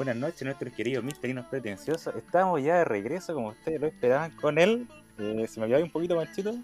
[0.00, 2.14] Buenas noches, nuestros queridos misterinos pretenciosos.
[2.16, 4.88] Estamos ya de regreso, como ustedes lo esperaban, con él.
[5.18, 6.54] Eh, se me quedó un poquito manchito.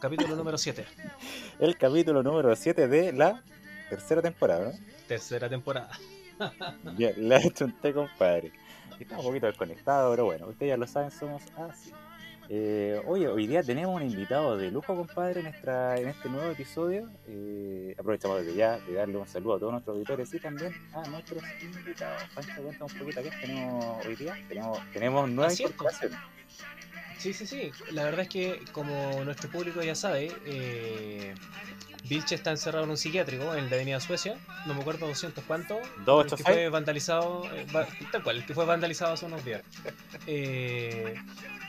[0.00, 0.84] Capítulo número 7.
[1.60, 3.44] El capítulo número 7 de la
[3.88, 4.78] tercera temporada, ¿no?
[5.06, 5.92] Tercera temporada.
[6.98, 8.50] Ya, la he hecho un té, compadre.
[8.98, 11.92] Estamos un poquito desconectados, pero bueno, ustedes ya lo saben, somos así.
[12.54, 16.50] Eh, oye, hoy día tenemos un invitado de lujo, compadre, en, nuestra, en este nuevo
[16.50, 17.08] episodio.
[17.26, 21.02] Eh, aprovechamos desde ya de darle un saludo a todos nuestros auditores y también a
[21.08, 22.22] nuestros invitados.
[22.34, 24.36] Pancho, cuenta un poquito qué tenemos hoy día.
[24.48, 26.12] Tenemos, tenemos nueva Así es, incorporación.
[27.22, 27.70] Sí, sí, sí.
[27.92, 31.34] La verdad es que, como nuestro público ya sabe, eh,
[32.08, 34.40] Vilche está encerrado en un psiquiátrico en la Avenida Suecia.
[34.66, 35.78] No me acuerdo 200 cuánto.
[35.78, 36.42] El que 286.
[36.48, 39.62] fue vandalizado, eh, va- tal cual, el que fue vandalizado hace unos días.
[40.26, 41.14] Eh,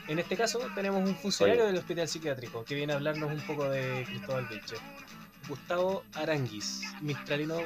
[0.07, 1.71] en este caso, tenemos un funcionario Oye.
[1.71, 4.77] del hospital psiquiátrico que viene a hablarnos un poco de Cristóbal Vilche.
[5.47, 7.57] Gustavo Aranguis, mistralino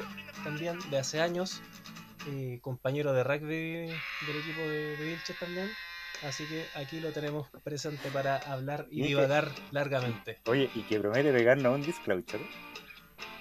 [0.44, 1.62] también de hace años,
[2.30, 3.86] eh, compañero de rugby
[4.26, 5.74] del equipo de, de también.
[6.26, 10.40] Así que aquí lo tenemos presente para hablar y Y que- divagar largamente.
[10.46, 12.44] Oye, y que promete pegarnos un disclosure.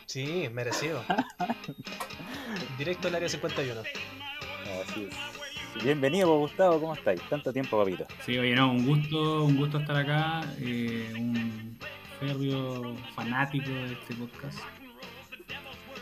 [0.06, 1.04] Sí, merecido.
[2.78, 3.82] Directo al área 51.
[3.82, 5.84] Así es.
[5.84, 7.22] Bienvenido, pues, Gustavo, ¿cómo estáis?
[7.30, 8.06] Tanto tiempo, papito.
[8.26, 11.78] Sí, oye, no, un gusto, un gusto estar acá, eh, un
[12.20, 14.60] férreo fanático de este podcast.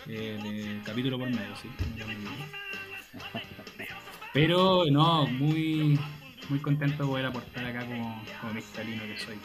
[0.08, 1.70] Eh, de capítulo por medio, sí.
[4.34, 6.00] Pero no, muy,
[6.50, 9.36] muy contento de poder aportar acá como, como mexicalino que soy,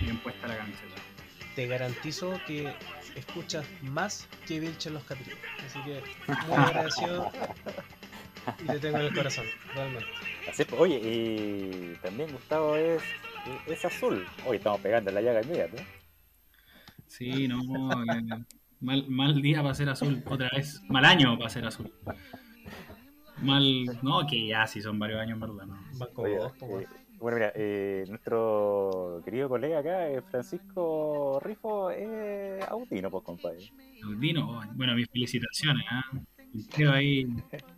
[0.00, 0.94] bien puesta la camiseta.
[1.54, 2.72] Te garantizo que
[3.16, 5.38] escuchas más que Vilche en los capítulos.
[5.66, 6.02] Así que
[6.46, 7.30] muy agradecido
[8.62, 10.06] y te tengo en el corazón, realmente.
[10.44, 13.02] Pues, oye, y también Gustavo es,
[13.66, 14.26] es azul.
[14.46, 15.82] Hoy estamos pegando la llaga inmediata.
[17.06, 17.60] Sí, no,
[18.12, 18.44] eh,
[18.80, 20.80] mal, mal día para ser azul, otra vez.
[20.88, 21.92] Mal año para ser azul.
[23.40, 25.76] Mal, no, que ya sí son varios años, en verdad, ¿no?
[26.16, 26.88] Oye, dos, como- eh,
[27.20, 33.70] bueno, mira, eh, nuestro querido colega acá, eh, Francisco Rifo, es autino, pues, compadre.
[34.04, 36.02] Audino, bueno, mis felicitaciones, ¿ah?
[36.74, 37.24] Creo ahí,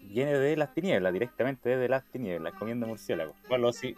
[0.00, 3.34] Viene de las tinieblas, directamente desde las tinieblas, comiendo murciélagos.
[3.48, 3.94] ¿Cuál lo sí?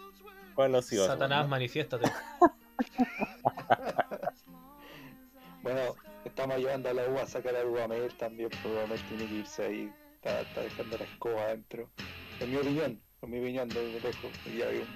[0.55, 0.97] ¿Cuál lo sí?
[0.97, 2.07] Satanás, manifiéstate.
[5.63, 5.81] Bueno,
[6.27, 9.65] estamos ayudando a la U a sacar a Dudamel también, porque Dudamel tiene que irse
[9.65, 9.91] ahí,
[10.25, 11.91] está, está dejando la escoba adentro.
[12.41, 14.89] En mi opinión, en mi opinión, desde lejos, ya hay, un,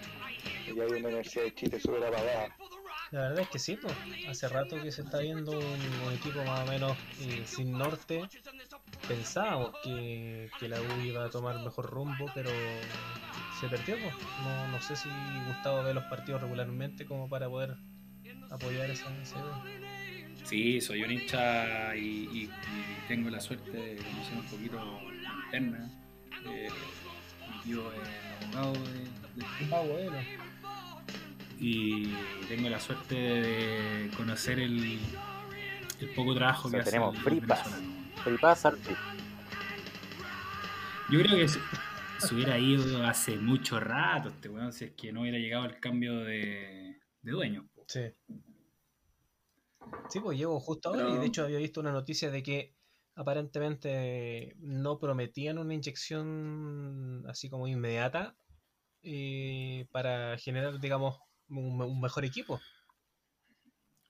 [0.76, 2.56] ya hay una Universidad de Chile súper apagada.
[3.12, 3.94] La verdad es que sí, pues.
[4.26, 8.28] Hace rato que se está viendo un, un equipo más o menos eh, sin norte.
[9.06, 12.50] Pensábamos que, que la U iba a tomar mejor rumbo, pero
[13.60, 13.96] se perdió.
[13.96, 14.14] pues.
[14.44, 15.08] No, no sé si
[15.46, 17.76] Gustavo ve los partidos regularmente como para poder
[18.50, 19.08] apoyar esa
[20.44, 22.50] sí, soy un hincha y, y- y
[23.08, 24.78] tengo la suerte de conocer un poquito
[25.48, 25.90] interna.
[26.46, 26.68] Eh,
[27.50, 27.98] mi tío es
[28.54, 30.18] abogado de, de- bueno.
[31.58, 32.12] y
[32.48, 34.98] tengo la suerte de conocer el,
[36.00, 37.16] el poco trabajo O que sea, hace tenemos
[38.40, 38.96] pass al free.
[41.10, 41.58] Yo creo que se,
[42.18, 45.80] se hubiera ido hace mucho rato este weón, si es que no hubiera llegado el
[45.80, 47.66] cambio de, de dueño.
[47.74, 47.84] po.
[47.88, 48.00] Sí.
[50.10, 52.74] Sí, pues llevo justo ahora y de hecho había visto una noticia de que
[53.18, 58.36] aparentemente no prometían una inyección así como inmediata
[59.02, 61.18] eh, para generar, digamos,
[61.50, 62.60] un, un mejor equipo.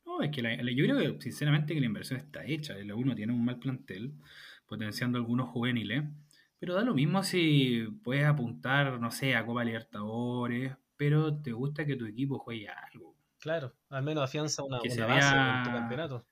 [0.05, 2.75] No, es que la- yo creo que sinceramente que la inversión está hecha.
[2.85, 4.15] La uno tiene un mal plantel,
[4.67, 6.05] potenciando algunos juveniles,
[6.59, 11.85] pero da lo mismo si puedes apuntar, no sé, a Copa Libertadores, pero te gusta
[11.87, 13.15] que tu equipo juegue algo.
[13.41, 16.27] Claro, al menos afianza una, Que se una base vea- en tu campeonato.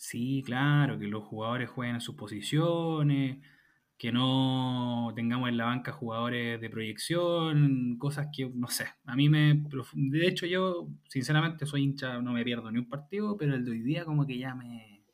[0.00, 3.36] Sí, claro, que los jugadores jueguen en sus posiciones,
[3.98, 9.28] que no tengamos en la banca jugadores de proyección, cosas que, no sé, a mí
[9.28, 9.62] me...
[9.92, 13.72] De hecho, yo, sinceramente, soy hincha, no me pierdo ni un partido, pero el de
[13.72, 15.04] hoy día como que ya me...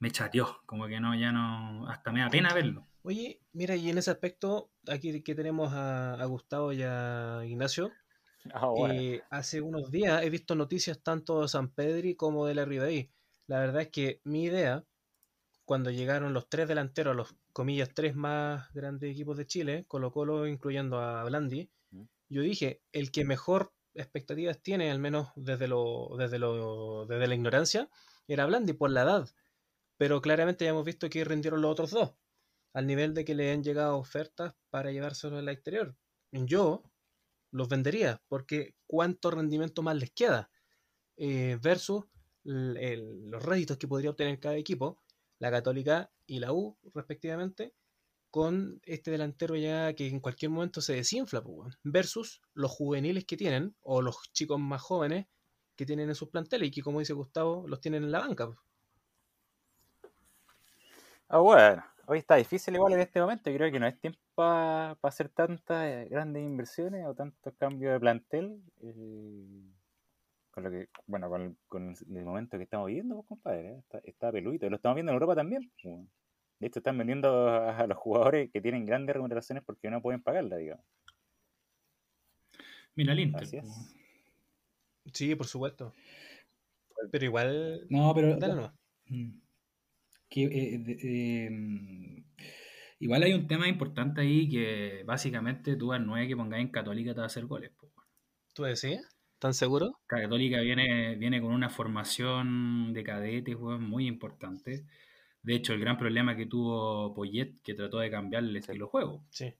[0.00, 1.88] Me chateó, como que no, ya no...
[1.88, 2.86] Hasta me da pena verlo.
[3.04, 7.90] Oye, mira, y en ese aspecto, aquí que tenemos a, a Gustavo y a Ignacio,
[8.52, 12.66] Ahora, Eh, hace unos días he visto noticias tanto de San Pedri como de la
[12.66, 13.10] Ribey.
[13.46, 14.84] La verdad es que mi idea,
[15.64, 20.46] cuando llegaron los tres delanteros, los comillas tres más grandes equipos de Chile, Colo Colo
[20.46, 21.70] incluyendo a Blandi,
[22.28, 27.34] yo dije, el que mejor expectativas tiene, al menos desde lo, desde lo, desde la
[27.34, 27.90] ignorancia,
[28.26, 29.28] era Blandi por la edad.
[29.98, 32.14] Pero claramente ya hemos visto que rindieron los otros dos,
[32.72, 35.94] al nivel de que le han llegado ofertas para llevárselo al exterior.
[36.30, 36.82] Yo
[37.50, 40.50] los vendería, porque cuánto rendimiento más les queda
[41.18, 42.06] eh, versus
[42.44, 45.02] los réditos que podría obtener cada equipo,
[45.38, 47.74] la Católica y la U, respectivamente,
[48.30, 53.36] con este delantero ya que en cualquier momento se desinfla, pues, versus los juveniles que
[53.36, 55.26] tienen, o los chicos más jóvenes
[55.76, 58.46] que tienen en sus planteles y que, como dice Gustavo, los tienen en la banca.
[58.46, 58.58] pues.
[61.28, 61.84] Ah, bueno.
[62.06, 63.50] Hoy está difícil igual en este momento.
[63.52, 68.00] Creo que no es tiempo para hacer tantas eh, grandes inversiones o tantos cambios de
[68.00, 68.62] plantel.
[68.80, 68.92] eh,
[70.52, 73.70] con lo que, bueno, con el, con el momento que estamos viviendo, pues, compadre.
[73.70, 74.68] eh, Está, está peludito.
[74.70, 75.72] Lo estamos viendo en Europa también.
[75.82, 75.98] pues.
[76.60, 80.22] De hecho, están vendiendo a, a los jugadores que tienen grandes remuneraciones porque no pueden
[80.22, 80.84] pagarla, digamos.
[82.94, 83.42] Mira el Inter.
[83.42, 83.64] Así es.
[83.64, 83.70] po.
[85.12, 85.94] Sí, por supuesto.
[87.10, 87.86] Pero igual.
[87.90, 88.36] No, pero.
[88.36, 88.70] Dale.
[89.06, 89.40] Mm.
[90.28, 92.24] Que, eh, de- eh,
[93.00, 97.12] igual hay un tema importante ahí que básicamente tú al 9 que pongáis en Católica
[97.12, 97.70] te va a hacer goles.
[97.72, 97.90] po.
[98.54, 99.02] ¿Tú decías?
[99.42, 99.98] ¿Tan seguro?
[100.06, 104.86] Católica viene, viene con una formación de cadetes weón, muy importante.
[105.42, 109.26] De hecho, el gran problema que tuvo Poyet, que trató de cambiar el estilo juego,
[109.30, 109.54] Sí.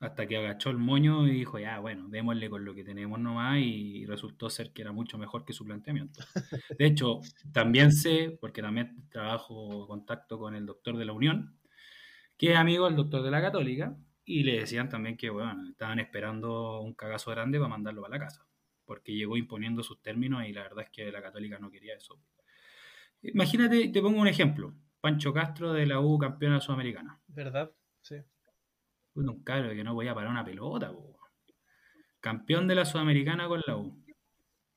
[0.00, 3.58] hasta que agachó el moño y dijo, ya, bueno, démosle con lo que tenemos nomás,
[3.60, 6.20] y resultó ser que era mucho mejor que su planteamiento.
[6.78, 7.20] De hecho,
[7.52, 11.58] también sé, porque también trabajo contacto con el doctor de la Unión,
[12.38, 16.00] que es amigo del doctor de la Católica, y le decían también que, bueno, estaban
[16.00, 18.47] esperando un cagazo grande para mandarlo para la casa,
[18.88, 22.18] porque llegó imponiendo sus términos y la verdad es que la Católica no quería eso.
[23.20, 24.74] Imagínate, te pongo un ejemplo.
[25.02, 27.20] Pancho Castro de la U campeona sudamericana.
[27.28, 27.70] ¿Verdad?
[28.00, 28.16] Sí.
[29.12, 31.18] Puta, un cabro que no podía parar una pelota, po.
[32.20, 34.02] Campeón de la Sudamericana con la U.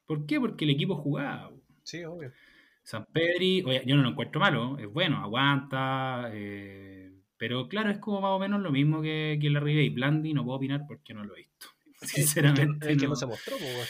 [0.05, 0.41] ¿Por qué?
[0.41, 1.49] Porque el equipo jugaba.
[1.49, 1.61] po.
[1.83, 2.33] Sí, obvio.
[2.83, 7.99] San Pedri, oye, yo no lo encuentro malo, es bueno, aguanta, eh, pero claro, es
[7.99, 10.85] como más o menos lo mismo que, que la Rive y Blandi, no puedo opinar
[10.87, 11.67] porque no lo he visto.
[12.81, 13.87] Sinceramente, Es que no, no se mostró, pues, weón.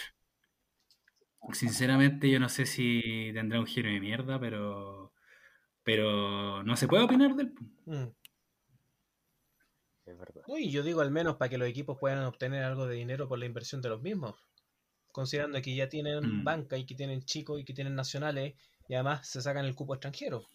[1.54, 5.14] sinceramente yo no sé si tendrá un giro de mierda, pero,
[5.84, 7.54] pero no se puede opinar del...
[7.86, 8.08] Mm.
[10.06, 10.42] Es verdad.
[10.48, 13.28] No, y yo digo al menos para que los equipos puedan obtener algo de dinero
[13.28, 14.36] por la inversión de los mismos.
[15.12, 16.44] Considerando que ya tienen Mm.
[16.44, 18.56] banca y que tienen chicos y que tienen nacionales
[18.88, 20.46] y además se sacan el cupo extranjero.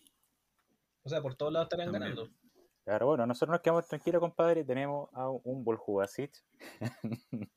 [1.04, 2.14] O sea, por todos lados estarían También.
[2.16, 2.36] ganando.
[2.86, 4.62] Claro, bueno, nosotros nos quedamos tranquilos, compadre.
[4.64, 6.32] Tenemos a un Boljubasic.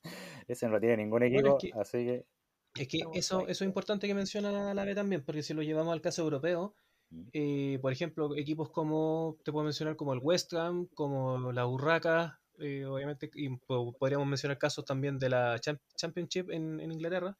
[0.48, 2.26] Ese no lo tiene ningún equipo, Bueno, es que- así que.
[2.74, 5.92] Es que eso, eso es importante que menciona la B también, porque si lo llevamos
[5.92, 6.74] al caso europeo,
[7.12, 7.28] Mm.
[7.32, 12.40] eh, por ejemplo, equipos como, te puedo mencionar como el West Ham, como la Urraca,
[12.58, 17.36] eh, obviamente, y po- podríamos mencionar casos también de la Cham- Championship en, en Inglaterra,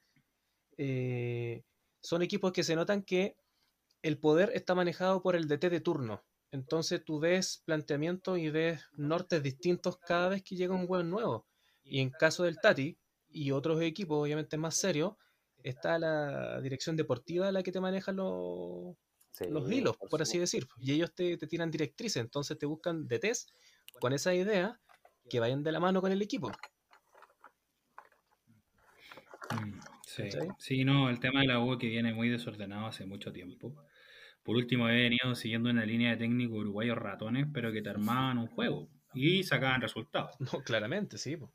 [0.77, 1.63] eh,
[2.01, 3.37] son equipos que se notan que
[4.03, 6.23] el poder está manejado por el DT de turno.
[6.53, 11.47] Entonces tú ves planteamientos y ves nortes distintos cada vez que llega un hueón nuevo.
[11.85, 12.99] Y en caso del Tati
[13.29, 15.15] y otros equipos, obviamente más serios,
[15.63, 18.97] está la dirección deportiva la que te maneja los,
[19.33, 20.67] Sí, los hilos, por, así decir.
[20.79, 23.47] Y ellos te, te tiran directrices, entonces te buscan DTs
[24.01, 24.81] con esa idea
[25.29, 26.51] que vayan de la mano con el equipo.
[29.51, 30.25] Mm, Sí,
[30.59, 33.77] sí, no, el tema de la U que viene muy desordenado hace mucho tiempo.
[34.43, 38.39] Por último, he venido siguiendo una línea de técnicos uruguayos ratones, pero que te armaban
[38.39, 40.37] un juego y sacaban resultados.
[40.41, 41.37] No, claramente, sí.
[41.37, 41.53] po.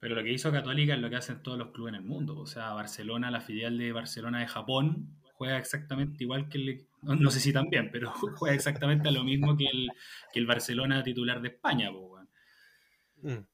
[0.00, 2.38] Pero lo que hizo Católica es lo que hacen todos los clubes en el mundo.
[2.38, 6.86] O sea, Barcelona, la filial de Barcelona de Japón, juega exactamente igual que el.
[7.02, 9.90] No, no sé si también, pero juega exactamente a lo mismo que el,
[10.32, 11.90] que el Barcelona titular de España.
[11.90, 12.28] po, weón.
[13.22, 13.46] Mm.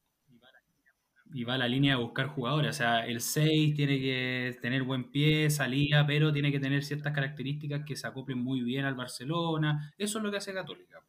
[1.33, 2.71] Y va a la línea de buscar jugadores.
[2.71, 7.12] O sea, el 6 tiene que tener buen pie, salida, pero tiene que tener ciertas
[7.12, 9.95] características que se acoplen muy bien al Barcelona.
[9.99, 11.02] Eso es lo que hace Católica.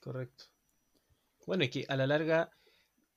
[0.00, 0.44] Correcto.
[1.46, 2.50] Bueno, y que a la larga,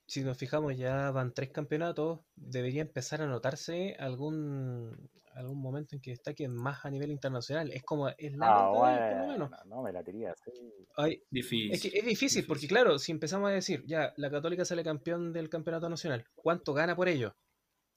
[0.06, 6.02] si nos fijamos, ya van tres campeonatos, debería empezar a notarse algún algún momento en
[6.02, 7.72] que destaquen más a nivel internacional.
[7.72, 9.66] Es como, es la Ah, verdad, por lo bueno, menos.
[9.66, 10.52] no me la tiré así.
[10.98, 11.72] Hay- Difícil.
[11.74, 15.32] es que es difícil, porque claro, si empezamos a decir, ya, la Católica sale campeón
[15.34, 17.36] del campeonato nacional, ¿cuánto gana por ello?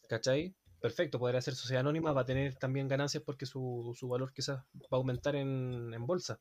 [0.09, 0.55] ¿Cachai?
[0.81, 4.59] Perfecto, podrá ser sociedad anónima, va a tener también ganancias porque su, su valor quizás
[4.75, 6.41] va a aumentar en, en bolsa.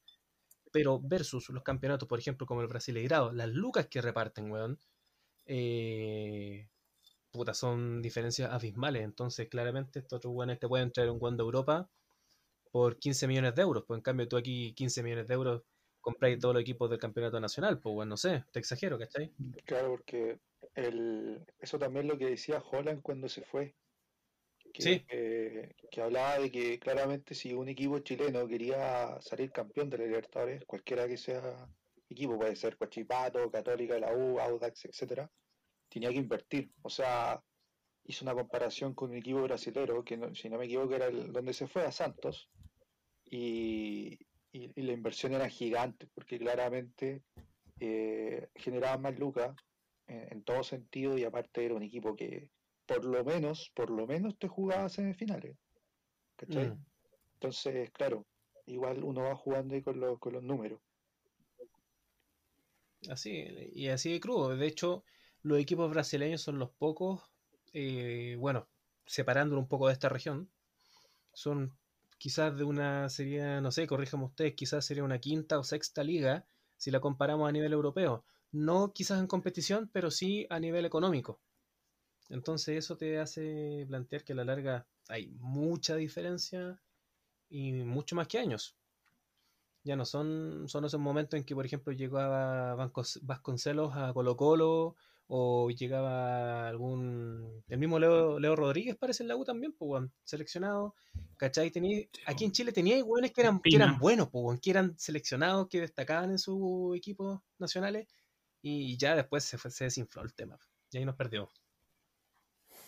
[0.72, 4.79] Pero versus los campeonatos, por ejemplo, como el Brasileirado, las lucas que reparten, weón,
[5.46, 6.70] eh,
[7.31, 9.03] puta, son diferencias abismales.
[9.03, 11.89] Entonces, claramente, estos otros weones te pueden traer un weón de Europa
[12.71, 13.83] por 15 millones de euros.
[13.88, 15.63] Pues en cambio, tú aquí 15 millones de euros
[16.01, 17.79] compráis todos los equipos del campeonato nacional.
[17.79, 19.31] Pues bueno, no sé, te exagero, ¿cachai?
[19.65, 20.39] Claro, porque
[20.75, 23.75] el, eso también lo que decía Holland cuando se fue.
[24.73, 25.05] Que, Sí.
[25.09, 30.05] eh, que hablaba de que claramente si un equipo chileno quería salir campeón de la
[30.05, 31.67] Libertadores, cualquiera que sea
[32.07, 35.29] equipo, puede ser Coachipato, Católica, la U, Audax, etcétera,
[35.91, 36.71] tenía que invertir.
[36.83, 37.43] O sea,
[38.05, 41.31] hizo una comparación con un equipo brasilero, que no- si no me equivoco era el
[41.33, 42.50] donde se fue a Santos,
[43.25, 44.17] y,
[44.51, 47.24] y, y la inversión era gigante, porque claramente
[47.79, 49.55] eh, generaban más lucas
[50.07, 52.50] en, en todo sentido y aparte era un equipo que
[52.86, 55.57] por lo menos, por lo menos te jugaba semifinales.
[56.38, 56.67] ¿Cachai?
[56.69, 56.86] Mm.
[57.36, 58.25] Entonces, claro,
[58.65, 60.79] igual uno va jugando ahí con, los con los números.
[63.10, 64.55] Así, y así de crudo.
[64.55, 65.03] De hecho,
[65.43, 67.21] los equipos brasileños son los pocos,
[67.74, 68.67] eh, bueno,
[69.05, 70.50] separándolo un poco de esta región,
[71.33, 71.74] son
[72.17, 76.45] quizás de una, sería, no sé, corríjame ustedes, quizás sería una quinta o sexta liga
[76.77, 78.24] si la comparamos a nivel europeo.
[78.51, 81.39] No quizás en competición, pero sí a nivel económico.
[82.29, 86.81] Entonces eso te hace plantear que a la larga hay mucha diferencia
[87.50, 88.75] y mucho más que años.
[89.83, 92.75] Ya no son, son esos momentos en que, por ejemplo, llegaba
[93.24, 94.95] Vasconcelos a Colo Colo
[95.33, 97.63] o llegaba algún...
[97.69, 100.93] El mismo Leo, Leo Rodríguez parece en la U también, pues, weón, seleccionado.
[101.38, 101.71] ¿Cachai?
[101.71, 104.93] Tení- aquí en Chile tenía hueones que eran, que eran buenos, pues, weón, que eran
[105.00, 108.07] seleccionados, que destacaban en sus equipos nacionales
[108.61, 110.59] y ya después se, fue- se desinfló el tema.
[110.91, 111.50] Y ahí nos perdió.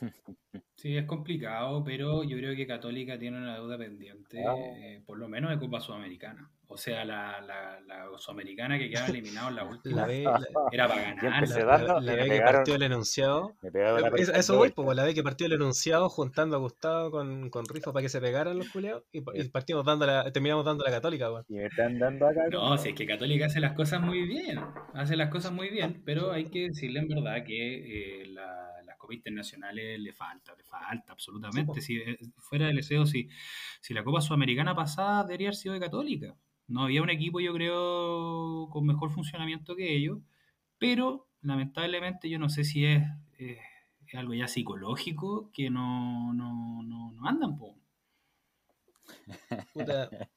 [0.75, 4.53] Sí, es complicado, pero yo creo que Católica tiene una deuda pendiente, Ah.
[4.57, 6.49] eh, por lo menos de Copa Sudamericana.
[6.67, 10.25] O sea, la, la, la Sudamericana que quedaba eliminada en la última La B,
[10.71, 11.47] era para ganar.
[11.47, 13.53] la- dando B que pegaron, partió el enunciado.
[13.61, 17.49] Es- penca Eso voy, pues, la vez que partió el enunciado juntando a Gustavo con,
[17.49, 20.83] con Rifo para que se pegaran los culeados y, y partimos dando la, terminamos dando
[20.83, 21.29] la católica.
[21.47, 22.41] Y me están dando acá.
[22.51, 24.59] No, si es que Católica hace las cosas muy bien,
[24.95, 28.62] hace las cosas muy bien, pero hay que decirle en verdad que eh, la-
[29.03, 31.81] copas internacionales le falta, le falta absolutamente.
[31.81, 33.27] Si eh, fuera del deseo, si,
[33.81, 36.35] si la Copa Sudamericana pasada debería haber sido de Católica.
[36.67, 40.19] No había un equipo, yo creo, con mejor funcionamiento que ellos,
[40.77, 43.03] pero lamentablemente yo no sé si es,
[43.37, 43.59] eh,
[44.07, 47.75] es algo ya psicológico que no, no, no, no andan, po.
[49.73, 50.09] Puta,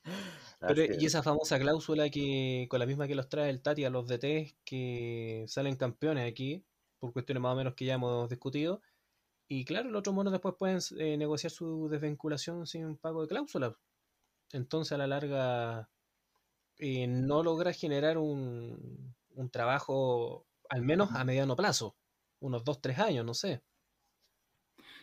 [0.61, 3.90] Pero, y esa famosa cláusula que con la misma que los trae el Tati a
[3.90, 6.64] los DT que salen campeones aquí,
[6.98, 8.82] por cuestiones más o menos que ya hemos discutido.
[9.48, 13.78] Y claro, los otros monos después pueden eh, negociar su desvinculación sin pago de cláusula.
[14.52, 15.90] Entonces, a la larga,
[16.78, 21.96] eh, no logra generar un, un trabajo, al menos a mediano plazo,
[22.40, 23.62] unos 2-3 años, no sé.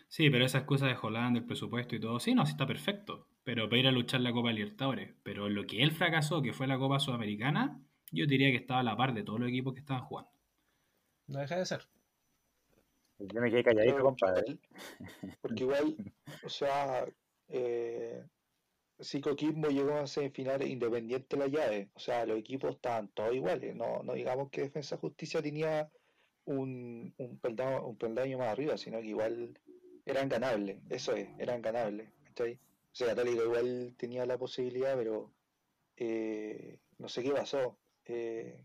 [0.07, 3.27] Sí, pero esas cosas de Holanda, el presupuesto y todo, sí, no, sí está perfecto.
[3.43, 5.13] Pero para ir a luchar la Copa Libertadores.
[5.23, 7.81] Pero lo que él fracasó, que fue la Copa Sudamericana,
[8.11, 10.31] yo diría que estaba a la par de todos los equipos que estaban jugando.
[11.27, 11.81] No deja de ser.
[13.19, 14.57] Yo me quedé calladito, Claro, compadre.
[15.41, 15.95] Porque igual,
[16.43, 17.05] o sea,
[17.47, 18.23] eh,
[18.99, 23.33] si Coquimbo llegó a semifinales independiente de la llave, o sea, los equipos estaban todos
[23.33, 25.89] iguales, no, no digamos que Defensa Justicia tenía
[26.45, 29.57] un, un, peldaño, un peldaño más arriba, sino que igual
[30.05, 32.55] eran ganables, eso es, eran ganables, ¿cachai?
[32.55, 35.33] O sea, Católica igual tenía la posibilidad, pero
[35.97, 37.77] eh, no sé qué pasó.
[38.05, 38.63] Eh,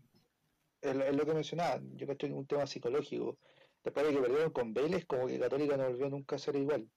[0.81, 3.37] es, lo- es lo que mencionaba, yo creo que es un tema psicológico.
[3.83, 6.89] Después de que perdieron con Vélez, como que Católica no volvió nunca a ser igual.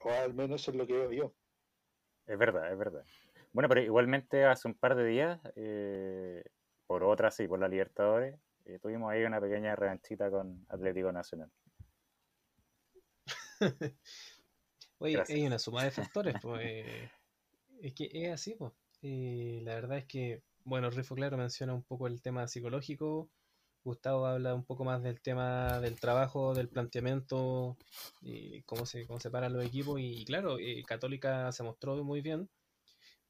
[0.00, 1.34] O al menos eso es lo que veo yo.
[2.26, 3.04] Es verdad, es verdad.
[3.52, 6.42] Bueno, pero igualmente hace un par de días, eh,
[6.86, 11.50] por otra, sí, por la Libertadores, eh, tuvimos ahí una pequeña revanchita con Atlético Nacional.
[14.98, 15.38] Oye, Gracias.
[15.38, 16.62] hay una suma de factores, pues.
[16.64, 17.10] eh,
[17.80, 18.72] es que es así, pues.
[19.02, 23.30] Eh, la verdad es que, bueno, Rifo, claro, menciona un poco el tema psicológico.
[23.84, 27.76] Gustavo habla un poco más del tema del trabajo, del planteamiento,
[28.22, 30.00] y cómo se, cómo se paran los equipos.
[30.00, 32.48] Y claro, eh, Católica se mostró muy bien.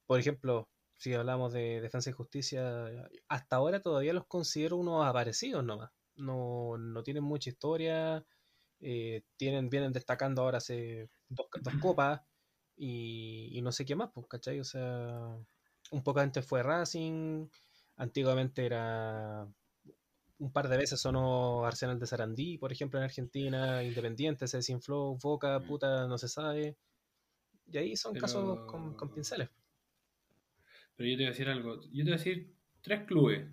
[0.06, 2.86] Por ejemplo, si hablamos de Defensa y Justicia,
[3.28, 5.90] hasta ahora todavía los considero unos aparecidos nomás.
[6.16, 8.24] No, no tienen mucha historia,
[8.80, 12.20] eh, tienen, vienen destacando ahora hace dos, dos copas
[12.76, 14.60] y, y no sé qué más, pues, ¿cachai?
[14.60, 15.36] O sea,
[15.94, 17.46] un poco antes fue Racing,
[17.96, 19.46] antiguamente era
[20.38, 25.16] un par de veces sonó Arsenal de Sarandí, por ejemplo, en Argentina, Independiente se desinfló,
[25.22, 25.66] Boca, Mm.
[25.66, 26.76] puta, no se sabe.
[27.70, 29.48] Y ahí son Pero- casos con, con pinceles.
[30.96, 31.80] Pero yo te voy a decir algo.
[31.82, 33.48] Yo te voy a decir tres clubes.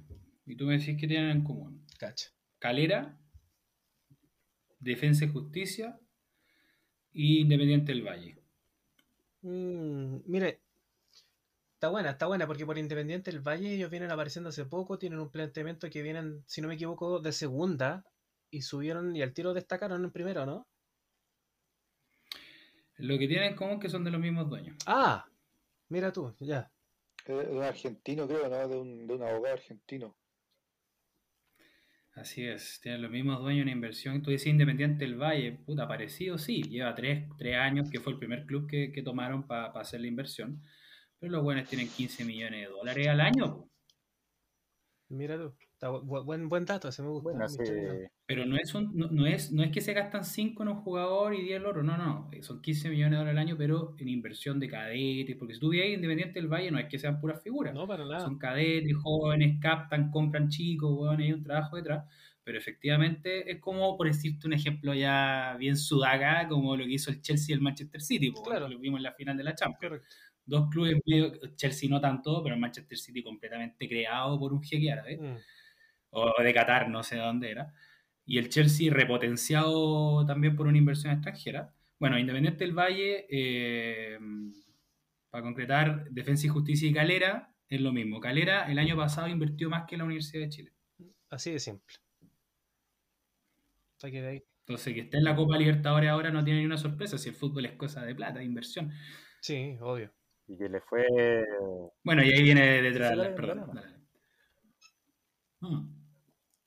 [0.45, 1.85] Y tú me decís qué tienen en común.
[1.97, 2.29] Cacha.
[2.59, 3.17] Calera,
[4.79, 5.99] Defensa y Justicia
[7.13, 8.37] y Independiente del Valle.
[9.43, 10.60] Mm, mire,
[11.81, 15.17] está buena, está buena, porque por Independiente del Valle ellos vienen apareciendo hace poco, tienen
[15.17, 18.05] un planteamiento que vienen, si no me equivoco, de segunda
[18.51, 20.67] y subieron y al tiro destacaron en primero, ¿no?
[22.97, 24.77] Lo que tienen en común es que son de los mismos dueños.
[24.85, 25.25] Ah,
[25.89, 26.71] mira tú, ya.
[27.25, 28.67] De un argentino, creo, ¿no?
[28.67, 30.15] De un, de un abogado argentino.
[32.13, 34.21] Así es, tienen los mismos dueños en inversión.
[34.21, 36.61] Tú decís Independiente del Valle, puta, parecido, sí.
[36.61, 40.07] Lleva tres, tres años que fue el primer club que, que tomaron para hacer la
[40.07, 40.61] inversión.
[41.21, 43.67] Pero los buenos tienen 15 millones de dólares al año.
[45.09, 45.53] Mira tú.
[45.73, 47.29] Está bu- buen, buen dato, ese me gusta.
[47.31, 47.57] Bueno, sí,
[48.25, 50.75] Pero no es, un- no, no es, no es que se gastan 5 en un
[50.77, 53.55] jugador y 10 en el otro, no, no, son 15 millones de dólares al año,
[53.57, 56.87] pero en inversión de cadetes, porque si tú ves ahí Independiente del Valle, no es
[56.87, 58.21] que sean puras figuras, No, para nada.
[58.21, 62.05] son cadetes, jóvenes, captan, compran chicos, weón, hay un trabajo detrás,
[62.43, 67.11] pero efectivamente es como, por decirte un ejemplo ya bien sudaca, como lo que hizo
[67.11, 68.69] el Chelsea y el Manchester City, po, Claro.
[68.69, 69.99] lo vimos en la final de la Champions.
[69.99, 70.15] Correcto.
[70.51, 75.17] Dos clubes medio, Chelsea no tanto, pero Manchester City completamente creado por un jeque árabe
[75.17, 75.37] Mm.
[76.11, 77.73] o de Qatar, no sé de dónde era.
[78.25, 81.73] Y el Chelsea repotenciado también por una inversión extranjera.
[81.99, 84.19] Bueno, Independiente del Valle, eh,
[85.29, 88.19] para concretar, Defensa y Justicia y Calera, es lo mismo.
[88.19, 90.71] Calera el año pasado invirtió más que la Universidad de Chile.
[91.29, 91.95] Así de simple.
[94.67, 97.35] Entonces, que esté en la Copa Libertadores ahora no tiene ni una sorpresa, si el
[97.35, 98.91] fútbol es cosa de plata, de inversión.
[99.39, 100.11] Sí, obvio.
[100.51, 101.05] Y que le fue.
[102.03, 103.11] Bueno, y ahí viene detrás.
[103.11, 103.87] Sí, la- perdón, dale.
[105.61, 105.87] Mm.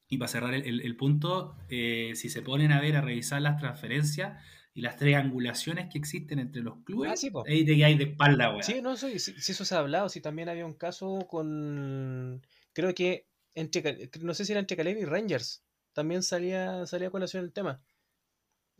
[0.08, 3.42] Y para cerrar el, el- el punto, eh, si se ponen a ver, a revisar
[3.42, 4.42] las transferencias
[4.74, 8.50] y las triangulaciones que existen entre los clubes, Ah, sí, ahí te hay de espalda,
[8.50, 8.62] weón.
[8.62, 10.08] Sí, no, sí, sí, sí, eso se ha hablado.
[10.08, 12.42] Sí, también había un caso con.
[12.72, 14.10] Creo que entre.
[14.20, 15.64] No sé si era entre Caleb y Rangers.
[15.92, 17.80] También salía, salía a colación el tema.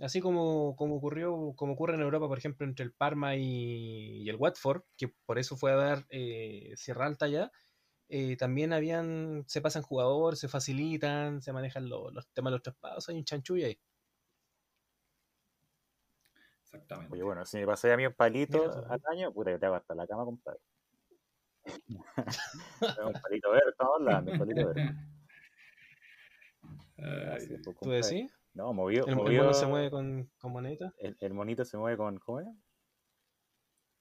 [0.00, 4.28] Así como, como ocurrió, como ocurre en Europa, por ejemplo, entre el Parma y, y
[4.28, 7.50] el Watford, que por eso fue a dar eh, Sierra Alta ya.
[8.08, 12.62] eh, también habían, se pasan jugadores, se facilitan, se manejan lo- los temas de los
[12.62, 13.78] traspasos, hay un chanchullo ahí.
[16.62, 17.12] Exactamente.
[17.14, 19.66] Oye, bueno, si me pasé a mí un palito Mira al año, puta que te
[19.66, 20.60] hago hasta la cama, compadre.
[23.06, 24.82] Un palito verde, estamos hablando, un palito verde.
[26.98, 28.32] Ay, pues, ¿Tú decís?
[28.54, 29.04] No, movió.
[29.04, 30.52] El, el movió- mono se mueve con, con.
[30.98, 32.18] El, el monito se mueve con.
[32.18, 32.46] ¿Cómo es?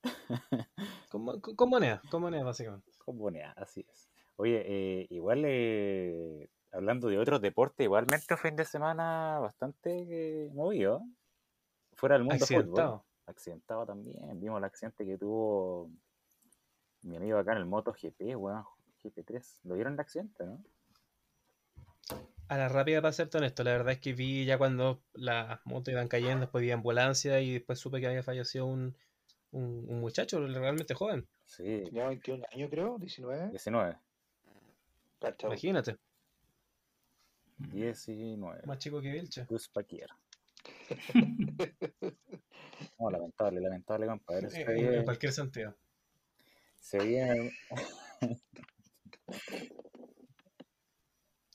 [1.10, 2.90] Con, mo- con- con moneda, con moneda, básicamente.
[2.98, 4.10] Con moneda, así es.
[4.36, 10.50] Oye, eh, igual eh, hablando de otros deportes, igualmente un fin de semana bastante eh,
[10.52, 11.02] movido.
[11.94, 12.58] Fuera del mundo fútbol.
[12.62, 13.04] Accidentado.
[13.26, 14.40] Accidentado también.
[14.40, 15.90] Vimos el accidente que tuvo
[17.02, 18.64] mi amigo acá en el MotoGP, weón.
[19.04, 19.60] GP3.
[19.64, 20.62] ¿Lo vieron el accidente, no?
[22.48, 25.92] A la rápida, para serte honesto, la verdad es que vi ya cuando las motos
[25.92, 28.94] iban cayendo, después vi ambulancia y después supe que había fallecido un,
[29.50, 31.26] un, un muchacho realmente joven.
[31.46, 33.48] Sí, Tenía 21 años, creo, 19.
[33.50, 33.96] 19.
[35.20, 35.96] Cacha, Imagínate,
[37.58, 38.62] 19.
[38.66, 39.44] más chico que Vilche.
[39.46, 40.10] Gus Paquier.
[42.98, 44.50] No, lamentable, lamentable, compadre.
[44.50, 45.74] Se En, cualquier sentido.
[46.80, 47.34] se veía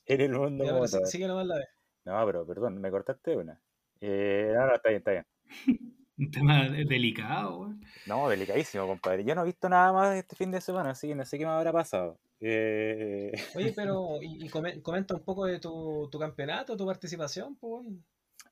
[0.10, 1.08] en el mundo Ya, pero sí- motor.
[1.08, 1.68] sigue nomás la vez.
[2.06, 3.62] No, pero perdón, me cortaste una.
[4.02, 5.26] Eh, no, no, está bien, está bien.
[6.18, 7.82] Un tema delicado, weón.
[8.06, 9.24] No, delicadísimo, compadre.
[9.24, 11.46] Yo no he visto nada más este fin de semana, así que no sé qué
[11.46, 12.20] me habrá pasado.
[12.42, 17.56] Eh, Oye, pero, y, y come- comenta un poco de tu, tu campeonato, tu participación,
[17.56, 17.86] pues.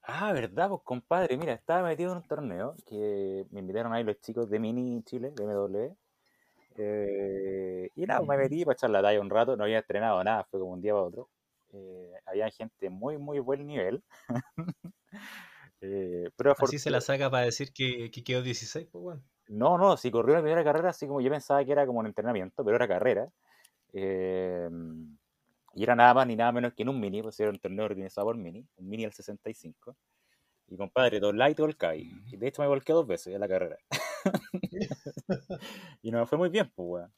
[0.04, 4.22] Ah, verdad, pues compadre, mira, estaba metido en un torneo que me invitaron ahí los
[4.22, 5.94] chicos de Mini Chile, de MW.
[6.78, 10.46] Eh, y nada, me metí para echar la talla un rato, no había entrenado nada,
[10.46, 11.30] fue como un día para otro.
[11.74, 14.04] Eh, había gente muy, muy buen nivel.
[15.80, 19.24] Eh, pero Así se la saca para decir que, que quedó 16, pues bueno.
[19.48, 22.08] No, no, si corrió la primera carrera, así como yo pensaba que era como un
[22.08, 23.30] entrenamiento, pero era carrera.
[23.94, 24.68] Eh,
[25.76, 27.86] y era nada más ni nada menos que en un mini, pues era un torneo
[27.86, 29.96] organizado por mini, un mini al 65.
[30.70, 32.12] Y compadre, dos light, dos caí.
[32.32, 33.78] Y de hecho me volqué dos veces en la carrera.
[36.02, 37.14] y no me fue muy bien, pues, weón.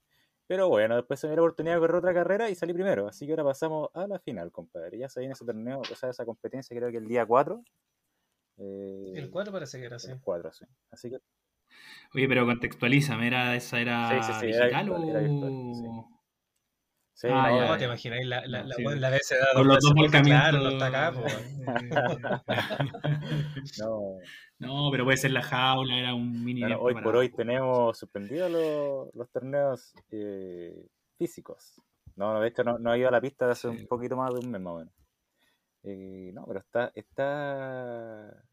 [0.49, 3.07] Pero bueno, después se me dio la oportunidad de correr otra carrera y salí primero.
[3.07, 4.97] Así que ahora pasamos a la final, compadre.
[4.97, 7.63] Ya se viene ese torneo, o sea, esa competencia creo que el día 4.
[8.57, 10.09] Eh, El 4 parece que era así.
[10.09, 10.65] el 4, sí.
[10.89, 11.19] Así que
[12.15, 15.09] Oye, pero contextualízame, ¿era, ¿esa era Sí, sí, sí, era digital virtual, o...?
[15.11, 16.05] era virtual,
[17.19, 17.27] sí.
[17.29, 18.85] Ah, no, ya, No, te imagináis la, la, la, Sí.
[18.85, 19.53] weón, la de ese dado.
[19.55, 20.63] Con los dos volcamientos.
[20.63, 21.59] no está acá, pues.
[23.79, 24.17] no,
[24.59, 26.63] no, pero puede ser la jaula, era un mini.
[26.73, 31.81] hoy por hoy tenemos suspendidos los, los torneos eh, físicos.
[32.15, 33.77] No, no, de hecho no, no he ido a la pista de hace Sí.
[33.81, 34.93] un poquito más de un mes más o menos.
[35.83, 38.43] Eh, no, pero está, está,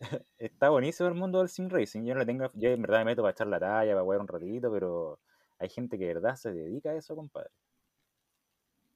[0.38, 2.04] está buenísimo el mundo del sim racing.
[2.04, 4.20] Yo no le tengo, yo en verdad me meto para echar la talla, para jugar
[4.20, 5.18] un ratito, pero
[5.58, 7.50] hay gente que de verdad se dedica a eso, compadre.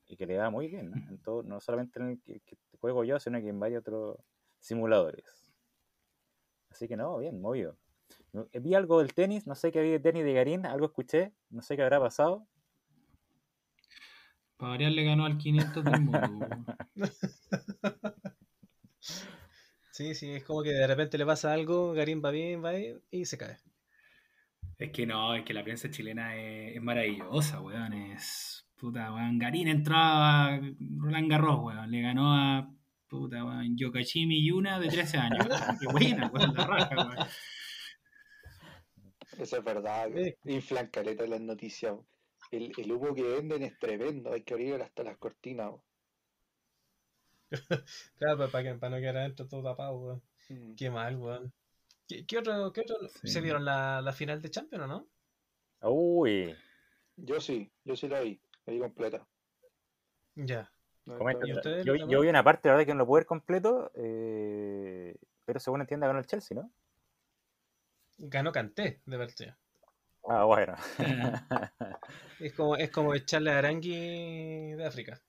[0.07, 0.97] Y que le va muy bien, ¿no?
[1.09, 4.19] En todo- no solamente en el que, que juego yo, sino que en varios otros
[4.61, 5.25] simuladores.
[6.71, 7.77] Así que no, bien, movido.
[8.33, 11.33] No- Vi algo del tenis, no sé qué vi de tenis de Garín, algo escuché,
[11.51, 12.47] no sé qué habrá pasado.
[14.57, 16.47] Para variar le ganó al 500 del mundo.
[19.93, 23.01] Sí, sí, es como que de repente le pasa algo, Garín va bien, va bien
[23.11, 23.59] y se cae.
[24.79, 27.93] Es que no, es que la prensa chilena es, es maravillosa, weón.
[27.93, 28.64] Es.
[28.77, 29.39] Puta, weón.
[29.39, 30.61] Garín entraba a
[30.99, 31.91] Roland Garros, weón.
[31.91, 32.71] Le ganó a.
[33.09, 33.77] Puta, weón.
[33.77, 35.47] Yokashimi Yuna de 13 años.
[35.81, 36.55] Qué buena, weón.
[36.55, 37.29] La raja, weón.
[39.39, 40.09] Eso es verdad.
[40.45, 41.95] Inflan caleta las noticias.
[42.51, 44.33] El, el humo que venden es tremendo.
[44.33, 45.73] Hay que abrir hasta las cortinas.
[48.19, 50.23] Claro, pues, para, que, para no quedar adentro todo tapado, weón.
[50.49, 50.75] Mm.
[50.75, 51.53] Qué mal, weón.
[52.09, 52.97] ¿Qué, qué otro, qué otro?
[53.09, 53.29] Sí.
[53.29, 55.09] ¿Se vieron la, la final de Champions o no?
[55.83, 56.55] Uy,
[57.17, 58.41] Yo sí, yo sí la vi.
[58.67, 59.27] Vi completa.
[60.35, 60.71] Ya.
[61.07, 61.47] No, comenta.
[61.47, 63.91] ¿Y no- ustedes, Yo, vi una parte, la verdad, que no lo pude ver completo,
[63.95, 66.71] eh, pero según entienda ganó el Chelsea, ¿no?
[68.17, 69.59] Ganó Kanté de partida.
[70.27, 70.75] Ah, bueno.
[72.41, 75.21] Es como, es como echarle a Arangui de África.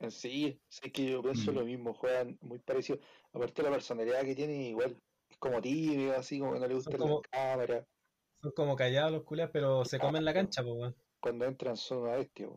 [0.00, 1.54] En sí, sí que yo pienso Mm.
[1.54, 1.94] lo mismo.
[1.94, 2.98] Juegan muy parecido.
[3.32, 5.00] Aparte la personalidad que tienen igual.
[5.30, 7.86] Es como tibio, así como que no le gusta como- la cámara.
[8.42, 10.96] Son como callados los culias, pero se comen la cancha, pues, weón.
[11.20, 12.48] Cuando entran son una bestia.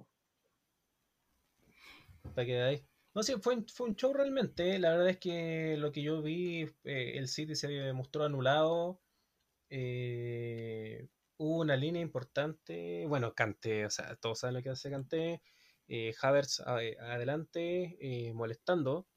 [2.36, 2.86] Para que ahí.
[3.13, 4.80] No, sí, fue, fue un show realmente.
[4.80, 9.02] La verdad es que lo que yo vi, eh, el City se mostró anulado.
[9.69, 13.06] eh, hubo una línea importante.
[13.08, 15.41] Bueno, Kanté, o sea, todos saben lo que hace Kanté.
[15.88, 19.08] Eh, Havertz adelante, eh, molestando.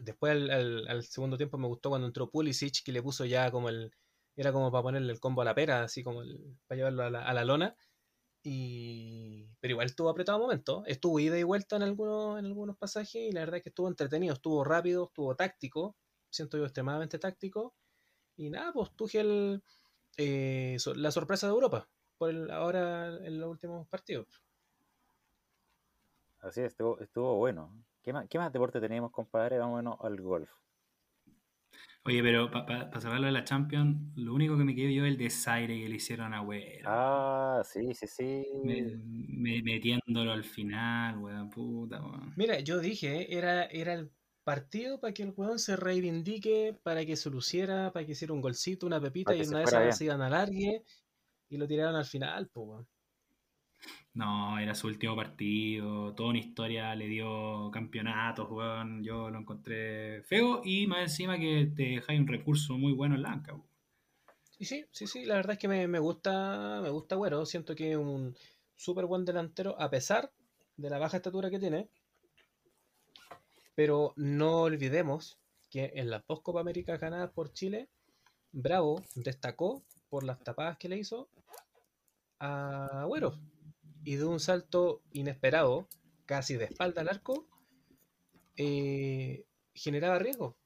[0.00, 3.50] Después al, al- al segundo tiempo me gustó cuando entró Pulisic, que le puso ya
[3.50, 3.92] como el.
[4.36, 7.10] Era como para ponerle el combo a la pera, así como el- para llevarlo a
[7.10, 7.76] la, a la lona.
[8.42, 9.48] Y...
[9.60, 10.82] Pero igual estuvo apretado un momento.
[10.86, 13.88] Estuvo ida y vuelta en algunos, en algunos pasajes y la verdad es que estuvo
[13.88, 15.96] entretenido, estuvo rápido, estuvo táctico.
[16.30, 17.74] Siento yo extremadamente táctico.
[18.36, 19.62] Y nada, pues Tuchel,
[20.18, 24.42] eh, la sorpresa de Europa por el- ahora en los últimos partidos.
[26.40, 27.72] Así es, estuvo, estuvo bueno.
[28.02, 29.58] ¿Qué más, ¿Qué más deporte tenemos, compadre?
[29.58, 30.50] Vámonos al golf.
[32.04, 35.18] Oye, pero para salvarlo de la Champions, lo único que me quedo yo es el
[35.18, 36.88] desaire que le hicieron a Güero.
[36.90, 38.44] Ah, sí, sí, sí.
[38.62, 38.82] Me-
[39.42, 42.32] me- metiéndolo al final, weón, puta, weón.
[42.36, 44.12] Mira, yo dije, era, era el
[44.44, 48.40] partido para que el weón se reivindique, para que se luciera, para que hiciera un
[48.40, 50.82] golcito, una pepita y una de esas se iban a largue
[51.48, 52.88] y lo tiraron al final, pues weón.
[54.12, 59.02] No, era su último partido, toda una historia le dio campeonatos, weón.
[59.04, 63.22] Yo lo encontré feo y más encima que te dejáis un recurso muy bueno en
[63.22, 63.64] la weón.
[64.58, 67.74] Y sí, sí, sí, la verdad es que me, me gusta, me gusta Güero, siento
[67.74, 68.36] que es un
[68.76, 70.30] súper buen delantero a pesar
[70.76, 71.88] de la baja estatura que tiene.
[73.74, 75.38] Pero no olvidemos
[75.70, 77.88] que en las dos Copa América ganadas por Chile,
[78.52, 81.30] Bravo destacó por las tapadas que le hizo
[82.38, 83.38] a Güero.
[84.04, 85.88] Y de un salto inesperado,
[86.26, 87.46] casi de espalda al arco,
[88.56, 90.56] eh, generaba riesgo.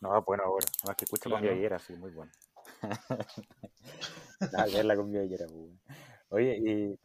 [0.00, 0.66] No, bueno, bueno.
[0.86, 1.46] Más que escucho Claro.
[1.46, 2.32] con Villera, sí, muy bueno.
[4.52, 5.46] Nada, que ver la con pues.
[6.30, 6.98] Oye, y.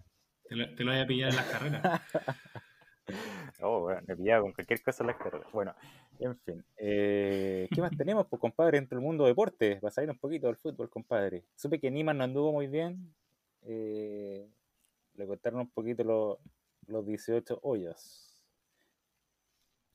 [0.47, 2.01] Te lo, te lo voy a pillar en las carreras.
[3.61, 5.51] Oh, bueno, me pillaba con cualquier cosa en las carreras.
[5.53, 5.73] Bueno,
[6.19, 6.65] en fin.
[6.77, 9.79] Eh, ¿Qué más tenemos, pues, compadre, dentro del mundo de deportes?
[9.79, 11.45] Para salir un poquito del fútbol, compadre.
[11.55, 13.13] Supe que Niman no anduvo muy bien.
[13.63, 14.47] Eh,
[15.17, 16.37] le contaron un poquito los,
[16.87, 18.23] los 18 hoyos.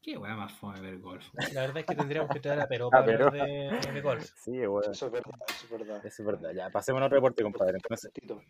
[0.03, 1.25] Qué weón más fome ver golf.
[1.55, 3.27] La verdad es que tendríamos que traer a Peró Ah, para Peró.
[3.29, 4.29] hablar de, de golf.
[4.43, 4.91] Sí, bueno.
[4.93, 6.07] Eso es verdad, eso es verdad.
[6.07, 6.51] Eso es verdad.
[6.53, 7.75] Ya, pasemos a otro deporte, compadre.
[7.77, 8.41] Entonces, Tito.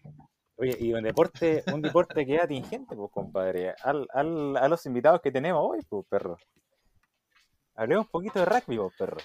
[0.56, 3.74] Oye, y un deporte, un deporte que es atingente, pues, compadre.
[3.82, 6.38] Al, al, a los invitados que tenemos hoy, pues, perro.
[7.74, 9.18] Hablemos un poquito de rugby, pues, perro.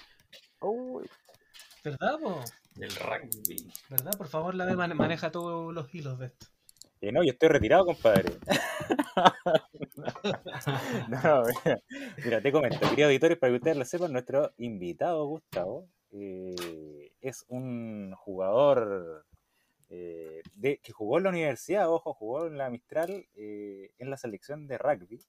[0.60, 1.08] Uy,
[1.84, 2.40] ¿Verdad, po?
[2.74, 3.72] Del rugby.
[3.88, 4.12] ¿Verdad?
[4.18, 6.46] Por favor, la B man- maneja todos los hilos de esto.
[7.00, 8.32] Que no, yo estoy retirado, compadre.
[11.08, 11.80] no, mira,
[12.24, 17.44] mira, te comento, queridos auditores, para que ustedes lo sepan, nuestro invitado, Gustavo, eh, es
[17.48, 19.26] un jugador
[19.90, 24.16] eh, de, que jugó en la universidad, ojo, jugó en la Mistral, eh, en la
[24.16, 25.20] selección de rugby.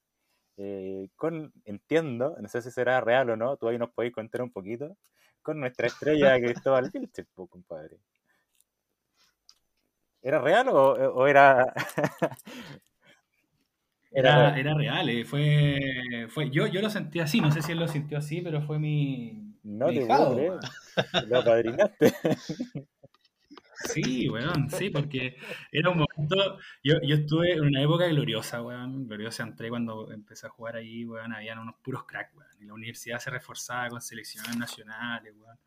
[1.16, 4.52] con, entiendo, no sé si será real o no, tú ahí nos podéis contar un
[4.52, 4.98] poquito,
[5.42, 8.00] con nuestra estrella Cristóbal Vilches, compadre.
[10.22, 11.74] ¿Era real o, o era.?
[14.12, 17.80] Era, era real, eh, fue, fue yo, yo lo sentí así, no sé si él
[17.80, 19.54] lo sintió así, pero fue mi...
[19.62, 20.60] No mi te puedo creer.
[21.28, 22.14] Lo apadrinaste.
[23.94, 25.38] Sí, weón, sí, porque
[25.72, 30.48] era un momento, yo, yo estuve en una época gloriosa, weón, gloriosa entré cuando empecé
[30.48, 34.02] a jugar ahí, weón, habían unos puros cracks, weón, y la universidad se reforzaba con
[34.02, 35.58] selecciones nacionales, weón.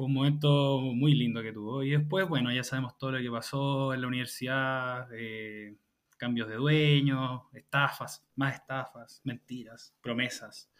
[0.00, 1.82] Fue un momento muy lindo que tuvo.
[1.82, 5.76] Y después, bueno, ya sabemos todo lo que pasó en la universidad, eh,
[6.16, 10.72] cambios de dueños, estafas, más estafas, mentiras, promesas.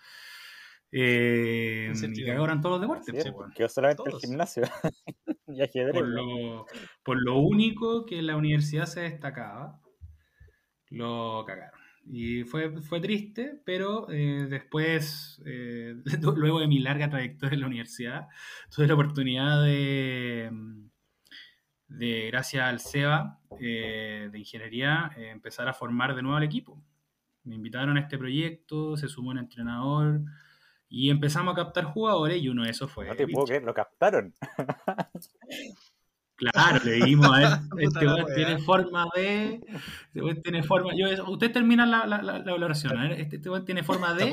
[0.91, 3.53] Eh, y cagaron todos los deportes, es, po, weón.
[3.53, 4.23] Quedó solamente el Todos.
[4.23, 4.63] gimnasio.
[5.49, 6.67] Y ajedrez, por lo,
[7.03, 9.83] por lo único que en la universidad se destacaba,
[10.89, 11.80] lo cagaron.
[12.05, 15.95] Y fue, fue triste, pero eh, después, eh,
[16.37, 18.29] luego de mi larga trayectoria en la universidad,
[18.75, 20.51] tuve la oportunidad de,
[21.89, 26.83] de gracias al SEBA eh, de ingeniería, empezar a formar de nuevo al equipo.
[27.45, 30.21] Me invitaron a este proyecto, se sumó un entrenador
[30.89, 33.07] y empezamos a captar jugadores y uno de esos fue...
[33.07, 34.35] No te puedo creer, lo captaron.
[36.41, 39.61] Claro, le dijimos a ver, Puta este weón tiene forma de.
[40.07, 40.93] Este weón tiene forma.
[40.97, 42.97] Yo, usted termina la, la, la, la valoración.
[42.97, 44.25] A ver, este, este weón tiene forma de.
[44.25, 44.31] De.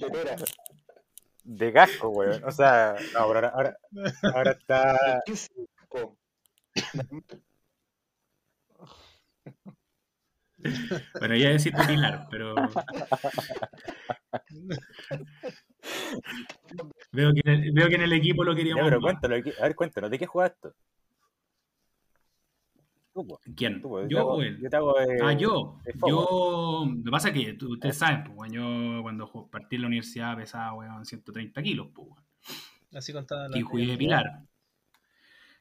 [1.44, 2.42] De casco, weón.
[2.44, 3.76] O sea, no, ahora, ahora,
[4.34, 5.20] ahora está.
[5.26, 5.48] 15,
[5.90, 6.16] po.
[11.18, 12.54] Bueno, ya decir de Pilar, pero.
[17.14, 18.84] Veo que, en el, veo que en el equipo lo Ya, queríamos.
[18.84, 19.12] pero más.
[19.12, 19.34] cuéntalo.
[19.36, 20.68] ¿de qué- A ver, cuéntanos, ¿de qué jugaste?
[23.12, 23.80] Tú, ¿Quién?
[23.80, 24.58] tú, yo, ¿Yo hago, o él?
[24.60, 25.78] yo te hago, eh, Ah, yo.
[26.06, 26.84] Yo.
[26.96, 28.62] Lo que pasa es que tú- ustedes saben, pues, yo
[29.02, 32.08] cuando partí en la universidad pesaba, weón, 130 kilos, pues.
[32.92, 33.56] Así contaba la.
[33.58, 34.42] y jugué de pilar.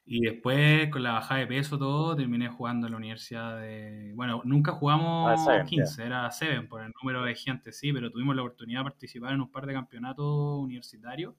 [0.06, 4.12] Y después, con la bajada de peso, todo, terminé jugando en la universidad de.
[4.16, 8.12] Bueno, nunca jugamos Ah, Seven, 15, era 7 por el número de gente, sí, pero
[8.12, 11.36] tuvimos la oportunidad de participar en un par de campeonatos universitarios,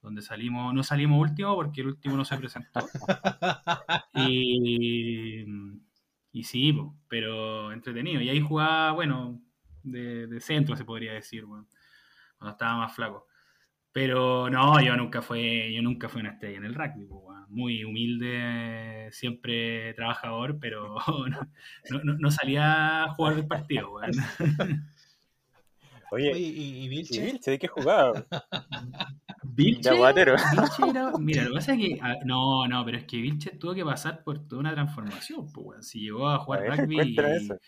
[0.00, 2.80] donde salimos, no salimos último porque el último no se presentó.
[4.14, 5.44] y,
[6.32, 8.20] y sí, pero entretenido.
[8.20, 9.40] Y ahí jugaba, bueno,
[9.82, 11.66] de, de centro se podría decir, bueno,
[12.38, 13.26] cuando estaba más flaco.
[13.92, 17.35] Pero no, yo nunca fui, yo nunca fui una estrella en el rugby, weón.
[17.48, 20.96] Muy humilde, siempre trabajador, pero
[21.90, 24.12] no, no- no salía a jugar del partido, weón.
[26.12, 27.20] Oye, Oye, ¿y, y ¿y Vilche?
[27.22, 28.24] Vilche de qué jugaba?
[29.42, 30.36] Vilche, De aguatero.
[30.52, 33.50] Vilche era- mira, lo que pasa es que, ah, no, no, pero es que Vilche
[33.58, 35.82] tuvo que pasar por toda una transformación, pues, weón.
[35.82, 37.58] Si llegó a A jugar ver, rugby y, eso.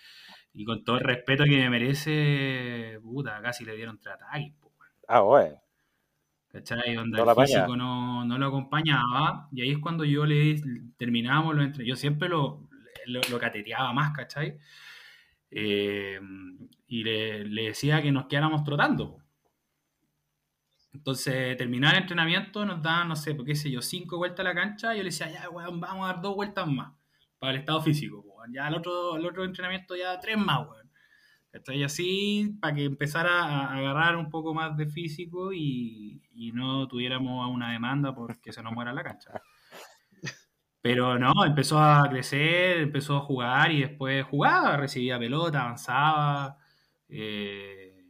[0.55, 4.73] y con todo el respeto que me merece, puta, casi le dieron tres ataques, pues.
[5.09, 5.61] Ah, bueno.
[6.49, 6.95] ¿Cachai?
[6.95, 9.49] Donde No el físico no, no lo acompañaba.
[9.53, 10.61] Y ahí es cuando yo le
[10.97, 12.69] terminábamos los Yo siempre lo,
[13.07, 14.59] lo, lo cateteaba más, ¿cachai?
[15.51, 16.21] Eh,
[16.87, 19.19] y le, le decía que nos quedáramos trotando.
[20.93, 24.49] Entonces, terminaba el entrenamiento, nos daban, no sé, por qué sé yo, cinco vueltas a
[24.49, 24.95] la cancha.
[24.95, 26.93] Y yo le decía, ya, weón, vamos a dar dos vueltas más
[27.39, 28.21] para el estado físico.
[28.21, 28.53] weón.
[28.53, 30.88] Ya al otro, al otro entrenamiento, ya tres más, weón.
[31.51, 31.83] ¿Cachai?
[31.83, 37.49] Así, para que empezara a agarrar un poco más de físico y, y no tuviéramos
[37.51, 39.33] una demanda porque se nos muera la cancha.
[40.81, 46.59] Pero no, empezó a crecer, empezó a jugar y después jugaba, recibía pelota, avanzaba.
[47.09, 48.05] eh,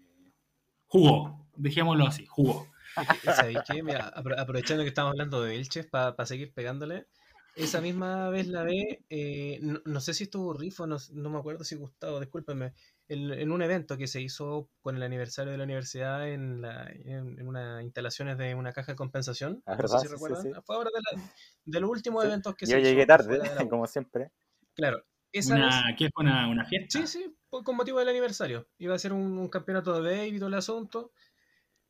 [0.86, 2.66] jugó, dejémoslo así, jugó.
[3.32, 3.82] ¿Sabéis qué?
[3.82, 7.06] Mira, apro- aprovechando que estamos hablando de Vilches, para seguir pegándole,
[7.54, 11.38] esa misma vez la ve, eh, no, no sé si estuvo Rifo, no, no me
[11.38, 12.72] acuerdo si Gustavo, discúlpenme,
[13.08, 16.86] en, en un evento que se hizo con el aniversario de la universidad en, la,
[16.90, 19.62] en, en unas instalaciones de una caja de compensación.
[19.66, 19.98] Ah, No sé ¿verdad?
[19.98, 20.42] si Sí, sí, recuerdan.
[20.42, 20.50] sí.
[20.64, 21.22] Fue ahora de, la-
[21.64, 23.68] de los últimos Sí, eventos que Yo se llegué hizo tarde, fuera de la U.
[23.70, 24.30] como siempre.
[24.74, 26.98] Claro, esa Una, ¿Qué fue una, una fiesta?
[27.00, 28.68] Sí, sí, por- con motivo del aniversario.
[28.78, 31.12] Iba a ser un, un campeonato de David y todo el asunto.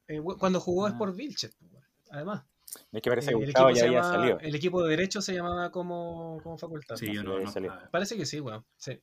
[0.07, 0.91] Eh, cuando jugó Ah.
[0.91, 2.45] Sport Vilches, pues, además.
[2.93, 4.39] Es que parece Eh, que el, Gustavo equipo ya había llamaba- salido.
[4.41, 6.97] el equipo de derecho se llamaba como, como facultad.
[6.97, 7.13] Sí, ¿no?
[7.13, 7.91] yo no, no.
[7.91, 8.65] Parece que sí, weón.
[8.77, 9.01] Sí.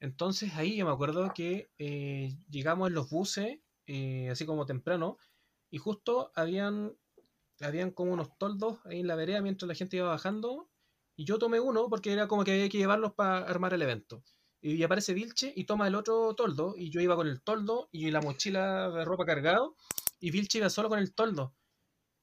[0.00, 5.18] Entonces ahí yo me acuerdo que eh, llegamos en los buses, eh, así como temprano,
[5.70, 6.96] y justo habían,
[7.60, 10.70] habían como unos toldos ahí en la vereda mientras la gente iba bajando,
[11.16, 14.22] y yo tomé uno porque era como que había que llevarlos para armar el evento.
[14.60, 18.10] Y aparece Vilche y toma el otro toldo, y yo iba con el toldo y
[18.10, 19.76] la mochila de ropa cargado,
[20.20, 21.54] y Vilche iba solo con el toldo.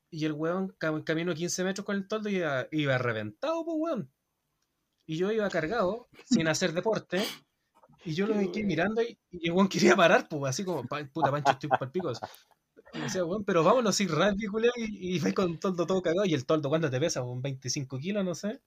[0.10, 3.78] Y el weón cam- caminó 15 metros con el toldo y iba, iba reventado, pues
[3.80, 4.12] weón.
[5.06, 7.34] Y yo iba cargado, sin hacer deporte,
[8.04, 11.06] y yo lo quedé mirando y, y el weón quería parar, pues así como, "Pa-
[11.06, 12.12] puta Pancho, estoy pal pico.
[12.94, 16.02] Y me decía, weón, pero vámonos sin rugby, culiao, y, y vais con toldo todo
[16.02, 16.26] cagado.
[16.26, 17.24] Y el toldo, ¿cuánto te pesa?
[17.24, 18.62] Un 25 kilos, no sé.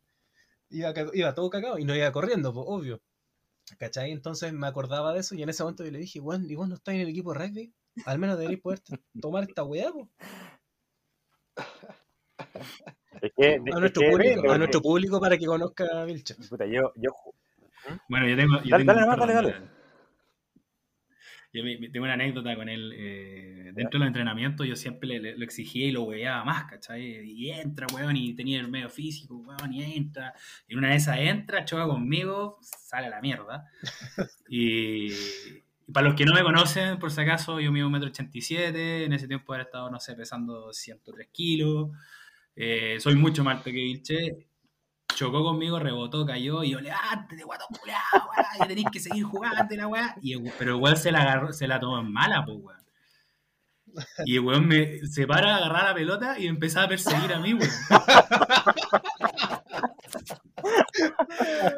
[0.70, 3.02] Iba, iba todo cagado y no iba corriendo, pues, obvio.
[3.78, 4.12] ¿Cachai?
[4.12, 6.68] Entonces me acordaba de eso y en ese momento yo le dije, weón, ¿y vos
[6.68, 7.74] no estás en el equipo de rugby?
[8.06, 8.80] Al menos deberíais poder
[9.20, 10.08] tomar esta weá, pues.
[13.36, 16.34] A es nuestro, público, depende, a nuestro porque, público para que conozca a Vilche.
[16.48, 18.62] puta, yo, yo ju- Bueno, yo tengo.
[18.62, 19.74] Yo Dale, tengo, dale nomás, perdón, dale, dale.
[21.52, 22.92] Yo me- me- tengo una anécdota con él.
[22.96, 27.02] eh, dentro los entrenamientos, yo siempre le, le- lo exigía y lo weaba más, ¿cachai?
[27.30, 30.34] Y entra, weón, y tenía el medio físico, weón, y entra.
[30.68, 33.66] Y una de esas entra, choca conmigo, sale a la mierda.
[34.48, 35.12] Y,
[35.86, 39.28] Y para los que no me conocen, por si acaso, yo mido 1,87m, en ese
[39.28, 41.90] tiempo había estado, no sé, pesando 103 kilos.
[42.56, 44.46] Eh, soy mucho más alto que Vilche.
[45.14, 48.28] Chocó conmigo, rebotó, cayó y yo le de guatón culeado,
[48.64, 50.16] y tenéis que seguir jugando la weá.
[50.22, 52.80] Y el- pero igual se la agarró, se la tomó en mala, pues weón.
[54.24, 57.38] Y el weón me se para a agarrar la pelota y empezaba a perseguir a
[57.38, 57.70] mí, weón.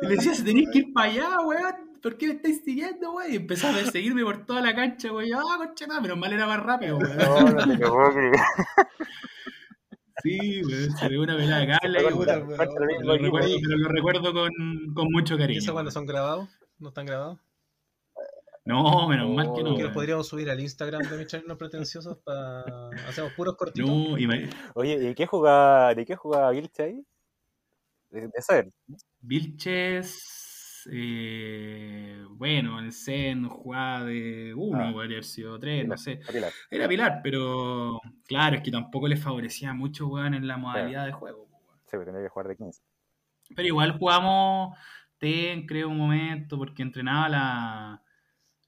[0.03, 1.75] Y le decía, "Si tenéis que ir para allá, weón.
[2.03, 3.33] ¿Por qué me estáis siguiendo, weón?
[3.33, 5.39] Y empezó a perseguirme por toda la cancha, weón.
[5.39, 7.17] Ah, concha, nada, menos mal era más rápido, weón.
[7.17, 8.33] No, no te.
[10.23, 10.63] Sí,
[10.99, 11.37] se ve una.
[11.37, 14.51] Contra el mismo Lo recuerdo, pero lo recuerdo con,
[14.95, 15.59] con mucho ¿Y cariño.
[15.61, 16.49] eso cuando son grabados?
[16.79, 17.39] ¿No están grabados?
[18.65, 19.77] No, menos mal que no.
[19.77, 22.65] Que los podríamos subir al Instagram de mis no pretenciosos para.
[23.09, 23.89] Hacemos puros cortitos.
[23.89, 27.07] No, y me- Oye, ¿y qué jugaba, de qué jugaba Vilche ahí?
[28.11, 28.73] De, de saber.
[29.21, 30.19] Vilches,
[30.91, 34.93] eh, bueno, en Zen jugaba de 1, Ah.
[34.93, 36.21] podría haber sido 3, no sé.
[36.33, 36.53] Pilar.
[36.71, 41.13] Era Pilar, pero claro, es que tampoco le favorecía mucho, weón, en la modalidad de
[41.13, 41.45] juego.
[41.51, 41.81] weón.
[41.87, 42.83] Sí, tenía que jugar de 15.
[43.55, 44.77] Pero igual jugamos
[45.19, 48.03] TEN, creo, un momento, porque entrenaba la,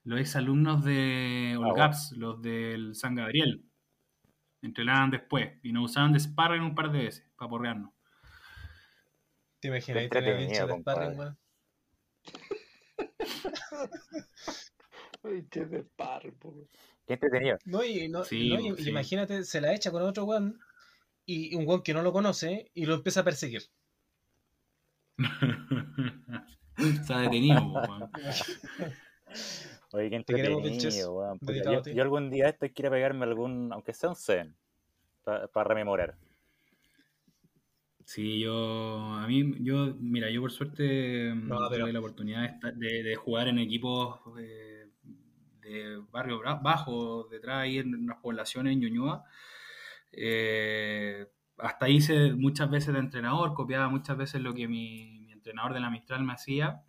[0.03, 3.63] los exalumnos de Ah, Olgaps, los del San Gabriel.
[4.61, 7.91] Entrenaban después y nos usaban de sparring un par de veces para porrearnos.
[9.61, 10.03] ¿Te imaginas?
[10.03, 11.37] Qué Tener hincha de sparring, weón.
[15.23, 16.67] Ay, che, de parvo.
[17.05, 17.57] Qué entretenido.
[17.65, 18.89] No, y, no, Sí, no, y- sí.
[18.89, 20.59] imagínate, se la echa con otro weón
[21.25, 23.63] y un weón que no lo conoce y lo empieza a perseguir.
[27.05, 28.09] Se ha detenido, weón.
[29.91, 31.39] Oye, qué entretenido, weón.
[31.41, 34.55] Yo, yo algún día esto quiero pegarme algún, aunque sea un Zen,
[35.23, 36.15] para rememorar.
[38.11, 42.59] Sí, yo, a mí, yo, mira, yo por suerte mm, No, pero- tuve la oportunidad
[42.73, 44.87] de, de- jugar en equipos eh,
[45.61, 49.23] de barrio bajo, detrás ahí en unas poblaciones en Ñuñoa.
[50.11, 51.27] Eh,
[51.59, 55.79] hasta hice muchas veces de entrenador, copiaba muchas veces lo que mi, mi entrenador de
[55.79, 56.81] la Mistral me hacía.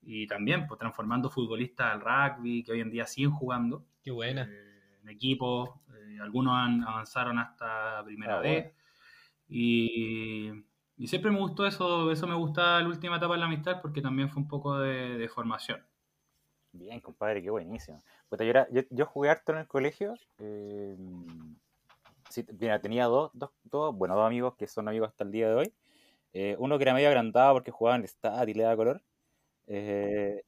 [0.00, 4.48] Y también, pues, transformando futbolistas al rugby, que hoy en día siguen jugando Qué buena.
[4.50, 8.62] eh, en equipos, eh, algunos han- avanzaron hasta primera Ah, vez.
[8.64, 8.85] bueno.
[9.48, 10.50] Y,
[10.96, 14.02] y siempre me gustó eso, eso me gustaba la última etapa de la amistad porque
[14.02, 15.84] también fue un poco de, de formación.
[16.72, 17.98] Bien, compadre, qué buenísimo.
[18.28, 20.14] Puta, yo, era- yo, yo jugué harto en el colegio.
[20.38, 20.96] eh,
[22.30, 25.48] sí, mira, tenía dos, dos, dos, bueno, dos amigos que son amigos hasta el día
[25.48, 25.72] de hoy.
[26.32, 29.02] Eh, uno que era medio agrandado porque jugaba en el stat y le daba color.
[29.68, 30.42] eh,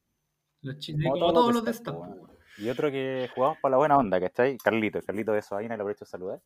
[0.61, 2.31] Los chi- Como como todos todos los los de de Stat, Stat, po, po, weón.
[2.57, 4.57] y otro que jugábamos para la buena onda, ¿cachai?
[4.57, 6.41] Carlito, Carlito de Soaina, le aprovecho de saludar.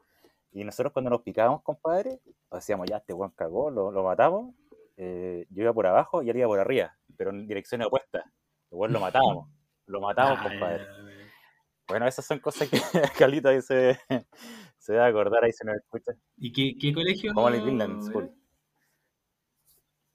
[0.53, 2.19] Y nosotros cuando nos picábamos, compadre,
[2.51, 4.53] decíamos, ya, este weón cagó, lo, lo matamos.
[4.97, 8.23] eh, yo iba por abajo y él iba por arriba, pero en direcciones opuestas.
[8.71, 9.49] El weón lo matábamos,
[9.87, 10.85] lo matamos, Ah, compadre.
[11.87, 12.77] Bueno, esas son cosas que
[13.17, 13.99] Carlito ahí se,
[14.77, 16.13] se debe acordar, ahí se nos escucha.
[16.37, 17.33] ¿Y qué, qué colegio?
[17.33, 17.59] Como era?
[18.01, 18.31] School.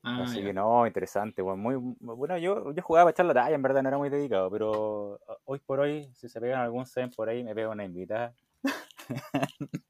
[0.03, 0.47] Ah, Así ya.
[0.47, 1.61] que no, interesante, weón.
[1.61, 4.51] Muy, bueno, yo, yo jugaba para echar la talla, en verdad no era muy dedicado,
[4.51, 7.85] pero uh, hoy por hoy, si se pegan algún zen por ahí, me pego una
[7.85, 8.35] invitada.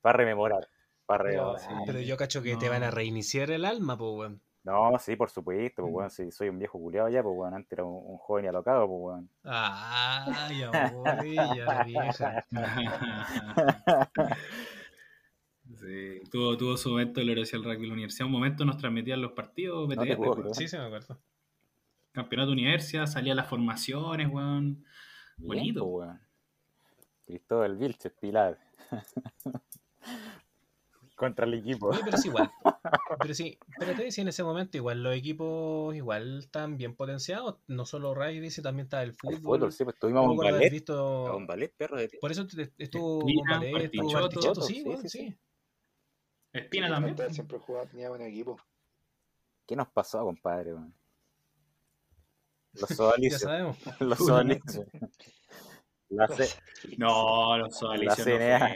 [0.00, 0.66] para rememorar.
[1.06, 1.82] Para Pero, rememorar.
[1.86, 2.72] pero yo cacho que te No.
[2.72, 4.40] van a reiniciar el alma, pues, weón.
[4.64, 7.72] No, sí, por supuesto, pues weón, si soy un viejo culiado ya, pues weón, antes
[7.72, 9.30] era un, un joven y alocado, pues weón.
[9.44, 12.46] Ah, ya voy, ya vieja.
[15.80, 18.26] sí, tuvo, tuvo su momento glorioso el rugby en la universidad.
[18.26, 20.34] Un momento nos transmitían los partidos te weón.
[20.42, 20.54] creer.
[20.54, 21.20] Sí, sí, me acuerdo.
[22.12, 24.84] Campeonato universidad, salía las formaciones, weón.
[25.38, 25.80] Bien, Bonito.
[25.90, 26.20] pues, weón.
[27.36, 28.58] Cristóbal Vilches, Pilar.
[31.16, 31.88] Contra el equipo.
[31.88, 32.50] Oye, pero es igual.
[33.20, 37.58] Pero sí, pero te decía en ese momento, igual los equipos igual están bien potenciados.
[37.68, 39.40] No solo rugby, sino también está el El fútbol.
[39.60, 40.70] fútbol, sí, pues Yo tuvimos me un ballet.
[40.70, 41.36] visto.
[41.36, 42.46] Un ballet, perro de Por eso
[42.78, 45.18] estuvo Espina, Bombalé, estuvo sí, Sí, weón, sí, sí.
[45.28, 45.36] sí.
[46.54, 47.34] Espina Sí, también.
[47.34, 48.58] Siempre jugaba, tenía buen equipo.
[49.66, 50.72] ¿Qué nos pasó, compadre?
[50.74, 50.94] weón?
[52.72, 53.40] Los Ya sodalicios.
[53.42, 53.76] sabemos.
[54.00, 54.86] Los sodalicios.
[56.12, 56.48] La C-
[56.98, 58.68] No, los La no CNA.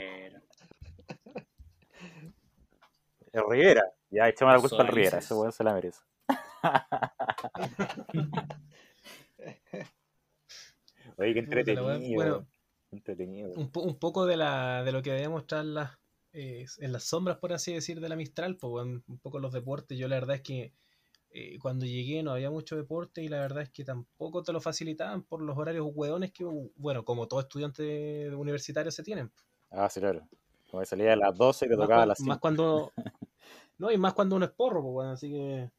[3.33, 3.83] el Rivera.
[4.09, 6.01] Ya echamos la culpa al Rivera, ese weón se la merece.
[11.17, 11.99] Oye, qué entretenido.
[12.15, 12.47] Bueno,
[12.91, 13.51] entretenido.
[13.55, 15.97] un, po- un poco de, la, de lo que debemos mostrar las,
[16.33, 19.97] eh, en las sombras, por así decir, de la Mistral, pues, un poco los deportes.
[19.97, 20.73] Yo la verdad es que
[21.39, 24.59] eh, cuando llegué no había mucho deporte y la verdad es que tampoco te lo
[24.61, 26.43] facilitaban por los horarios hueones que,
[26.75, 29.31] bueno, como todo estudiante universitario se tienen.
[29.69, 30.27] Ah, sí, claro.
[30.69, 32.39] Como que salía a las 12 y te Más, tocaba a las más 5.
[32.39, 32.93] cuando...
[33.79, 35.71] No, y más cuando uno es porro, pues, weón, así que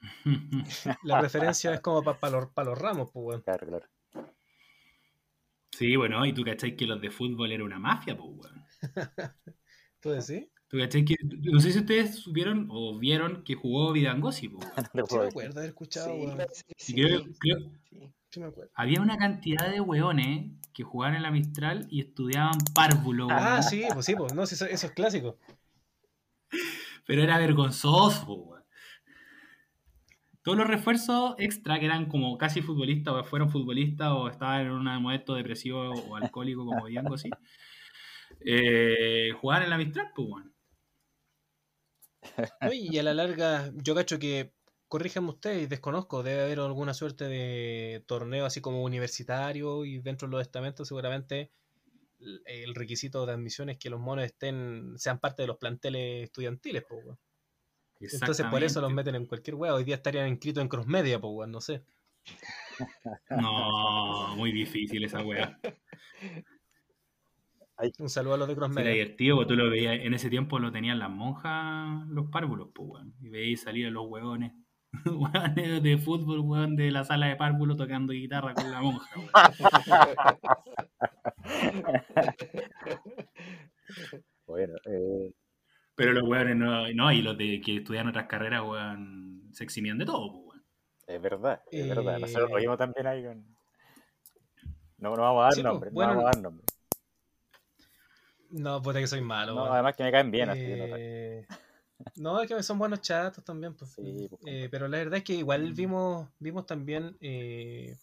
[1.02, 3.44] la preferencia es como para los, pa los ramos, pues, weón.
[3.44, 3.86] Claro, claro.
[5.72, 8.64] Sí, bueno, y tú cachai que los de fútbol era una mafia, pues, weón.
[10.00, 10.48] ¿Tú decís?
[10.70, 14.66] Tú cachai que, no sé si ustedes supieron o vieron que jugó Vidangosi, pues.
[14.94, 16.36] No Sí me acuerdo haber escuchado, Sí, weón.
[16.36, 16.94] parece que Y sí.
[16.94, 17.58] creo, creo-
[17.90, 18.12] Sí.
[18.32, 18.70] Sí me acuerdo.
[18.76, 23.38] había una cantidad de weones que jugaban en la Mistral y estudiaban párvulo, weón.
[23.42, 25.36] Ah, sí, pues sí, pues no, eso, eso es clásico.
[27.06, 28.62] Pero era vergonzoso, weón.
[30.42, 34.70] Todos los refuerzos extra que eran como casi futbolistas o fueron futbolistas o estaban en
[34.70, 37.28] un momento depresivo o alcohólico como Diango así,
[38.46, 40.54] eh, jugaban en la Mistral, pues, weón.
[42.60, 42.72] ¿No?
[42.72, 44.52] Y a la larga, yo cacho que,
[44.88, 50.32] corríjanme ustedes, desconozco, debe haber alguna suerte de torneo así como universitario y dentro de
[50.32, 51.50] los estamentos seguramente
[52.44, 56.84] el- requisito de admisión es que los monos estén sean parte de los planteles estudiantiles,
[56.88, 57.18] pues, weón.
[58.00, 59.74] Entonces por eso los meten en cualquier weá.
[59.74, 61.82] Hoy día estarían inscritos en cross media, pues, weón, no sé.
[63.30, 65.58] No, muy difícil esa weá.
[67.98, 70.58] Un saludo a los de cross Era divertido, porque tú lo veías, en ese tiempo
[70.58, 73.14] lo tenían las monjas, los párvulos, pues, weón.
[73.20, 74.52] Y veías salir a los hueones,
[75.06, 79.30] hueones de fútbol, weón, de la sala de párvulos tocando guitarra con la monja, weón.
[84.46, 85.32] Bueno, eh,
[85.94, 89.98] Pero los hueones no, no, y los de que estudian otras carreras, weón, se eximían
[89.98, 90.64] de todo, pues, weón.
[91.06, 92.18] es verdad, es verdad.
[92.18, 93.44] Nosotros Eh, lo vimos también ahí con.
[94.98, 96.66] No, no vamos a dar Sí, pues, nombres, bueno, no vamos a dar nombres.
[98.50, 100.60] No, puta que soy malo, No, además que me caen bien así.
[100.60, 101.46] no, Eh,
[102.16, 103.74] No, es que son buenos chatos también.
[103.74, 103.92] Pues.
[103.92, 105.74] Sí, pues, Eh, pero la verdad es que igual Mm.
[105.74, 107.96] vimos, vimos también, eh,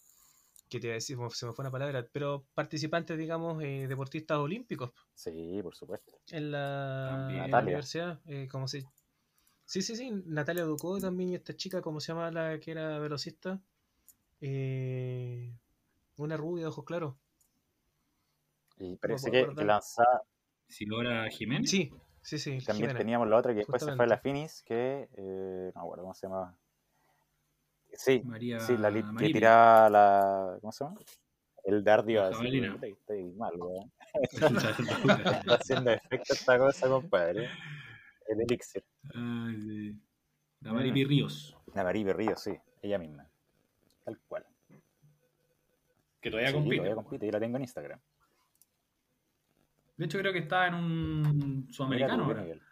[0.68, 4.38] que te iba a decir, se me fue una palabra, pero participantes, digamos, eh, deportistas
[4.38, 6.12] olímpicos Sí, por supuesto.
[6.30, 8.20] en la, en universidad.
[8.26, 8.84] Eh, como se...
[9.66, 12.98] Sí, sí, sí, Natalia Ducó también y esta chica, ¿cómo se llama la que era
[12.98, 13.60] velocista?
[14.40, 15.52] Eh,
[16.16, 17.14] una rubia de ojos claros.
[18.78, 20.22] Y parece que, que lanzaba.
[20.68, 21.70] Silora Jiménez.
[21.70, 21.90] Sí,
[22.22, 22.58] sí, sí.
[22.64, 22.98] También Jimena.
[22.98, 24.18] teníamos la otra que después se fue a la.
[24.18, 25.08] Finis, que.
[25.16, 26.54] Eh, no me acuerdo cómo se llamaba.
[27.92, 30.58] Sí, María sí, la li- que tiraba la.
[30.60, 31.00] ¿Cómo se llama?
[31.64, 32.46] El dardio así.
[32.58, 33.90] Estoy, estoy mal, weón.
[34.22, 34.46] Está
[35.54, 37.48] haciendo efecto esta cosa, compadre.
[38.28, 38.84] El elixir.
[39.14, 39.96] Ay, sí.
[40.60, 41.56] La Maripi Ríos.
[41.74, 42.52] La Maribe Río, sí,
[42.82, 43.26] ella misma.
[44.04, 44.44] Tal cual.
[46.20, 46.76] Que todavía Sí, compite.
[46.76, 48.00] todavía compite, yo la tengo en Instagram.
[49.98, 51.22] De hecho, creo que estaba en un
[51.66, 52.16] Mira sudamericano.
[52.16, 52.42] qué ahora.
[52.42, 52.62] nivel.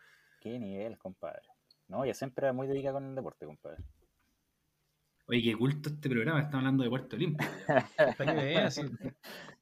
[0.41, 1.43] Qué nivel, compadre.
[1.89, 3.83] No, ella siempre era muy dedicada con el deporte, compadre.
[5.27, 6.41] Oye, qué culto este programa.
[6.41, 7.51] Está hablando de Puerto Olímpico.
[8.17, 8.83] Para que veas si,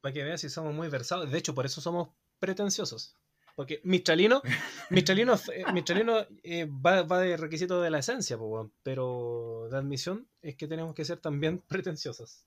[0.01, 1.31] para que veas si somos muy versados.
[1.31, 2.09] De hecho, por eso somos
[2.39, 3.15] pretenciosos.
[3.55, 4.43] Porque Mistralino,
[4.91, 10.27] Mistralino, eh, Mistralino eh, va, va de requisito de la esencia, po, pero de admisión
[10.41, 12.45] es que tenemos que ser también pretenciosos.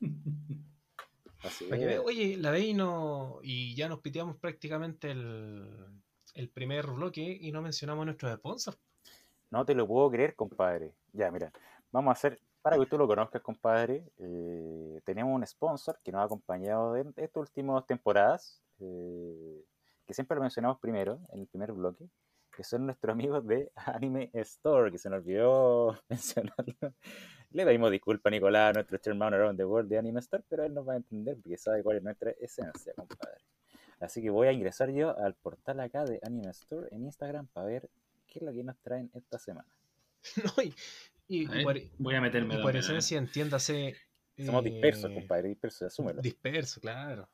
[1.46, 1.88] Así Para que es.
[1.88, 3.38] veas, oye, la veis y no.
[3.42, 5.66] Y ya nos piteamos prácticamente el,
[6.34, 8.78] el primer bloque y no mencionamos a nuestros sponsors.
[9.50, 10.94] No te lo puedo creer, compadre.
[11.12, 11.52] Ya, mira,
[11.92, 16.20] vamos a hacer, para que tú lo conozcas, compadre, eh, tenemos un sponsor que nos
[16.20, 19.64] ha acompañado en estas últimas temporadas, eh,
[20.04, 22.08] que siempre lo mencionamos primero, en el primer bloque,
[22.54, 26.94] que son nuestros amigos de Anime Store, que se nos olvidó mencionarlo.
[27.52, 30.74] Le pedimos disculpas a Nicolás, nuestro chairman around the world de Anime Store, pero él
[30.74, 33.38] nos va a entender porque sabe cuál es nuestra esencia, compadre.
[34.00, 37.66] Así que voy a ingresar yo al portal acá de Anime Store en Instagram para
[37.66, 37.88] ver
[38.26, 39.68] qué es lo que nos traen esta semana.
[40.44, 40.62] ¿no?
[40.62, 40.74] Y,
[41.28, 42.58] y- A ver, por, voy a meterme.
[42.58, 43.96] y por esencia, entiéndase.
[44.44, 46.20] Somos eh, dispersos, compadre, dispersos, asúmelo.
[46.20, 47.26] Disperso, claro.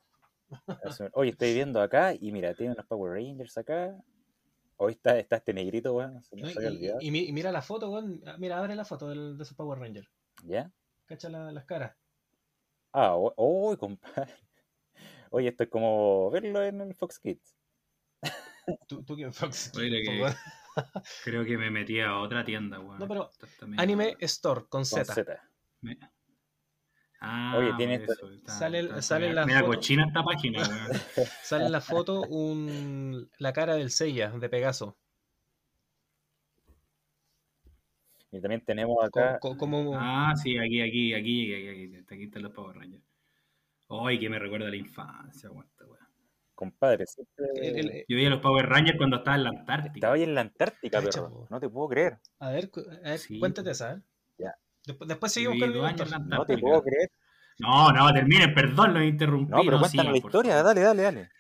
[0.84, 1.12] asúmelo.
[1.16, 3.96] Oye, estoy viendo acá y mira, tiene unos Power Rangers acá.
[4.82, 6.42] Hoy está, está este negrito, weón, se ¿no?
[6.42, 8.20] nos Y, mira la foto, weón.
[8.26, 10.08] Ah, Mira, abre la foto del- de esos Power Rangers.
[10.44, 10.72] ¿Ya?
[11.06, 11.96] Cacha la- las caras.
[12.92, 14.34] Ah, o- oh, compadre.
[15.30, 17.56] Oye, esto es como verlo en el Fox Kids.
[18.88, 19.72] Tú, tú que Fox.
[19.76, 20.34] Oye, que-.
[21.22, 22.98] Creo que me metí a otra tienda, weón.
[22.98, 23.30] No, pero
[23.78, 25.14] Anime Store con Con Z.
[25.14, 25.50] Z.
[27.24, 29.66] Ah, Oye, tiene esto- está- Sale- está- sale la foto.
[29.66, 30.88] cochina esta página, weón.
[31.44, 34.98] Sale en la foto un, la cara del Seiya de Pegaso.
[38.30, 39.38] Y también tenemos acá.
[39.94, 43.04] Ah, sí, aquí, aquí, aquí, aquí, aquí, aquí, aquí están los Power Rangers.
[43.88, 46.00] Ay, que me recuerda a la infancia, weón, esta weá.
[46.54, 47.44] Compadre, siempre.
[47.56, 49.94] el- el- Yo veía los Power Rangers cuando estaba en la Antártica.
[49.94, 51.46] Estaba ahí en la Antártica, po.
[51.50, 52.18] No te puedo creer.
[52.38, 52.70] a ver,
[53.04, 54.02] a ver, Sí, cuéntate esa, ¿eh?
[54.86, 57.10] Después, después seguimos con el No te puedo creer.
[57.58, 59.50] No, no, terminen, perdón, lo interrumpí.
[59.50, 60.52] No, pero cuéntanos sigan, la historia.
[60.54, 60.64] favor.
[60.66, 61.30] Dale, dale, dale.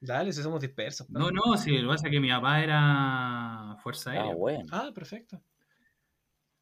[0.00, 1.08] Dale, si somos dispersos.
[1.08, 4.32] No, no, sí, lo que pasa es que mi papá era Fuerza Aérea.
[4.32, 4.66] Ah, bueno.
[4.70, 5.40] Ah, perfecto.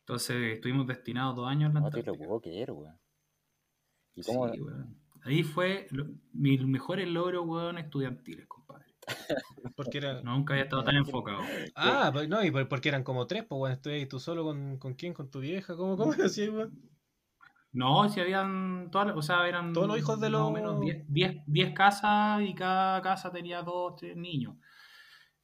[0.00, 2.98] Entonces estuvimos destinados dos años en la No te lo puedo creer, weón.
[4.14, 4.44] ¿Y Sí, cómo?
[4.44, 4.96] weón.
[5.22, 8.83] Ahí fue lo- mis mejores logros, weón, estudiantiles, compadre.
[9.76, 10.20] Porque era.
[10.22, 11.40] Nunca había estado tan enfocado.
[11.74, 14.44] Ah, pues no, y por- porque eran como tres, pues bueno, estoy ahí tú solo
[14.44, 16.72] con, con quién, con tu vieja, ¿cómo, cómo así, weón?
[17.72, 20.52] No, si habían todas, las- o sea, eran Todos los hijos de más o los-
[20.52, 24.54] menos 10 10 10 casas y cada casa tenía dos, tres niños.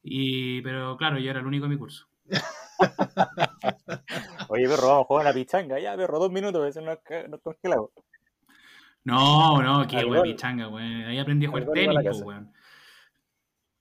[0.03, 2.07] Y, pero claro, yo era el único en mi curso.
[4.49, 5.79] Oye, perro, vamos a jugar a la pichanga.
[5.79, 6.97] Ya, perro, dos minutos, a veces nos,
[7.29, 7.89] nos congelamos.
[9.03, 11.03] No, no, qué weón, pichanga, weón.
[11.05, 12.25] Ahí aprendí a jugar tenis, casa.
[12.25, 12.51] weón.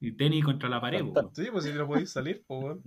[0.00, 1.30] Y tenis contra la pared, weón.
[1.34, 2.82] Sí, pues si no podéis salir, pues weón.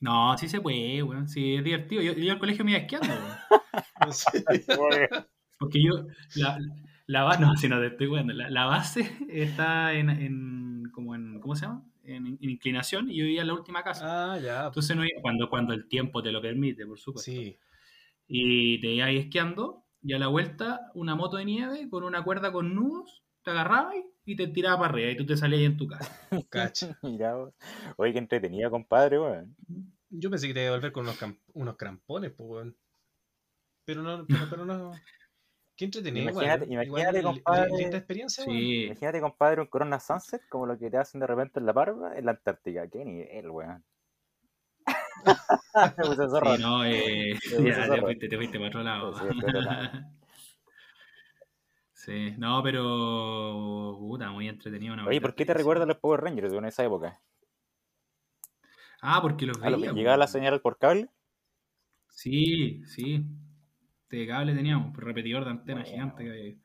[0.00, 1.28] No, sí se puede, weón.
[1.28, 2.02] Sí, es divertido.
[2.02, 3.38] Yo, yo al colegio me iba esquiando, weón.
[4.12, 4.38] Sí.
[5.58, 6.58] Porque yo, la,
[7.06, 11.14] la base, no, si no te estoy weando, la, la base está en, en, como
[11.14, 11.84] en, ¿cómo se llama?
[12.04, 14.34] En, en inclinación y yo vivía en la última casa.
[14.34, 14.66] Ah, ya.
[14.66, 17.30] Entonces no iba- cuando, cuando el tiempo te lo permite, por supuesto.
[17.30, 17.56] Sí.
[18.28, 22.22] Y te ibas ahí esquiando y a la vuelta una moto de nieve con una
[22.22, 25.64] cuerda con nudos, te agarrabas y te tiraba para arriba y tú te salías ahí
[25.66, 26.10] en tu casa.
[26.50, 26.98] Cacha.
[27.02, 27.54] Mira, vos.
[27.96, 29.54] Oye, qué entretenida, compadre, weón.
[30.10, 31.18] Yo pensé que te iba a volver con unos,
[31.52, 32.76] unos crampones, pues weón.
[33.84, 34.92] Pero no, pero, pero no.
[35.76, 36.86] Qué entretenido, Imagínate- igual.
[36.86, 37.70] imagínate, Igual, compadre.
[37.76, 38.56] linda experiencia, weón.
[38.56, 38.84] Sí.
[38.86, 42.16] Imagínate, compadre, un Corona Sunset como lo que te hacen de repente en la barba
[42.16, 42.88] en la Antártica.
[42.88, 43.84] Qué nivel, weón.
[45.26, 46.54] Me puse zorro.
[46.56, 49.14] Sí, no, eh, ya te fuiste, te fuiste para otro lado.
[49.18, 49.90] Sí, para otro lado.
[52.04, 54.92] Sí, no, pero puta, muy entretenido.
[54.92, 57.22] una Oye, ¿por qué te recuerdan los Power Rangers en esa época?
[59.00, 59.92] Ah, porque los Ah, veía.
[59.92, 61.08] ¿Llegaba la señal por cable?
[62.10, 63.24] Sí, sí.
[64.10, 65.90] De cable teníamos, pues, repetidor de antena Bueno.
[65.94, 66.24] gigante.
[66.24, 66.58] que-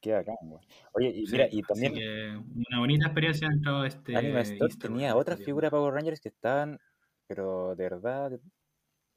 [0.00, 0.62] Qué bacán, weón.
[0.92, 2.40] Oye, y sí, mira, y también que
[2.70, 4.16] una bonita experiencia dentro de este.
[4.16, 6.78] Anime Store Easter, tenía otras figuras Power Rangers que estaban,
[7.26, 8.38] pero de verdad,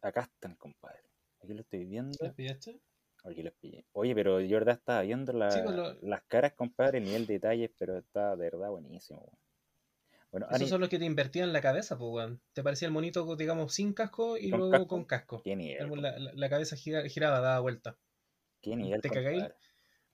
[0.01, 1.03] acá están, compadre.
[1.43, 2.17] Aquí lo estoy viendo.
[2.19, 2.81] ¿Las pillaste?
[3.23, 3.85] Aquí los pillé.
[3.91, 7.25] Oye, pero yo verdad estaba viendo la- Sí, pues lo- las caras, compadre, el nivel
[7.27, 9.37] de detalles, pero está de verdad buenísimo.
[10.31, 12.41] Bueno, Esos Ani- son los que te invertían la cabeza, pues weón.
[12.53, 14.87] Te parecía el monito, digamos, sin casco y ¿Con luego casco?
[14.87, 15.41] con casco.
[15.43, 17.97] qué nivel, La, la- la cabeza gira- giraba, daba vuelta.
[18.61, 19.45] qué nivel, ¿te cagáis?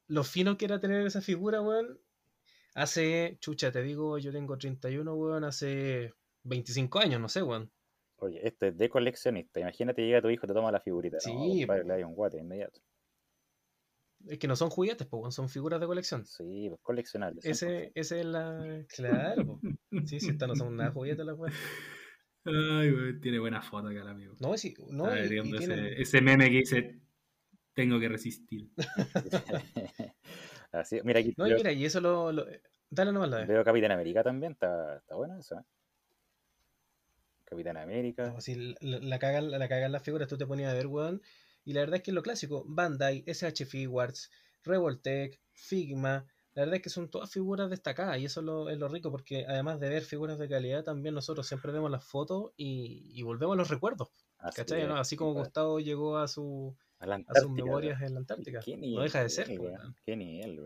[0.07, 1.99] Lo fino que era tener esa figura, weón.
[2.75, 7.71] Hace, chucha, te digo, yo tengo 31, weón, hace 25 años, no sé, weón.
[8.17, 9.59] Oye, esto es de coleccionista.
[9.59, 11.19] Imagínate, llega tu hijo, te toma la figurita.
[11.19, 12.79] Sí, no, compadre, le da un guate inmediato.
[14.28, 16.26] Es que no son juguetes, pues, weón, son figuras de colección.
[16.26, 17.45] Sí, pues coleccionables.
[17.45, 18.84] Ese, ese es la.
[18.89, 19.61] Claro, po.
[20.05, 21.53] Sí, sí, estas no son nada juguetes las weas.
[22.45, 24.36] Ay, weón, tiene buena foto acá el amigo.
[24.39, 26.99] No, sí, no, Está y- ese, meme que dice:
[27.73, 28.69] Tengo que resistir.
[30.71, 32.32] Así, mira aquí No, veo, mira, y eso lo.
[32.32, 32.45] lo-
[32.89, 33.47] Dale nomás la vez.
[33.47, 35.55] veo Capitán América también, está, está bueno eso.
[35.59, 35.63] ¿eh?
[37.45, 38.28] Capitán América.
[38.32, 41.21] No, sí, la, la cagan, la cagan las figuras, tú te ponías a ver, weón.
[41.66, 42.63] Y la verdad es que es lo clásico.
[42.68, 44.32] Bandai, SH Figuarts,
[44.63, 46.26] Revoltech, Figma.
[46.53, 49.11] La verdad es que son todas figuras destacadas y eso es lo, es lo rico
[49.11, 53.24] porque además de ver figuras de calidad, también nosotros siempre vemos las fotos y, y
[53.24, 54.09] volvemos a los recuerdos.
[54.38, 54.84] Así, ¿Cachai?
[54.84, 55.47] Así como compadre.
[55.47, 58.59] Gustavo llegó a, su, A sus memorias en la Antártica.
[58.59, 59.95] Qué No deja de ser, weón.
[60.05, 60.61] Qué nivel.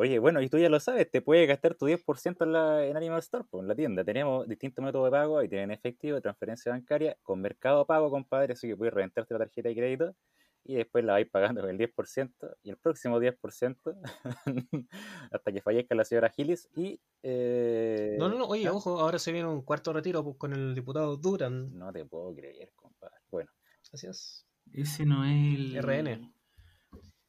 [0.00, 2.96] Oye, bueno, y tú ya lo sabes, te puedes gastar tu 10% en, la, en
[2.96, 4.04] Animal Store, pues, en la tienda.
[4.04, 8.68] Tenemos distintos métodos de pago, ahí tienen efectivo, transferencia bancaria, con Mercado Pago, compadre, así
[8.68, 10.14] que puedes reventarte la tarjeta de crédito
[10.62, 12.30] y después la vais pagando con el 10%
[12.62, 13.98] y el próximo 10%
[15.32, 17.00] hasta que fallezca la señora Gilis y...
[17.24, 18.72] eh, No, no, no, oye, ¿ah?
[18.72, 21.76] ojo, ahora se viene un cuarto retiro pues, con el diputado Duran.
[21.76, 23.16] No te puedo creer, compadre.
[23.32, 23.50] Bueno,
[23.92, 24.46] Así es.
[24.72, 25.82] Ese no es el.
[25.82, 26.32] RN.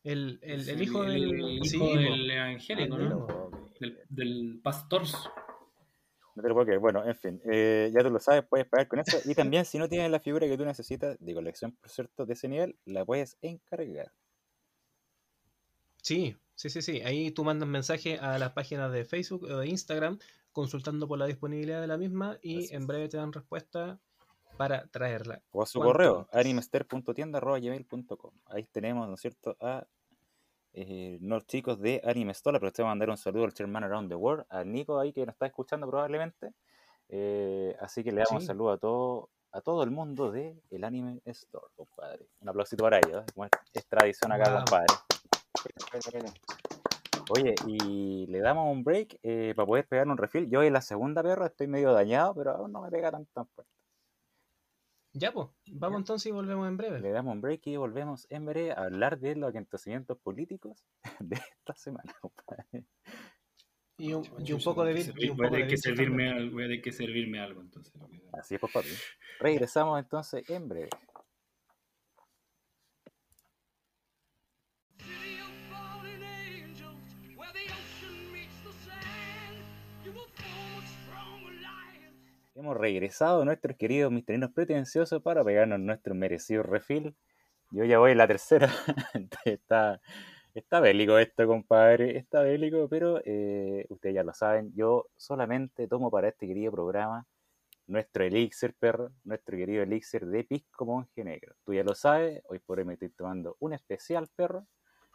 [0.04, 1.34] El, el, el hijo el- del.
[1.58, 3.52] el hijo del evangélico, Ah, no.
[3.80, 5.04] Del, del pastor.
[6.36, 6.80] No te lo puedo creer.
[6.80, 9.18] Bueno, en fin, eh, ya tú lo sabes, puedes pagar con eso.
[9.26, 12.34] Y también, si no tienes la figura que tú necesitas, de colección, por cierto, de
[12.34, 14.12] ese nivel, la puedes encargar.
[16.02, 17.02] Sí, sí, sí, sí.
[17.02, 20.18] Ahí tú mandas mensaje a las páginas de Facebook o de Instagram
[20.54, 24.00] consultando por la disponibilidad de la misma y en breve te dan respuesta
[24.60, 25.41] para traerla.
[25.51, 28.32] O a su ¿Cuánto correo, animester.tienda.gmail.com.
[28.47, 29.88] Ahí tenemos, ¿no es cierto?, a
[30.74, 32.57] eh, los chicos de Animestore.
[32.57, 35.36] Aprovecho a mandar un saludo al Chairman Around the World, al Nico ahí que nos
[35.36, 36.51] está escuchando probablemente.
[37.07, 40.84] Eh, así que le damos un saludo a todo, a todo el mundo de el
[40.84, 42.28] Anime Store, compadre.
[42.41, 43.32] Un aplausito para ellos, ¿eh?
[43.34, 44.70] como es, es tradición acá, Vamos.
[44.70, 44.93] compadre.
[46.12, 46.34] Bueno, bueno.
[47.30, 50.49] Oye, y le damos un break eh, para poder pegar un refill.
[50.49, 53.47] Yo en la segunda perro estoy medio dañado, pero aún no me pega tan tan
[53.47, 53.78] fuerte.
[55.14, 56.99] Ya, pues, vamos entonces y volvemos en breve.
[56.99, 60.86] Le damos un break y volvemos en breve a hablar de los acontecimientos políticos
[61.20, 62.14] de esta semana.
[63.97, 64.93] Y un, y un poco de
[65.36, 67.93] voy a tener que servirme al- voy a tener que servirme algo entonces.
[68.32, 68.89] Así es, pues, papi.
[69.39, 70.89] Regresamos entonces en breve.
[82.60, 87.16] Hemos regresado nuestros queridos misterinos pretenciosos para pegarnos nuestro merecido refil.
[87.72, 88.68] Yo ya voy en la tercera.
[89.45, 90.01] está,
[90.53, 92.18] está bélico esto, compadre.
[92.18, 94.74] Está bélico, pero eh, ustedes ya lo saben.
[94.76, 97.26] Yo solamente tomo para este querido programa
[97.88, 99.14] nuestro elixir, perro.
[99.24, 101.55] Nuestro querido elixir de pisco monje negro.
[101.64, 102.41] Tú ya lo sabes.
[102.49, 104.68] Hoy por hoy me estoy tomando un especial, perro.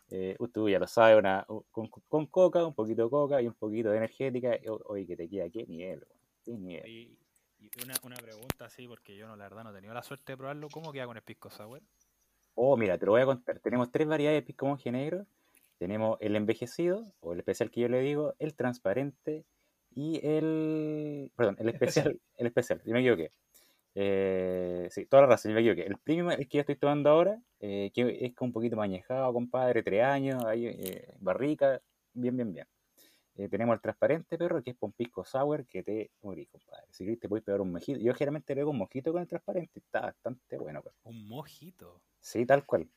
[0.08, 3.54] Eh, tú ya lo sabes, una, con, con, coca, un poquito de coca y un
[3.54, 4.58] poquito de energética.
[4.86, 6.06] Oye, que te queda, qué nivel,
[6.42, 7.18] qué nivel.
[7.82, 10.36] Una, una, pregunta así, porque yo no, la verdad no he tenido la suerte de
[10.36, 10.68] probarlo.
[10.68, 11.82] ¿Cómo queda con el pisco sour?
[12.54, 13.58] Oh, mira, te lo voy a contar.
[13.60, 15.26] Tenemos tres variedades de pisco monje negro.
[15.78, 19.44] Tenemos el envejecido, o el especial que yo le digo, el transparente
[19.94, 21.30] y el...
[21.36, 23.32] Perdón, el especial, el especial, yo me equivoqué.
[23.96, 25.86] Eh, sí, toda la razón, yo me equivoqué.
[25.86, 29.82] El premium, el que yo estoy tomando ahora, eh, que es un poquito mañejado, compadre,
[29.82, 31.80] tres años, ahí, eh, barrica,
[32.12, 32.66] bien, bien, bien.
[33.36, 36.86] Eh, tenemos el transparente, perro, que es con pisco sour, que te morí, compadre.
[36.90, 37.98] Si quieres te puedes pegar un mojito.
[37.98, 40.94] Yo generalmente le hago un mojito con el transparente, está bastante bueno, perro.
[41.04, 42.00] Un mojito.
[42.20, 42.88] Sí, tal cual.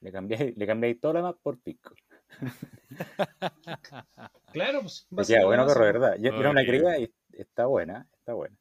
[0.00, 1.94] Le cambié, le cambié todo lo demás por pisco.
[4.52, 5.28] claro, pues.
[5.28, 6.16] Ya, bueno, perro, verdad.
[6.20, 6.46] Yo okay.
[6.46, 8.56] una cría y está buena, está buena.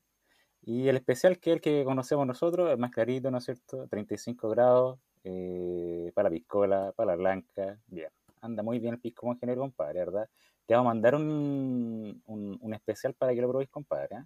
[0.62, 3.88] Y el especial, que es el que conocemos nosotros, es más clarito, ¿no es cierto?
[3.88, 8.10] 35 grados, eh, para la piscola, para la blanca, bien.
[8.42, 10.30] Anda muy bien el pisco en general, compadre, ¿verdad?
[10.66, 14.16] Te vamos a mandar un, un, un especial para que lo probéis, compadre.
[14.16, 14.24] ¿eh?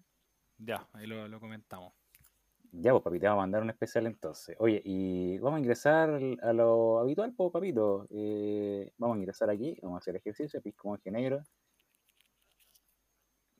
[0.57, 1.93] Ya, ahí lo, lo, comentamos.
[2.71, 4.55] Ya, pues, papi, te vamos a mandar un especial entonces.
[4.59, 8.07] Oye, y vamos a ingresar a lo habitual, pues, papito.
[8.09, 11.43] Eh, vamos a ingresar aquí, vamos a hacer ejercicio, pisco monje negro.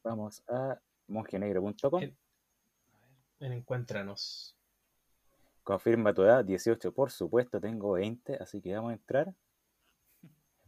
[0.03, 2.03] Vamos a monjenegro.com.
[3.41, 4.55] En Encuéntranos.
[5.63, 9.33] Confirma tu edad, 18, por supuesto, tengo 20, así que vamos a entrar.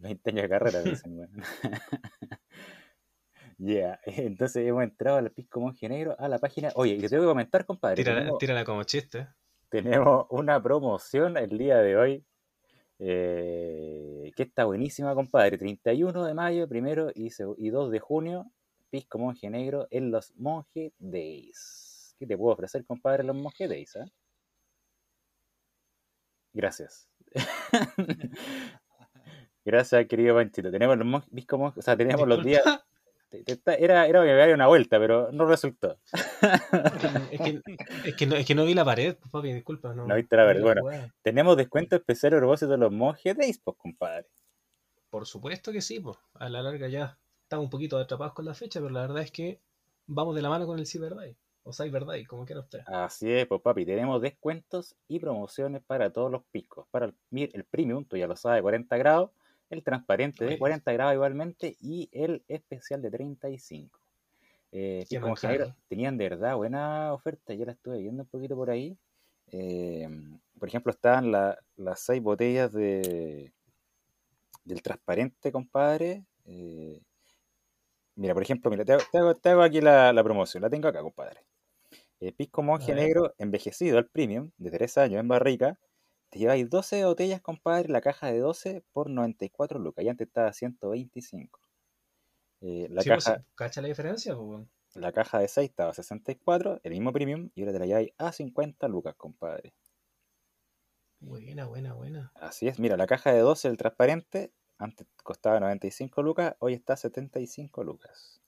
[0.02, 1.34] 20 años de carrera, dicen, bueno.
[3.58, 4.00] Ya, yeah.
[4.06, 6.72] entonces hemos entrado al Pisco Monje Negro a la página.
[6.74, 7.98] Oye, y te tengo que comentar, compadre.
[7.98, 9.28] Tírala, tenemos, tírala como chiste.
[9.70, 12.26] Tenemos una promoción el día de hoy
[12.98, 15.60] eh, que está buenísima, compadre.
[15.60, 18.52] 31 de mayo, primero y, y 2 de junio,
[18.90, 22.16] Pisco Monje Negro en los Monje Days.
[22.20, 23.96] ¿Qué te puedo ofrecer, compadre, en los Monje Days?
[23.96, 24.06] Eh?
[26.54, 27.08] Gracias.
[29.64, 30.72] Gracias, querido Panchito.
[30.72, 32.64] Tenemos los Pisco Monje, o sea, tenemos los días.
[33.66, 35.98] Era, era que me una vuelta, pero no resultó.
[37.32, 37.62] es, que,
[38.04, 39.94] es, que no, es que no vi la pared, papi, disculpa.
[39.94, 40.62] No, no viste la pared.
[40.62, 40.84] Bueno,
[41.22, 44.28] tenemos descuento especial a propósito de los monjes Days, pues, compadre.
[45.10, 46.18] Por supuesto que sí, pues.
[46.34, 49.32] A la larga ya estamos un poquito atrapados con la fecha, pero la verdad es
[49.32, 49.62] que
[50.08, 51.38] vamos de la mano con el Cyber Day.
[51.64, 52.80] O Cyber Day, como quiera usted.
[52.88, 53.86] Así es, pues, papi.
[53.86, 56.86] Tenemos descuentos y promociones para todos los picos.
[56.92, 59.30] Para el, el premium, tú ya lo sabes, 40 grados
[59.72, 64.00] el transparente de 40 grados igualmente y el especial de 35.
[64.74, 65.36] Eh, que como
[65.90, 68.98] tenían de verdad buena oferta, yo la estuve viendo un poquito por ahí.
[69.48, 70.08] Eh,
[70.58, 73.52] por ejemplo, estaban la, las seis botellas de
[74.64, 76.24] del transparente, compadre.
[76.46, 77.02] Eh,
[78.16, 80.70] mira, por ejemplo, mira, te hago, te hago, te hago aquí la, la, promoción, la
[80.70, 81.42] tengo acá, compadre.
[82.38, 85.80] Pisco Monje Negro envejecido al premium de 3 años en barrica,
[86.32, 90.04] te lleváis 12 botellas, compadre, la caja de 12 por 94 lucas.
[90.06, 91.60] Y antes estaba a 125.
[92.62, 94.36] Eh, la sí, caja, pues, ¿Cacha la diferencia?
[94.36, 94.66] Pues,
[94.96, 98.12] la caja de 6 estaba a 64, el mismo premium, y ahora te la lleváis
[98.18, 99.74] a 50 lucas, compadre.
[101.20, 102.32] Buena, buena, buena.
[102.36, 106.94] Así es, mira, la caja de 12, el transparente, antes costaba 95 lucas, hoy está
[106.94, 108.42] a 75 lucas.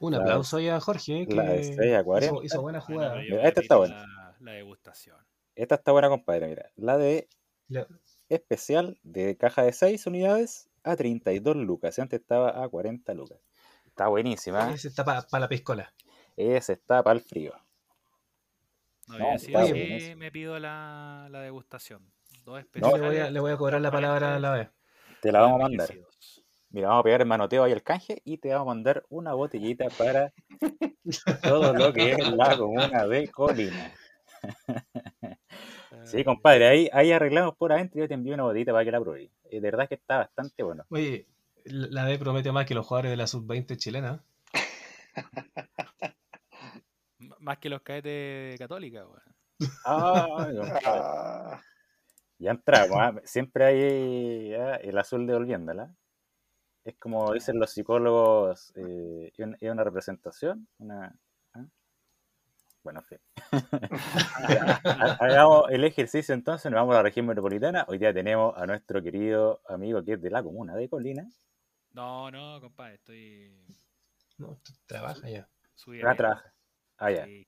[0.00, 2.34] Un aplauso ahí a Jorge, que la de 6 a 40.
[2.34, 3.14] Hizo, hizo buena jugada.
[3.14, 4.04] Bueno, Mira, esta está buena.
[4.06, 5.31] La, la degustación.
[5.54, 6.48] Esta está buena, compadre.
[6.48, 7.28] Mira, la de
[7.68, 7.86] La-
[8.28, 11.98] especial de caja de 6 unidades a 32 lucas.
[11.98, 13.38] Antes estaba a 40 lucas.
[13.86, 14.72] Está buenísima.
[14.72, 15.92] Ese está para la piscola.
[16.36, 17.52] Ese está para el frío.
[19.08, 20.16] No, No, sí, está sí buenísimo.
[20.16, 22.10] me pido la, la degustación.
[22.44, 24.70] Dos No, le, voy a, le voy a cobrar la palabra a la vez.
[25.20, 25.88] Te la vamos a mandar.
[26.70, 29.34] Mira, vamos a pegar el manoteo ahí al canje y te vamos a mandar una
[29.34, 30.32] botellita para
[31.42, 33.92] todo lo que es la comuna de Colina.
[36.04, 38.90] Sí, compadre, ahí, ahí arreglamos por adentro y yo te envío una botellita para que
[38.90, 39.30] la pruebes.
[39.50, 40.84] Y de verdad que está bastante bueno.
[40.90, 41.26] Oye,
[41.64, 44.22] la D promete más que los jugadores de la sub-20 chilena.
[47.38, 49.06] Más que los cadetes católicas.
[49.84, 51.60] Ah,
[52.38, 53.14] Ya entramos, ¿ah?
[53.24, 55.94] siempre hay ah, el azul devolviéndola.
[56.84, 61.14] Es como dicen los psicólogos, eh, es una- es una representación, una...
[62.82, 63.18] Bueno, en fin.
[64.48, 67.84] Ya, ha- Hagamos el ejercicio entonces, nos vamos a la región metropolitana.
[67.88, 71.28] Hoy día tenemos a nuestro querido amigo que es de la comuna de Colina.
[71.92, 73.54] No, no, compadre, estoy.
[74.38, 75.48] No, tú trabaja ya.
[75.74, 76.52] subí Ah, trabaja.
[76.98, 77.24] Ah, ya.
[77.24, 77.46] Sí.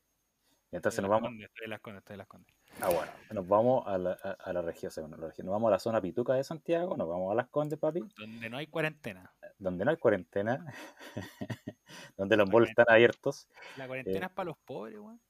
[0.70, 2.54] Entonces Estoy nos vamos, Condes, estoy en las Condes, estoy en las Condes.
[2.80, 5.46] ah, bueno, nos vamos a la, a, a la región segunda, la región.
[5.46, 8.50] Nos vamos a la zona pituca de Santiago, nos vamos a las Condes, papi, Donde
[8.50, 9.32] no hay cuarentena.
[9.58, 10.66] donde no hay cuarentena,
[12.16, 13.48] donde los malls están abiertos.
[13.76, 15.20] La cuarentena es para los pobres, weón.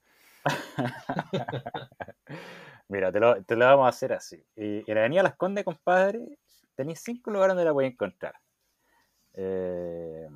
[2.88, 4.44] Mira, te lo, te lo vamos a hacer así.
[4.56, 6.38] Eh, en la Avenida Las Condes, compadre,
[6.74, 8.34] tenéis cinco lugares donde la voy a encontrar.
[9.34, 10.28] Eh,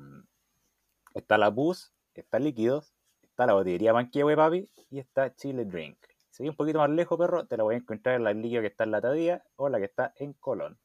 [1.13, 5.97] está la Bus, está Líquidos, está la botillería Manquehue, papi, y está Chile Drink.
[6.29, 8.67] Si un poquito más lejos, perro, te la voy a encontrar en la líquido que
[8.67, 10.79] está en la Tadía o la que está en Colón.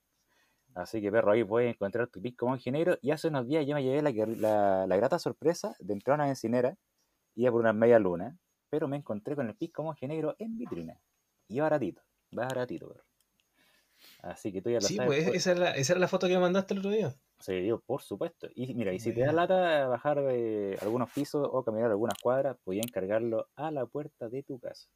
[0.75, 2.99] Así que, perro, ahí puedes encontrar tu pisco monje negro.
[3.03, 6.23] Y hace unos días yo me llevé la, la, la grata sorpresa de entrar a
[6.23, 6.77] una bencinera,
[7.37, 8.39] iba por unas media luna,
[8.71, 11.01] pero me encontré con el pisco monje negro en vitrina.
[11.49, 12.03] Y baratito,
[12.33, 13.05] baratito, perro.
[14.19, 15.15] Así que tú ya lo Sí, sabes.
[15.15, 15.37] pues pues.
[15.37, 17.19] esa era, la, esa era la foto que me mandaste el otro día.
[17.39, 18.49] Sí, yo, por supuesto.
[18.55, 22.57] Y mira, y si te da lata bajar de algunos pisos o caminar algunas cuadras,
[22.65, 24.89] podías encargarlo a la puerta de tu casa.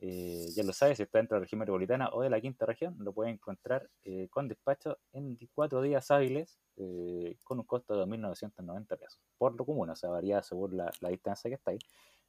[0.00, 2.66] Eh, ya lo sabes, si está dentro de la región metropolitana o de la quinta
[2.66, 7.94] región, lo puedes encontrar eh, con despacho en cuatro días hábiles eh, con un costo
[7.94, 9.20] de 2.990 pesos.
[9.38, 11.80] Por lo común, o sea, varía según la, la distancia que estáis.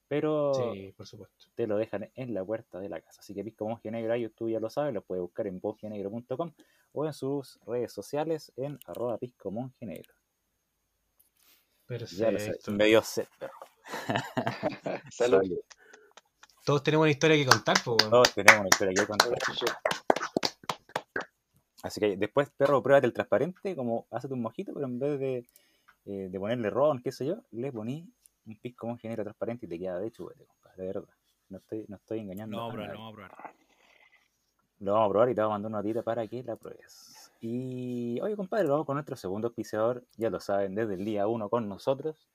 [0.07, 1.47] Pero Sí, por supuesto.
[1.55, 3.21] te lo dejan en la puerta de la casa.
[3.21, 6.51] Así que Pisco Monje Negro, ahí tú ya lo sabes, lo puedes buscar en monjenegro.com
[6.91, 10.13] o en sus redes sociales en arroba Pisco Monje Negro.
[11.89, 12.71] Ya lo sabes, Perfecto.
[12.71, 13.53] me dio sed, perro.
[15.11, 15.41] Salud.
[15.41, 15.59] Salud.
[16.65, 18.09] Todos tenemos una historia que contar, pues, weón.
[18.09, 19.29] Todos tenemos una historia que contar.
[21.83, 25.45] Así que después, perro, pruébate el transparente, como hazte un mojito, pero en vez de,
[26.05, 28.11] eh, de ponerle ron, qué sé yo, le poní
[28.47, 31.13] un pisco monje negro transparente y te queda de chupete, compadre, de verdad.
[31.49, 32.57] No estoy, no estoy engañando.
[32.57, 32.93] No, a bro, nadie.
[32.93, 33.53] no vamos a probar.
[34.79, 37.31] Lo vamos a probar y te vamos a mandar una notita para que la pruebes.
[37.41, 41.47] Y oye, compadre, vamos con nuestro segundo auspiciador, ya lo saben, desde el día uno
[41.47, 42.27] con nosotros,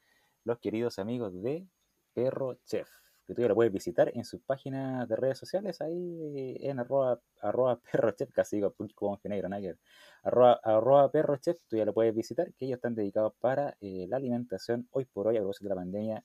[0.45, 1.66] los queridos amigos de
[2.14, 2.89] Perro Chef,
[3.31, 7.20] que tú ya lo puedes visitar en sus páginas de redes sociales, ahí en arroba,
[7.41, 9.78] arroba Perro Chef, casi digo Monje negro, ver.
[10.24, 14.07] arroba, arroba Perro Chef, tú ya lo puedes visitar, que ellos están dedicados para eh,
[14.09, 16.24] la alimentación hoy por hoy a propósito de la pandemia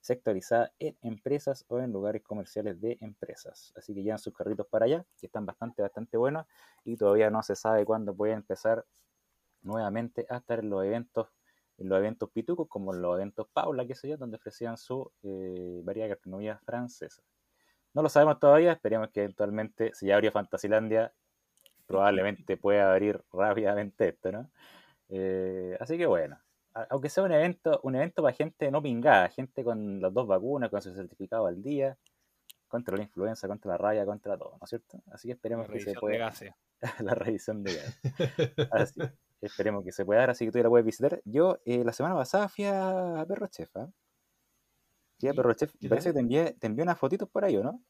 [0.00, 3.72] sectorizada en empresas o en lugares comerciales de empresas.
[3.76, 6.46] Así que llevan sus carritos para allá, que están bastante, bastante buenos
[6.84, 8.84] y todavía no se sabe cuándo pueden empezar
[9.62, 11.28] nuevamente a estar en los eventos,
[11.78, 15.10] en los eventos pitucos, como en los eventos Paula, qué sé yo, donde ofrecían su
[15.22, 17.22] eh, variedad de gastronomía francesa.
[17.92, 21.12] No lo sabemos todavía, esperemos que eventualmente, si ya abrió Fantasilandia,
[21.86, 24.50] probablemente pueda abrir rápidamente esto, ¿no?
[25.08, 26.38] Eh, así que bueno,
[26.90, 30.70] aunque sea un evento, un evento para gente no pingada, gente con las dos vacunas,
[30.70, 31.96] con su certificado al día,
[32.66, 35.00] contra la influenza, contra la raya, contra todo, ¿no es cierto?
[35.12, 36.52] Así que La esperemos que se revisión de pueda gases.
[37.00, 38.00] la revisión de gas.
[38.72, 39.00] Así,
[39.40, 41.20] esperemos que se pueda dar, así que tú ya la puedes visitar.
[41.24, 43.88] Yo eh, la semana pasada fui a Perro Chef, ¿ah?
[45.18, 45.34] Fui a.
[45.34, 47.82] Perro Chef, ¿Qué parece que te envié, te envié unas fotitos por ahí, ¿o no?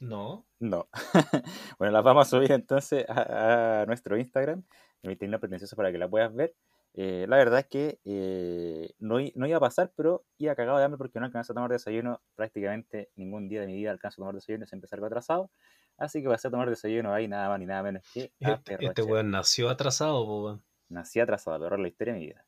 [0.00, 0.46] No.
[0.58, 0.88] No.
[1.78, 4.64] bueno, las vamos a subir entonces a, a nuestro Instagram,
[5.02, 6.54] mi no pretencioso para que la puedas ver.
[6.94, 10.84] Eh, la verdad es que eh, no, no iba a pasar, pero iba cagado de
[10.84, 14.22] hambre porque no alcanzé a tomar desayuno prácticamente ningún día de mi vida alcanzo a
[14.22, 15.50] tomar desayuno, siempre salgo atrasado.
[15.96, 18.76] Así que pasé a tomar desayuno ahí nada más ni nada menos que a Este,
[18.80, 20.62] este weón nació atrasado, weón.
[20.88, 22.44] Nací atrasado, pero la historia de mi vida.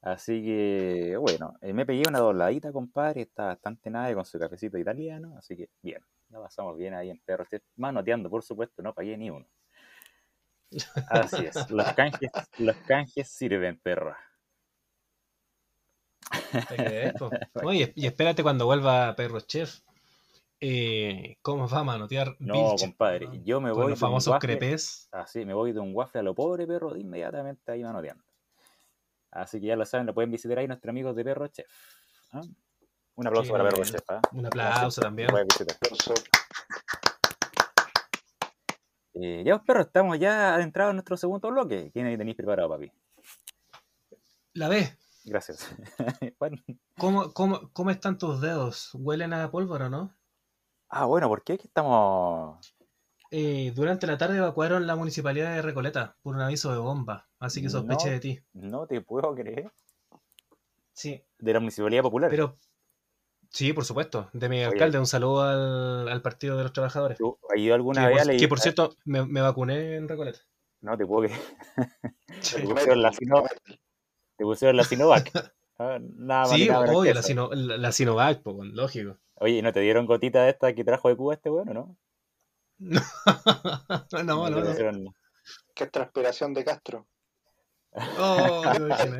[0.00, 3.22] Así que, bueno, eh, me pegué una dobladita, compadre.
[3.22, 5.34] Está bastante nave con su cafecito italiano.
[5.38, 7.62] Así que, bien, la pasamos bien ahí en Perro Chef.
[7.76, 9.46] Manoteando, por supuesto, no pagué ni uno.
[11.08, 14.18] Así es, los canjes, los canjes sirven, perra.
[17.72, 19.80] Y, y espérate cuando vuelva Perro Chef.
[20.60, 24.10] Eh, ¿Cómo va a manotear No, Vilche, compadre, yo me Con voy los de un
[24.10, 25.08] famosos waffle, crepes.
[25.12, 28.24] así, me voy de un waffle a lo pobre, perro, de inmediatamente ahí manoteando.
[29.30, 31.68] Así que ya lo saben, lo pueden visitar ahí nuestros amigos de Perro Chef.
[32.32, 32.40] ¿ah?
[33.14, 33.92] Un aplauso para Perro bueno.
[33.92, 34.10] Chef.
[34.10, 34.20] ¿ah?
[34.32, 35.28] Un aplauso también.
[39.14, 41.90] Eh, ya, pues, perro, estamos ya adentrados en nuestro segundo bloque.
[41.92, 42.90] ¿Quién ahí tenéis preparado, papi?
[44.54, 44.96] La B.
[45.24, 45.68] Gracias.
[46.38, 46.64] Juan.
[46.96, 48.94] ¿Cómo, cómo, ¿Cómo están tus dedos?
[48.94, 50.17] ¿Huelen a pólvora, no?
[50.88, 51.54] Ah, bueno, ¿por qué?
[51.54, 52.74] Es que estamos.
[53.30, 57.60] Eh, durante la tarde evacuaron la municipalidad de Recoleta por un aviso de bomba, así
[57.60, 58.12] que sospeché No.
[58.12, 58.40] de ti.
[58.54, 59.70] No te puedo creer.
[60.92, 62.30] Sí, De la Municipalidad Popular.
[62.30, 62.56] pero
[63.50, 64.64] sí, por supuesto, de mi Oye.
[64.66, 67.18] alcalde, un saludo al, al Partido de los Trabajadores.
[67.18, 69.96] ¿Tú has ido alguna Que vez a por, la- que, por cierto, me, me vacuné
[69.96, 70.40] en Recoleta.
[70.80, 71.40] No te puedo creer.
[72.40, 73.44] Sí, Te pusieron la, Sino-
[74.36, 75.30] te pusieron la Sinovac.
[75.80, 77.22] Ah, nada más ni Sí, nada obvio, la.
[77.22, 79.16] Sino, la, la Sinovac, po, lógico.
[79.40, 81.96] Oye, ¿y no te dieron gotita de esta que trajo de Cuba este bueno, no?
[82.78, 84.62] no, no, no.
[84.62, 85.14] pusieron-
[85.74, 87.06] Qué transpiración de Castro.
[88.18, 89.18] Oh, imaginé.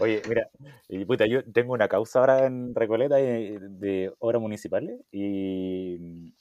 [0.00, 0.48] Oye, mira,
[0.88, 5.96] y puta, yo tengo una causa ahora en Recoleta de, de obras municipales y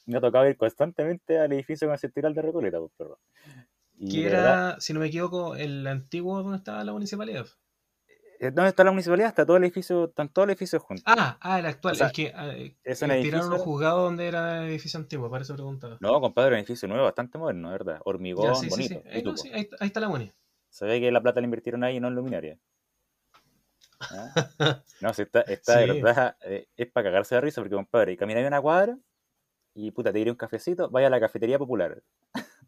[0.05, 2.91] me ha tocado ir constantemente al edificio concentral de Recoleta, pues,
[4.10, 7.45] Que verdad, era, si no me equivoco, el antiguo donde estaba la municipalidad.
[8.39, 9.29] Eh, ¿dónde está la municipalidad?
[9.29, 11.03] Está todo el edificio, están todos los edificios juntos.
[11.07, 11.93] Ah, ah, el actual.
[11.93, 14.63] O sea, es que ah, eh, es un eh, tiraron edificio- los juzgados donde era
[14.63, 15.97] el edificio antiguo, para eso preguntaba.
[15.99, 17.99] No, compadre, un edificio nuevo, bastante moderno, ¿verdad?
[18.05, 19.01] Hormigón, Ya, sí, sí, bonito.
[19.03, 19.09] sí.
[19.09, 19.38] Ahí, no, tupo.
[19.43, 20.31] sí, ahí, ahí está la muni.
[20.69, 22.57] Se ve que la plata la invirtieron ahí y no en luminaria.
[23.99, 24.83] ¿Ah?
[25.01, 28.45] No, si está, está de verdad, eh, es para cagarse de risa porque, compadre, camináis
[28.47, 28.97] una cuadra
[29.73, 32.01] y puta, te diré un cafecito, vaya a la cafetería popular.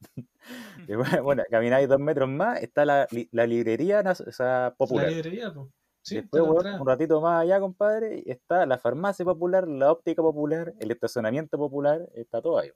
[0.88, 5.06] Y bueno, bueno, camináis dos metros más, está la, la librería o sea, popular.
[5.06, 5.68] La librería, pues.
[6.02, 10.90] Sí, Después, un ratito más allá, compadre, está la farmacia popular, la óptica popular, el
[10.92, 12.72] estacionamiento popular, está todo ahí,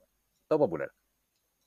[0.46, 0.92] todo popular.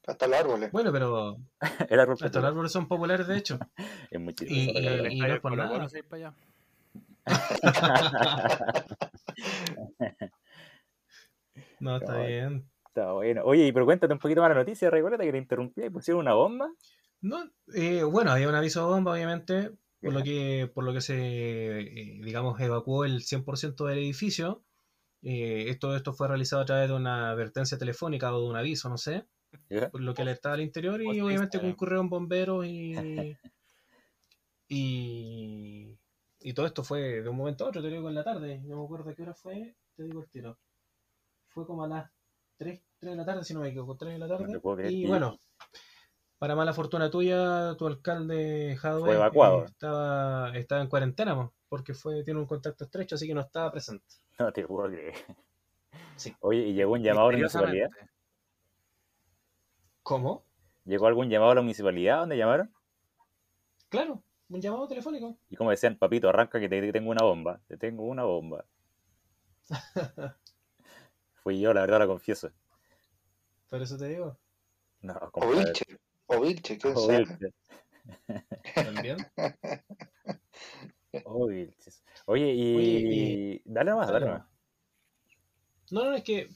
[0.06, 0.72] Hasta los árboles.
[0.72, 1.38] Bueno, pero
[1.90, 3.60] El árbol hasta los árboles son populares, de hecho.
[4.12, 5.88] Es muy Y- la y- y no es por nada.
[6.10, 6.34] Para allá.
[11.80, 12.70] No, está bien.
[12.98, 13.44] Está bueno.
[13.46, 16.22] Oye, y pero cuéntate un poquito más la noticia, Recoleta, que te interrumpí y pusieron
[16.22, 16.74] una bomba.
[17.22, 19.72] No, eh, bueno, había un aviso de bomba, obviamente,
[20.02, 24.64] por lo que, por lo que se, eh, digamos, evacuó el 100% del edificio.
[25.22, 28.90] Eh, esto, esto fue realizado a través de una advertencia telefónica o de un aviso,
[28.90, 29.28] no sé,
[29.92, 32.96] por lo que alertaba al interior y obviamente concurrieron bomberos y,
[34.70, 35.96] y,
[36.40, 38.78] y todo esto fue de un momento a otro, te digo en la tarde, no
[38.80, 40.58] me acuerdo a qué hora fue, te digo el tiro.
[41.50, 42.12] Fue como a las
[42.58, 44.52] 3, 3 de la tarde, si no me equivoco, 3 de la No tarde.
[44.54, 45.38] te puedo creer y que- bueno,
[46.40, 49.64] para mala fortuna tuya, tu alcalde Jadwe Fue evacuado.
[49.64, 53.42] eh, estaba, estaba en cuarentena, mo, porque fue, tiene un contacto estrecho, así que no
[53.42, 54.06] estaba presente.
[54.40, 55.16] No te puedo creer.
[56.16, 56.36] Sí.
[56.42, 57.90] Oye, ¿y llegó un llamado a la municipalidad?
[60.04, 60.44] ¿Cómo?
[60.86, 62.72] ¿Llegó algún llamado a la municipalidad donde llamaron?
[63.90, 65.38] Claro, un llamado telefónico.
[65.50, 67.60] Y como decían, papito, arranca que te, te tengo una bomba.
[67.68, 68.66] Te tengo una bomba.
[71.44, 72.52] Fui yo, la verdad, lo confieso.
[73.70, 74.38] Por eso te digo,
[75.02, 75.48] No, O.
[75.52, 75.86] Vilche.
[76.28, 77.26] O Vilche, quién O sabe.
[78.76, 79.18] También.
[81.26, 82.04] O Vilches.
[82.26, 82.76] Oye, y...
[82.76, 84.48] Oye, Dale nomás, dale Dale, nomás.
[85.92, 86.50] No, no, es que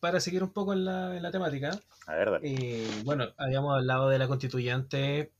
[0.00, 1.70] para seguir un poco en la, en la temática,
[2.06, 2.48] A ver, dale.
[2.48, 5.32] eh, bueno, habíamos hablado de la constituyente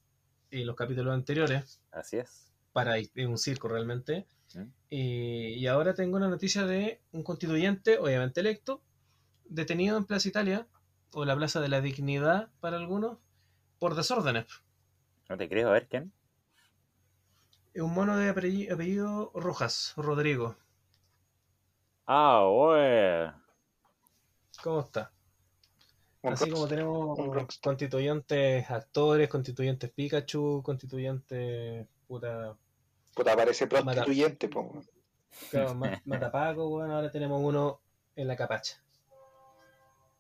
[0.51, 2.53] en los capítulos anteriores, Así es.
[2.73, 4.27] para es un circo realmente.
[4.55, 4.63] ¿Mm?
[4.91, 8.83] Eh, y ahora tengo una noticia de un constituyente, obviamente electo,
[9.45, 10.67] detenido en Plaza Italia,
[11.19, 13.17] o la Plaza de la Dignidad para algunos,
[13.79, 14.45] por desórdenes.
[15.31, 16.13] No te creo, a ver, ¿quién?
[17.73, 20.57] Es un mono de apellido, apellido Rojas, Rodrigo.
[22.07, 23.31] Ah, güey.
[24.63, 25.11] ¿Cómo está?
[26.23, 32.55] Un Así rock- como tenemos constituyentes actores, constituyentes Pikachu, constituyentes puta,
[33.15, 34.83] Puta, parece prostituyente, po.
[35.51, 37.81] claro, ma- Matapaco, bueno, ahora tenemos uno
[38.17, 38.83] en la capacha.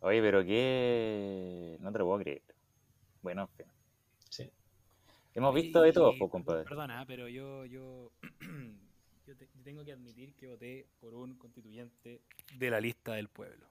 [0.00, 1.76] Oye, pero qué...
[1.80, 2.42] No te lo puedo creer.
[3.22, 3.66] Bueno, en fin.
[4.28, 4.50] Sí.
[5.34, 6.64] Hemos visto de todo, pues, compadre.
[6.64, 8.10] Perdona, pero yo, yo,
[9.26, 12.20] yo, te- yo tengo que admitir que voté por un constituyente
[12.54, 13.66] de la lista del pueblo.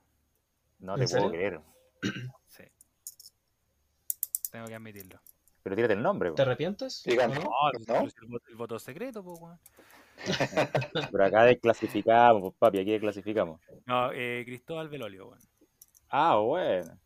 [0.80, 1.32] No ¿En te puedo serio?
[1.32, 1.62] creer.
[2.48, 2.64] Sí.
[4.52, 5.20] Tengo que admitirlo.
[5.64, 6.42] Pero tírate el nombre, ¿Te po.
[6.44, 7.04] arrepientes?
[7.06, 7.42] Digan, ¿O no?
[7.42, 7.86] No, ¿No?
[7.86, 9.60] pero si el, voto, el voto secreto, pues, weón.
[11.12, 13.60] Pero acá desclasificamos, pues, papi, aquí desclasificamos.
[13.86, 15.40] No, eh, Cristóbal Velolio, weón.
[16.10, 17.00] Ah, bueno.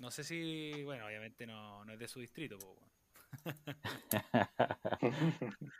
[0.00, 2.92] No sé si, bueno, obviamente no, no es de su distrito, pues.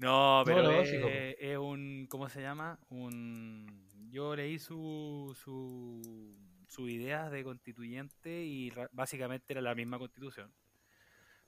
[0.00, 2.78] No, pero lógico, es, es un, ¿cómo se llama?
[2.88, 6.34] Un, yo leí su, su,
[6.68, 10.50] sus ideas de constituyente y básicamente era la misma constitución,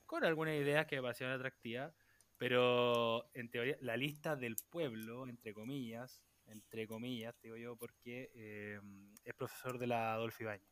[0.05, 1.95] con algunas ideas que me parecieron atractivas,
[2.37, 6.21] pero en teoría la lista del pueblo, entre comillas,
[6.53, 8.81] entre comillas, digo yo, porque eh,
[9.25, 10.69] es profesor de la Adolfo Ibáñez.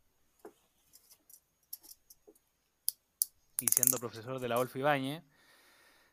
[3.60, 5.22] Y siendo profesor de la Adolfo Ibáñez,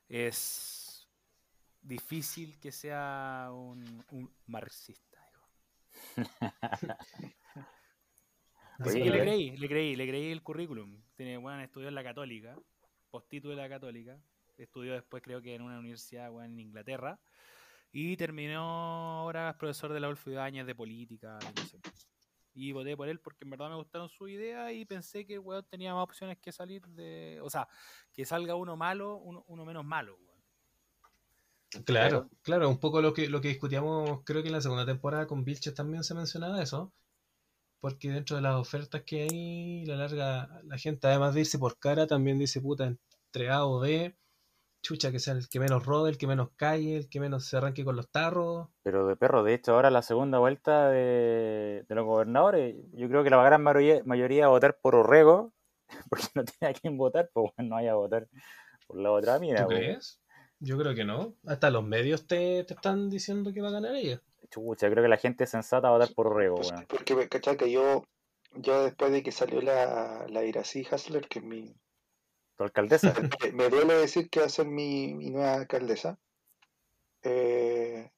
[0.10, 1.08] es
[1.82, 5.18] difícil que sea un, un marxista.
[5.32, 5.48] digo.
[8.80, 9.22] Así que le ya.
[9.22, 11.02] creí, le creí, le creí el currículum.
[11.16, 12.56] Tiene buen estudió en la Católica,
[13.10, 14.20] postítulo de la Católica,
[14.58, 17.20] estudió después creo que en una universidad weón, en Inglaterra
[17.92, 18.62] y terminó
[19.20, 21.92] ahora es profesor de la Adolfo Ibáñez de política y no sé qué.
[22.54, 25.40] Y voté por él porque en verdad me gustaron sus ideas y pensé que el
[25.40, 27.68] weón tenía más opciones que salir de, o sea,
[28.12, 30.38] que salga uno malo, uno, uno menos malo, weón.
[31.86, 35.28] Claro, claro, un poco lo que, lo que discutíamos, creo que en la segunda temporada
[35.28, 36.94] con Vilches también se mencionaba eso,
[37.80, 41.78] porque dentro de las ofertas que hay, la larga, la gente además de irse por
[41.78, 44.16] cara, también dice, puta, entre A o B,
[44.88, 47.58] chucha, que sea el que menos rode, el que menos calle, el que menos se
[47.58, 48.70] arranque con los tarros.
[48.84, 53.22] Pero de perro, de hecho, ahora la segunda vuelta de, de los gobernadores, yo creo
[53.22, 55.54] que la gran mayoría, mayoría va a votar por Orrego,
[56.10, 58.30] porque no tiene a quién votar, pues bueno, no vaya a votar
[58.88, 59.64] por la otra mina.
[59.64, 59.78] ¿Tú pues.
[59.78, 60.22] crees?
[60.60, 61.36] Yo creo que no.
[61.46, 64.22] Hasta los medios te, te están diciendo que va a ganar ella.
[64.50, 67.58] Chucha, creo que la gente sensata va a votar por Orrego, Pues, porque, ¿cachai?
[67.58, 68.06] Que yo,
[68.54, 71.76] yo después de que salió la, la Iracy Hasler, que es mi,
[72.58, 73.14] Tu alcaldesa.
[73.54, 76.18] me- duele decir que va a ser mi, mi nueva alcaldesa,
[77.24, 78.10] eh,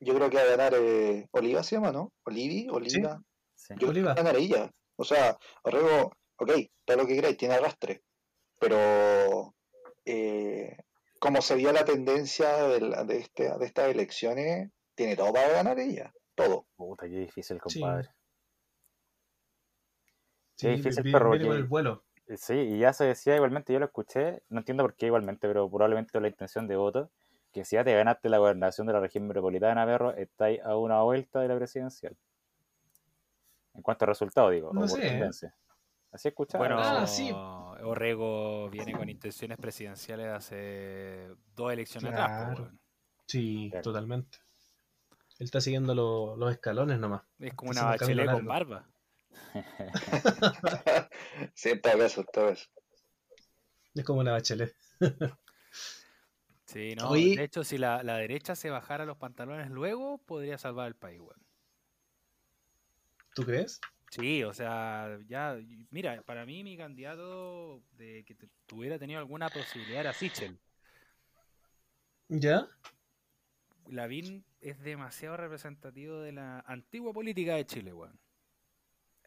[0.00, 2.12] yo creo que va a ganar eh, Oliva, se llama, ¿no?
[2.24, 3.22] Olivi, Oliva.
[3.54, 3.74] Sí.
[3.74, 4.06] Yo creo que Oliva.
[4.08, 4.70] va a ganar ella.
[4.96, 6.50] O sea, Orrego, ok,
[6.84, 8.02] todo lo que queráis, tiene arrastre.
[8.58, 9.54] Pero
[10.04, 10.76] eh,
[11.20, 15.48] como se vio la tendencia de, la- de, este, de estas elecciones, tiene todo para
[15.48, 16.12] ganar ella.
[16.34, 16.66] Todo.
[16.76, 18.08] Puta, qué difícil, compadre.
[20.56, 22.04] Sí, Qué difícil, perro, viene con el vuelo.
[22.36, 25.68] Sí, y ya se decía igualmente, yo lo escuché, no entiendo por qué igualmente, pero
[25.68, 27.10] probablemente con la intención de voto,
[27.52, 31.02] que si ya te ganaste la gobernación de la región metropolitana, perro, estáis a una
[31.02, 32.16] vuelta de la presidencial.
[33.74, 35.08] En cuanto a resultados, digo, No o por sé.
[35.08, 35.54] tendencia.
[36.12, 36.58] Así escuchaba.
[36.66, 37.30] Bueno, Ah, sí.
[37.32, 42.58] Orrego viene con intenciones presidenciales de hace dos elecciones atrás.
[43.26, 43.82] Sí, Claro.
[43.82, 44.38] totalmente.
[45.38, 47.22] Él está siguiendo lo- los escalones nomás.
[47.38, 48.86] Es como Está una bachelet con barba.
[51.54, 52.66] sí, todo en todo caso.
[53.94, 54.74] Es como la bachelet.
[56.64, 57.10] Sí, no.
[57.10, 57.36] Oye.
[57.36, 61.20] De hecho, si la, la derecha se bajara los pantalones luego, podría salvar el país,
[61.20, 61.42] weón.
[63.34, 63.80] ¿Tú crees?
[64.10, 65.58] Sí, o sea, ya,
[65.90, 70.58] mira, para mí mi candidato de que tu- tuviera tenido alguna posibilidad era Sichel.
[72.28, 72.68] ¿Ya?
[73.88, 78.18] Lavín es demasiado representativo de la antigua política de Chile, weón.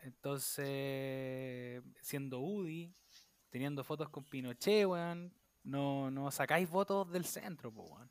[0.06, 2.94] Entonces, siendo UDI,
[3.50, 5.34] teniendo fotos con Pinochet, weón,
[5.64, 8.10] no, no sacáis votos del centro, po, weón.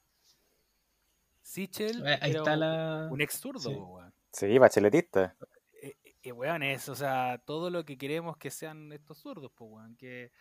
[1.43, 3.09] Sichel Eh, Ahí era está un- la.
[3.11, 3.75] un ex zurdo, sí.
[3.75, 4.15] po, weón.
[4.33, 5.37] Sí, bacheletista.
[5.83, 9.71] Eh, eh, weón, es, o sea, todo lo que queremos que sean estos zurdos, pues,
[9.71, 10.33] weón, que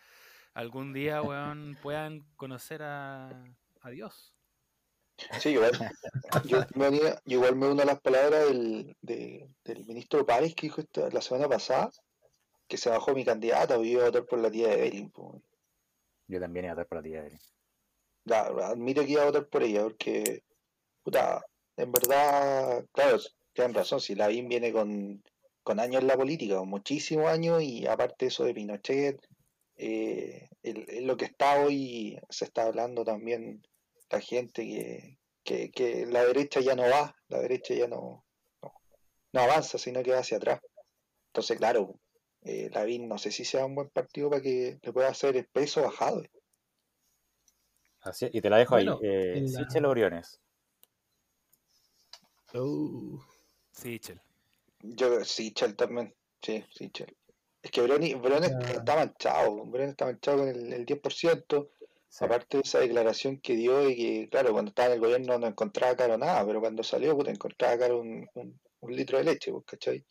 [0.54, 3.28] algún día, weón, puedan conocer a,
[3.80, 4.33] a Dios.
[5.40, 5.72] Sí, igual,
[6.44, 10.66] yo, me unía- igual me uno a las palabras del, de- del ministro Páez que
[10.66, 11.90] dijo esta- la semana pasada
[12.66, 15.40] que se bajó mi candidata, yo iba a votar por la tía de po.
[16.26, 17.38] Yo también iba a votar por la tía de él.
[18.24, 20.42] Ya, admito que iba a votar por ella, porque,
[21.02, 21.44] puta,
[21.76, 23.18] en verdad, claro,
[23.52, 25.22] tienen razón, si Lavín viene con,
[25.62, 29.20] con años en la política, muchísimos años, y aparte eso de Pinochet,
[29.76, 33.62] eh, el- el- lo que está hoy, se está hablando también
[34.20, 38.24] gente que, que, que la derecha ya no va, la derecha ya no,
[38.62, 38.72] no,
[39.32, 40.60] no avanza, sino que va hacia atrás.
[41.28, 41.98] Entonces, claro,
[42.42, 45.46] eh, Lavín no sé si sea un buen partido para que le pueda hacer el
[45.46, 46.22] peso bajado.
[48.02, 49.08] Así, y te la dejo Bueno, ahí.
[49.08, 50.40] Eh, la- Sichel o Briones.
[52.52, 53.18] Uh,
[53.72, 54.20] Sichel.
[54.82, 56.14] Yo, sí, Chel también.
[56.42, 57.16] Sí, sí, Chel.
[57.62, 58.70] Es que Brony, Brony Ah.
[58.72, 59.64] está manchado.
[59.64, 61.70] Brony está manchado con el, el 10%.
[62.18, 62.24] Sí.
[62.24, 65.46] Aparte de esa declaración que dio de que, claro, cuando estaba en el gobierno no
[65.46, 69.50] encontraba caro nada, pero cuando salió, puta, encontraba caro un, un, un litro de leche,
[69.52, 70.04] pues, ¿cachai?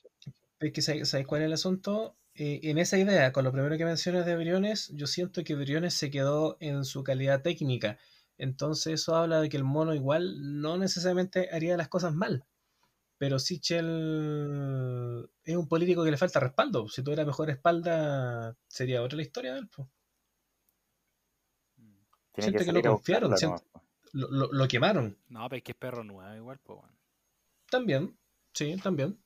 [0.59, 2.17] es que ¿sabes sabes cuál es el asunto?
[2.35, 5.93] Eh, en esa idea, con lo primero que mencionas de Briones, yo siento que Briones
[5.93, 7.97] se quedó en su calidad técnica.
[8.37, 12.45] Entonces eso habla de que el mono igual no necesariamente haría las cosas mal.
[13.17, 16.89] Pero Sichel es un político que le falta respaldo.
[16.89, 19.69] Si tuviera mejor espalda, sería otra la historia de él.
[19.69, 19.89] po.
[22.33, 23.63] Tiene siento que salir lo confiaron, po.
[24.13, 25.17] Lo, lo- lo quemaron.
[25.29, 26.79] No, pero es que es perro nuevo igual, pues.
[27.69, 28.15] También,
[28.53, 29.17] sí, también.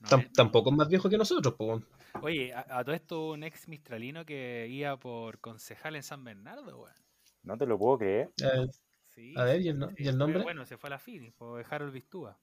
[0.00, 1.54] No Tam- es- tampoco es más viejo que nosotros.
[1.54, 1.82] po.
[2.22, 6.80] Oye, a, a todo esto un ex mistralino que iba por concejal en San Bernardo,
[6.82, 6.94] weón.
[7.42, 8.30] No te lo puedo creer.
[8.42, 8.66] Eh,
[9.10, 10.42] Sí, A ver, ¿y el no- sí, y el fue- nombre?
[10.44, 12.38] Bueno, se fue a la Finis, por Harold Vistúa.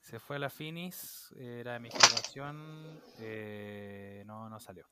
[0.00, 4.86] Se fue a la Finis, era de mi generación, eh, no, no salió.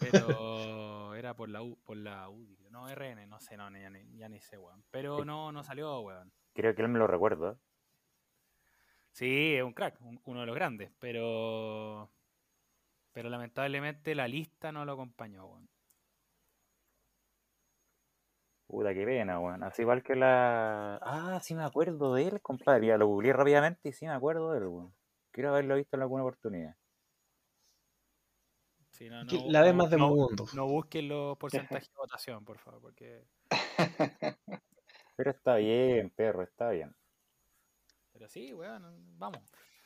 [0.00, 4.16] Pero era por la U, por la UDI, no RN, no sé, no, ya ni,
[4.16, 4.82] ya ni sé, weón.
[4.90, 6.32] Pero no, no salió, weón.
[6.54, 7.56] Creo que él me lo recuerda.
[9.12, 12.10] Sí, es un crack, un- uno de los grandes, pero
[13.12, 15.68] pero lamentablemente la lista no lo acompañó, weón.
[18.66, 19.62] Puta, qué pena, weón.
[19.64, 20.96] Así igual que la.
[21.02, 22.86] Ah, sí me acuerdo de él, compadre.
[22.86, 24.94] Ya lo googleé rápidamente y sí me acuerdo de él, weón.
[25.32, 26.76] Quiero haberlo visto en alguna oportunidad.
[29.00, 30.44] Sí, no, la vez no- más de mundo.
[30.52, 33.24] No busquen los porcentajes de votación, por favor, porque
[35.16, 36.94] Pero está bien, perro, está bien.
[38.12, 38.82] pero sí, weón,
[39.18, 39.40] vamos.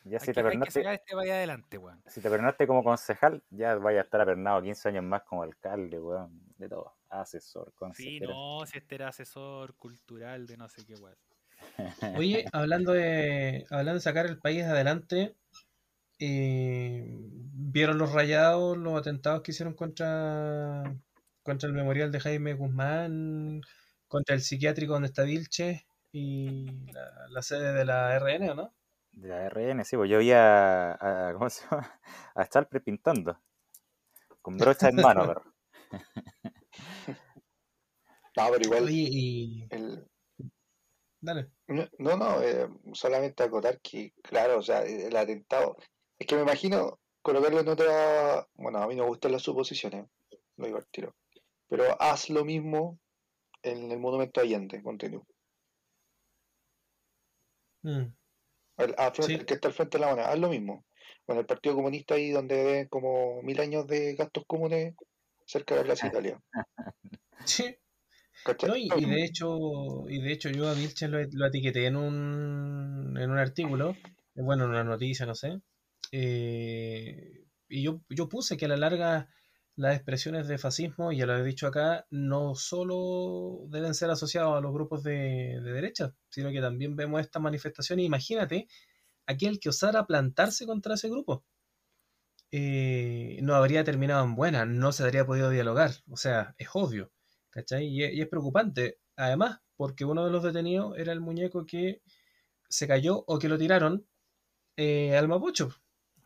[0.05, 2.03] Ya Hay si te hay que pernaste, sacar este vaya adelante, weón.
[2.07, 6.01] si te pernaste como concejal, ya vaya a estar apernado 15 años más como alcalde,
[6.01, 6.41] weón.
[6.59, 6.93] De todo.
[7.11, 7.75] asesor, Sí,
[8.19, 8.33] consejero.
[8.33, 11.17] no, si este era asesor cultural de no sé qué weón.
[12.19, 15.37] Oye, hablando de, hablando de sacar el país adelante,
[16.27, 17.05] eh,
[17.53, 20.83] ¿vieron los rayados, los atentados que hicieron contra,
[21.43, 23.61] contra el memorial de Jaime Guzmán,
[24.09, 28.75] contra el psiquiátrico donde está Vilche y la, la sede de la RN, ¿o no?
[29.13, 32.01] De la RN, sí, pues yo vi a, a- ¿cómo se llama?
[32.35, 33.39] A Charper pintando.
[34.43, 35.43] Con brocha en mano, pero.
[38.37, 39.67] No, pero igual, Oye, y...
[39.71, 40.09] el,
[41.21, 41.53] Dale.
[41.69, 45.77] No, no, no, eh, solamente acotar que, claro, o sea, el atentado.
[46.19, 48.47] Es que me imagino colocarlo en otra.
[48.55, 50.07] Bueno, a mí no me gustan las suposiciones,
[50.57, 51.15] lo digo al tiro.
[51.69, 52.99] Pero haz lo mismo
[53.63, 55.27] en el Monumento Allende, continúo.
[57.83, 58.13] Mm,
[58.79, 59.33] El, al frente- Sí.
[59.35, 60.85] el que está al frente de la moneda, haz lo mismo.
[61.27, 64.95] Con el Partido Comunista ahí donde ven como mil años de gastos comunes
[65.47, 66.41] cerca de la Plaza Italia.
[67.47, 67.77] Sí.
[68.67, 73.17] No, y, de hecho, y de hecho yo a Vilches lo, lo etiqueté en un,
[73.19, 75.61] en un artículo, eh, bueno, en una noticia, no sé.
[76.15, 79.29] Eh, y yo, yo puse que a la larga
[79.77, 84.61] las expresiones de fascismo, ya lo he dicho acá, no solo deben ser asociados a
[84.61, 88.07] los grupos de, de derecha, sino que también vemos estas manifestaciones.
[88.07, 88.69] Imagínate
[89.27, 91.45] aquel que osara plantarse contra ese grupo.
[92.53, 95.91] eh, no habría terminado en buena, no se habría podido dialogar.
[96.09, 97.13] O sea, es obvio.
[97.51, 97.87] ¿Cachai?
[97.87, 102.03] Y, es- preocupante, además, porque uno de los detenidos era el muñeco que
[102.69, 104.07] se cayó o que lo tiraron
[104.77, 105.71] eh, al Mapocho.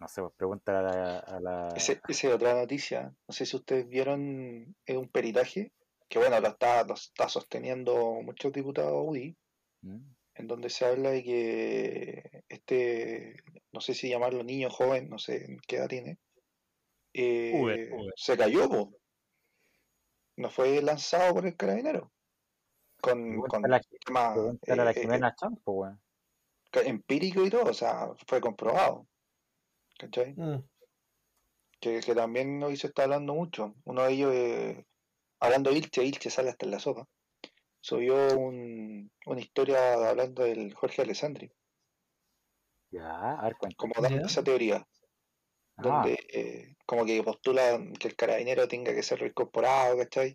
[0.00, 1.18] No sé, pues pregunta a la.
[1.18, 3.12] a la- Ese- Esa es otra noticia.
[3.26, 5.72] No sé si ustedes vieron es un peritaje
[6.08, 9.36] que, bueno, lo está, lo está sosteniendo muchos diputados UDI,
[9.82, 9.98] ¿Mm?
[10.34, 13.42] en donde se habla de que este,
[13.72, 16.18] no sé si llamarlo niño joven, no sé qué edad tiene,
[17.12, 18.12] eh, Uber, Uber.
[18.16, 18.92] se cayó, po.
[20.36, 22.12] no fue lanzado por el carabinero.
[23.00, 24.36] Con, con la- tema a
[24.76, 25.88] la eh, eh, Jimena Champo,
[26.84, 29.07] empírico y todo, o sea, fue comprobado.
[29.98, 30.32] ¿Cachai?
[30.36, 30.62] Mm,
[31.80, 33.74] que, que también hoy se está hablando mucho.
[33.84, 34.84] Uno de ellos, eh,
[35.40, 37.06] hablando de Ilche, Ilche sale hasta en la sopa,
[37.80, 41.50] subió un- una historia hablando del Jorge Alessandri,
[42.90, 44.86] Ya, a ver, como dando esa teoría,
[45.76, 50.34] Ah, donde eh, como que postula que el carabinero tenga que ser reincorporado, ¿cachai?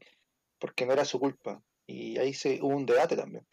[0.59, 1.61] Porque no era su culpa.
[1.85, 3.45] Y ahí se, hubo un debate también.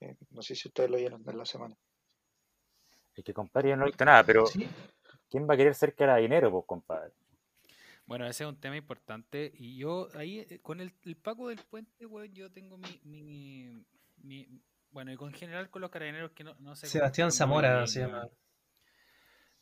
[0.00, 1.76] Eh, no sé si ustedes lo vieron en la semana.
[3.14, 4.66] es que, compadre, yo no he visto nada, pero sí,
[5.34, 7.10] ¿quién va a querer ser carabinero, pues, compadre?
[8.06, 9.50] Bueno, ese es un tema importante.
[9.58, 13.84] Y yo ahí, eh, con el, el Paco del Puente, weón, yo tengo mi, mi,
[14.18, 14.62] mi-
[14.92, 18.00] Bueno, y con general con los carabineros que no, no se Sebastián Zamora bien, se
[18.00, 18.28] llama.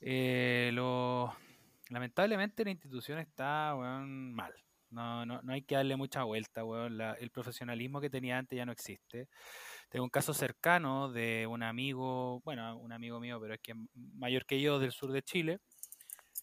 [0.01, 1.35] Eh, lo...
[1.89, 4.53] Lamentablemente la institución está weón, mal.
[4.91, 6.99] No, no, no hay que darle mucha vuelta, weón.
[6.99, 9.29] La- el profesionalismo que tenía antes ya no existe.
[9.93, 14.47] Tengo un caso cercano de un amigo, bueno, un amigo mío, pero es que mayor
[14.47, 15.61] que yo del sur de Chile,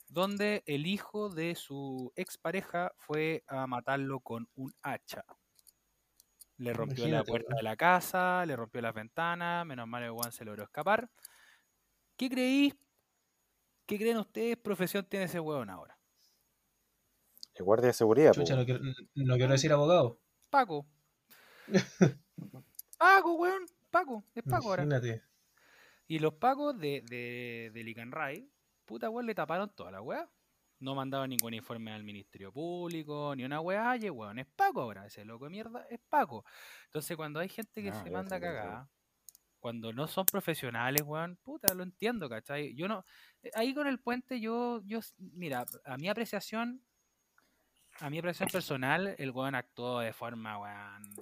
[0.08, 5.24] donde el hijo de su expareja fue a matarlo con un hacha.
[6.58, 10.32] Le rompió la puerta de la casa, le rompió las ventanas, menos mal el weón
[10.32, 11.10] se logró escapar.
[12.18, 12.72] ¿Qué creí?
[13.88, 15.98] ¿Qué creen ustedes profesión tiene ese weón ahora?
[17.56, 18.34] El guardia de seguridad.
[18.34, 18.82] Chucha, no quiero,
[19.16, 20.20] no quiero decir abogado.
[20.52, 20.86] Paco.
[23.00, 23.66] Paco, weón.
[23.90, 24.24] Paco.
[24.36, 24.84] Es Paco ahora.
[24.84, 25.24] Imagínate.
[26.08, 28.52] Y los pacos de, de, de Licanray,
[28.86, 30.30] puta weón, le taparon toda la weá.
[30.80, 35.06] No mandaban ningún informe al Ministerio Público, ni una weá, oye, weón, es Paco ahora,
[35.06, 36.46] ese loco de mierda es Paco.
[36.86, 38.42] Entonces cuando hay gente que se manda sé.
[38.42, 38.90] cagada,
[39.60, 42.74] cuando no son profesionales, weón, puta, lo entiendo, ¿cachai?
[42.76, 43.04] Yo no,
[43.44, 46.82] eh, ahí con el puente yo, yo, mira, a mi apreciación,
[48.00, 51.14] a mi apreciación personal, el weón actuó de forma, weón,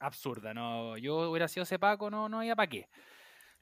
[0.00, 0.96] absurda, ¿no?
[0.98, 2.88] Yo hubiera sido ese Paco, no, no había para qué.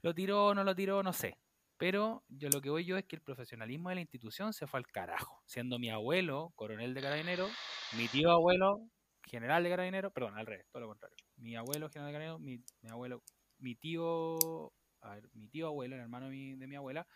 [0.01, 1.37] Lo tiró, no lo tiró, no sé.
[1.77, 4.79] Pero yo lo que voy yo es que el profesionalismo de la institución se fue
[4.79, 5.41] al carajo.
[5.45, 7.51] Siendo mi abuelo, coronel de carabineros,
[7.97, 8.81] mi tío abuelo,
[9.23, 11.17] general de carabineros, perdón, al revés, todo lo contrario.
[11.37, 13.23] Mi abuelo, general de carabineros, mi, mi abuelo,
[13.59, 17.07] mi tío, a ver, mi tío abuelo, el hermano de mi, de mi abuela,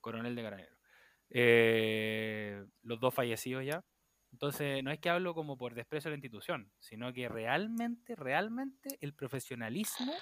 [0.00, 0.78] coronel de carabineros.
[1.30, 3.84] Eh, los dos fallecidos ya.
[4.32, 8.98] Entonces, no es que hablo como por desprecio de la institución, sino que realmente, realmente
[9.00, 10.12] el profesionalismo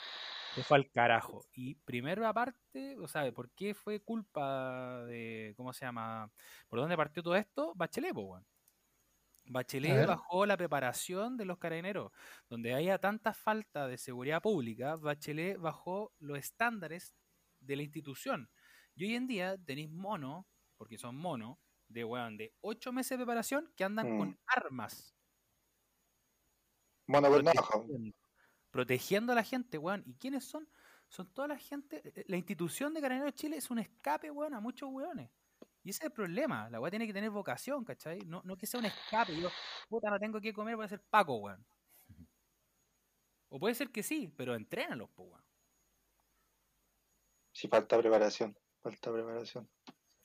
[0.55, 1.47] se fue al carajo.
[1.53, 6.31] Y primero aparte, o sea, ¿por qué fue culpa de, ¿cómo se llama?
[6.69, 7.73] ¿Por dónde partió todo esto?
[7.77, 8.43] Bachelet, weón.
[8.43, 12.13] A Bachelet bajó la preparación de los carabineros.
[12.49, 17.15] Donde haya tanta falta de seguridad pública, Bachelet bajó los estándares
[17.61, 18.51] de la institución.
[18.95, 20.47] Y hoy en día tenéis monos,
[20.77, 21.59] porque son monos,
[21.91, 24.19] de weón, de ocho meses de preparación que andan Mm.
[24.19, 25.15] con armas.
[27.07, 27.33] Navaja.
[27.81, 28.17] protegiendo,
[28.71, 30.03] protegiendo a la gente, weón.
[30.07, 30.69] ¿Y quiénes son?
[31.09, 32.01] Son toda la gente.
[32.05, 35.29] eh, La institución de Carabineros de Chile es un escape, weón, a muchos weones.
[35.83, 36.71] Y ese es el problema.
[36.71, 38.21] La weá tiene que tener vocación, ¿cachai?
[38.21, 39.41] No, no que sea un escape.
[39.41, 39.49] Yo,
[39.89, 41.67] puta, no tengo que comer, voy a ser Paco, weón.
[43.49, 45.45] O puede ser que sí, pero entrénalos, po, weón.
[47.53, 49.69] Si falta preparación, falta preparación.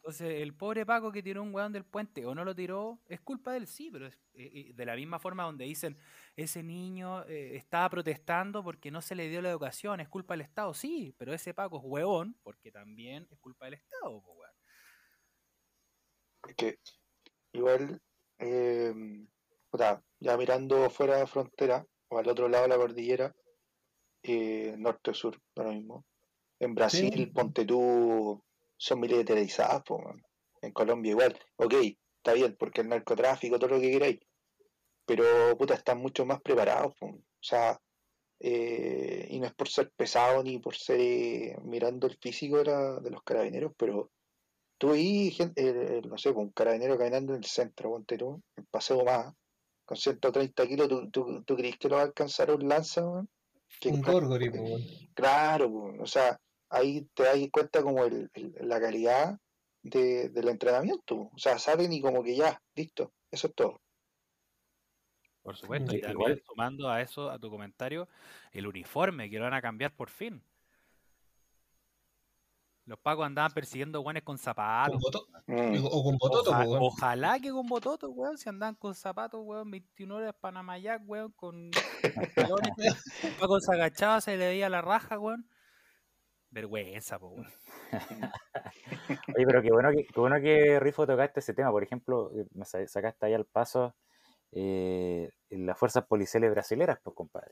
[0.05, 3.21] Entonces, el pobre Paco que tiró un weón del puente o no lo tiró, es
[3.21, 5.97] culpa de él, sí, pero es, eh, de la misma forma donde dicen,
[6.35, 10.41] ese niño eh, estaba protestando porque no se le dio la educación, es culpa del
[10.41, 14.51] Estado, sí, pero ese Paco es huevón porque también es culpa del Estado, po, weón.
[16.49, 16.77] Es que
[17.53, 17.99] igual,
[18.37, 18.93] eh,
[19.71, 23.35] puta, ya mirando fuera de frontera, o al otro lado de la cordillera,
[24.21, 26.05] eh, norte o sur, da lo mismo.
[26.59, 27.25] En Brasil, Sí.
[27.25, 28.39] ponte tú,
[28.77, 30.21] son militarizadas, po, man.
[30.61, 31.37] en Colombia igual.
[31.57, 31.73] Ok,
[32.17, 34.19] está bien, porque el narcotráfico, todo lo que queráis,
[35.05, 37.07] pero puta, están mucho más preparados, po.
[37.07, 37.79] o sea,
[38.39, 42.65] eh, y no es por ser pesado ni por ser eh, mirando el físico de,
[42.65, 44.11] la- de los carabineros, pero
[44.77, 49.05] tú y gente, no sé, un carabinero caminando en el centro, ponte tú, en Paseo
[49.05, 49.33] Más,
[49.85, 53.03] con 130 kilos, ¿tú, tú, tú crees que lo va a alcanzar un lanza?
[53.79, 54.51] Que Un ca- gorgori.
[55.13, 55.71] Claro,
[56.01, 56.37] o sea,
[56.69, 59.39] ahí te das cuenta como el, el- la calidad
[59.83, 63.81] de, del entrenamiento, o sea, salen y como que ya, listo, eso es todo.
[65.43, 66.43] Por supuesto, Sí, y también igual.
[66.47, 68.07] sumando a eso, a tu comentario,
[68.51, 70.43] el uniforme, que lo van a cambiar por fin.
[72.87, 75.01] Los pacos andaban persiguiendo guanes con zapatos.
[75.47, 75.83] Mm.
[75.85, 76.83] o con bototo, Oja- po, weón.
[76.83, 81.71] ojalá que con bototos, weón, si andaban con zapatos, weón, 21 horas Panamayac, weón, con
[82.37, 82.59] weón.
[82.77, 85.47] Los pacos se agachaban, se le veía la raja, weón.
[86.55, 87.47] Vergüenza, po, weón.
[89.35, 91.69] Oye, pero qué bueno que, qué bueno que Rifo tocaste ese tema.
[91.69, 93.93] Por ejemplo, eh, me sa- sacaste ahí al paso
[94.53, 97.51] eh, las fuerzas policiales brasileras, pues, compadre.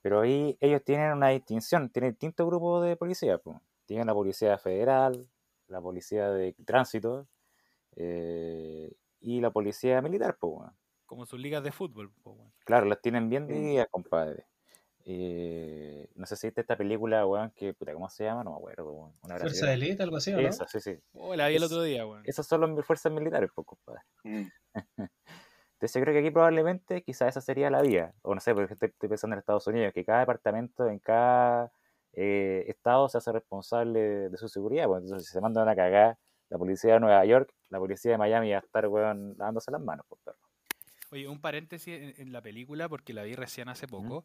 [0.00, 3.58] Pero ahí ellos tienen una distinción, tienen distintos grupos de policía, pues.
[3.84, 5.28] Tienen la policía federal,
[5.66, 7.26] la policía de tránsito
[7.96, 10.70] eh, y la policía militar, pues.
[11.04, 12.52] Como sus ligas de fútbol, weón.
[12.64, 14.46] Claro, las tienen bien divididas, compadre.
[15.12, 18.44] Eh, no sé si viste esta película, weón, que, puta, ¿cómo se llama?
[18.44, 19.12] No me acuerdo, weón.
[19.24, 20.48] Una Fuerza de élite, algo así, ¿o no?
[20.48, 20.96] Esa, sí, sí.
[21.14, 22.22] Oh, la vi el otro día, weón.
[22.24, 24.02] Esas son las fuerzas militares, pues, compadre.
[24.22, 24.46] Mm.
[25.72, 28.14] Entonces yo creo que aquí probablemente quizás esa sería la vía.
[28.22, 31.72] O no sé, porque estoy, estoy pensando en Estados Unidos, que cada departamento en cada
[32.12, 34.86] eh, estado se hace responsable de su seguridad.
[34.86, 36.18] Pues, entonces si se mandan a cagar
[36.50, 39.80] la policía de Nueva York, la policía de Miami va a estar, weón, lavándose las
[39.80, 40.49] manos, pues, perro.
[41.10, 44.24] Oye, un paréntesis en, en la película, porque la vi recién hace poco.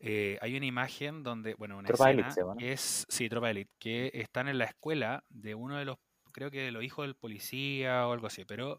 [0.00, 3.72] eh, hay una imagen donde, bueno, una Tropa escena Elite que es, sí, Tropa Elite,
[3.78, 5.98] que están en la escuela de uno de los,
[6.32, 8.78] creo que de los hijos del policía o algo así, pero,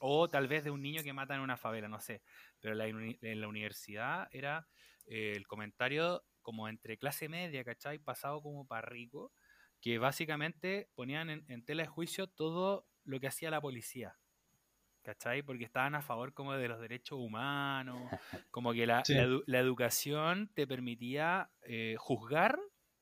[0.00, 2.22] o tal vez de un niño que mata en una favela, no sé.
[2.60, 4.68] Pero en la, uni- en la universidad era
[5.06, 7.98] eh, el comentario como entre clase media, ¿cachai?
[8.00, 9.32] Pasado como para rico,
[9.80, 14.18] que básicamente ponían en, en tela de juicio todo lo que hacía la policía.
[15.02, 15.42] ¿Cachai?
[15.42, 17.98] Porque estaban a favor como de los derechos humanos,
[18.50, 19.14] como que la, Sí.
[19.14, 22.58] la edu- la educación te permitía eh, juzgar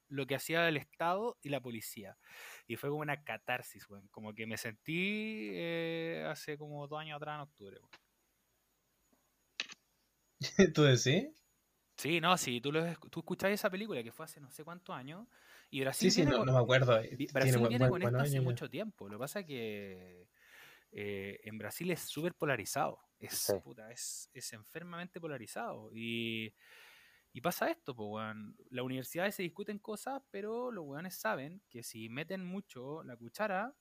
[0.09, 2.17] lo que hacía el Estado y la policía.
[2.67, 4.09] Y fue como una catarsis, weón.
[4.09, 7.79] Como que me sentí eh, hace como dos años atrás en octubre.
[10.75, 11.29] ¿Tú decís?
[11.97, 14.65] Sí, no, sí, tú, lo, esc- tú escuchabas esa película que fue hace no sé
[14.65, 15.29] cuántos años
[15.71, 16.99] y Brasil Sí, sí, no, con- no me acuerdo.
[17.03, 19.07] Tiene Brasil viene buen- con esto hace mucho tiempo.
[19.09, 20.27] Lo que pasa es que
[20.93, 22.99] eh, en Brasil es súper polarizado.
[23.19, 23.53] Es, Sí.
[23.63, 25.91] puta, es, es enfermamente polarizado.
[25.93, 26.55] Y,
[27.33, 28.57] y pasa esto, pues, weón.
[28.71, 33.75] Las universidades se discuten cosas, pero los weones saben que si meten mucho la cuchara,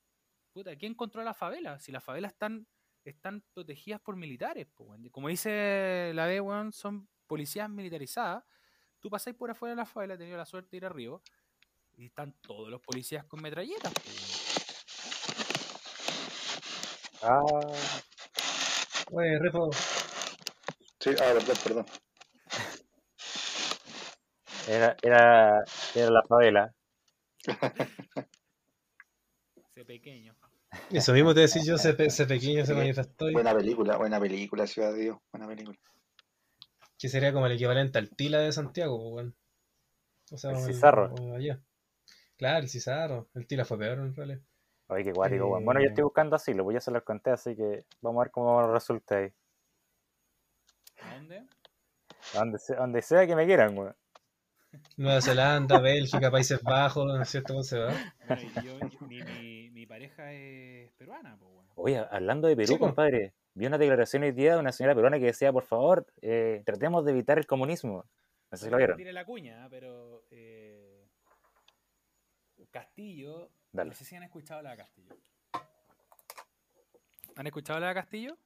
[0.52, 1.80] puta, ¿quién controla la favela?
[1.80, 2.68] Si las favelas están,
[3.06, 5.10] están protegidas por militares, pues, weón.
[5.10, 8.44] Como dice la B, weón, son policías militarizadas.
[9.00, 11.22] Tú pasáis por afuera de la favela, he tenido la suerte de ir arriba,
[11.96, 14.49] y están todos los policías con metralletas, pues.
[17.22, 17.42] Ah,
[19.12, 19.70] Oye, Repo,
[21.00, 21.86] Sí, ah, perdón, perdón.
[24.68, 25.64] era, era,
[25.96, 26.74] era la favela.
[29.56, 30.36] Ese pequeño.
[30.92, 34.68] eso mismo te decía yo, ese, ese pequeño se manifestó y Buena película, buena película,
[34.68, 35.78] Ciudad de Dios, buena película.
[36.98, 39.36] que sería como el equivalente al Tila de Santiago, po, weón.
[40.32, 41.14] O sea, El Cizarro.
[41.16, 41.60] o allá.
[42.38, 43.30] Claro, el Cizarro.
[43.34, 44.42] El Tila fue peor en realidad.
[44.90, 45.64] Oye, qué guático, weón.
[45.66, 45.90] Bueno, yo Eh.
[45.90, 49.18] estoy buscando asilo, pues ya se los conté, así que vamos a ver cómo resulta
[49.18, 49.32] ahí.
[51.02, 51.44] ¿A dónde?
[52.34, 53.96] Donde sea, donde sea que me quieran, weón.
[54.98, 57.54] Nueva Zelanda, Bélgica, Países Bajos, ¿no es cierto?
[57.54, 57.94] ¿Cómo se va?
[58.28, 61.66] Bueno, yo, mi, mi, mi pareja es peruana, pues, weón.
[61.76, 65.18] Oye, hablando de Perú, Sí, compadre, Vi una declaración hoy día de una señora peruana
[65.20, 68.06] que decía, por favor, eh, tratemos de evitar el comunismo.
[68.52, 68.96] No sé si lo vieron.
[68.96, 71.08] Tire la cuña, pero eh,
[72.72, 73.50] Castillo,
[73.80, 73.92] Dale.
[73.92, 75.16] no sé si han escuchado la de Castillo.
[77.38, 78.38] ¿Han escuchado la de Castillo?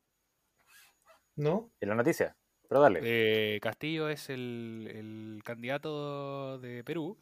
[1.35, 1.71] ¿No?
[1.81, 2.37] En la noticia.
[2.69, 2.99] Pero dale.
[3.03, 7.19] Eh, Castillo es el, el candidato de Perú.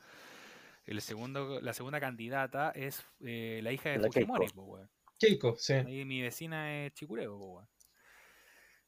[0.85, 4.89] El segundo, la segunda candidata es eh, la hija de La Fujimori, Keiko.
[5.17, 5.73] Keiko, sí.
[5.73, 7.67] Ahí mi vecina es Chicureo, po.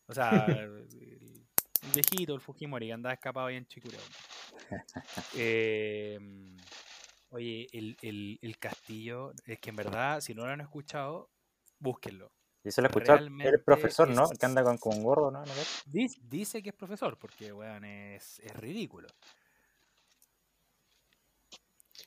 [0.07, 0.53] O sea, el,
[0.91, 4.01] el viejito, el Fujimori, que andaba escapado ahí en Chicureo.
[5.37, 6.19] Eh,
[7.34, 11.30] oye, el, el, el castillo, es que en verdad, si no lo han escuchado,
[11.80, 12.31] búsquenlo.
[12.64, 14.23] Y eso lo escuchó el profesor, ¿no?
[14.31, 15.43] es- Que anda con, con un gorro, ¿no?
[15.85, 19.07] Dice, dice que es profesor, porque, weón, es, es ridículo.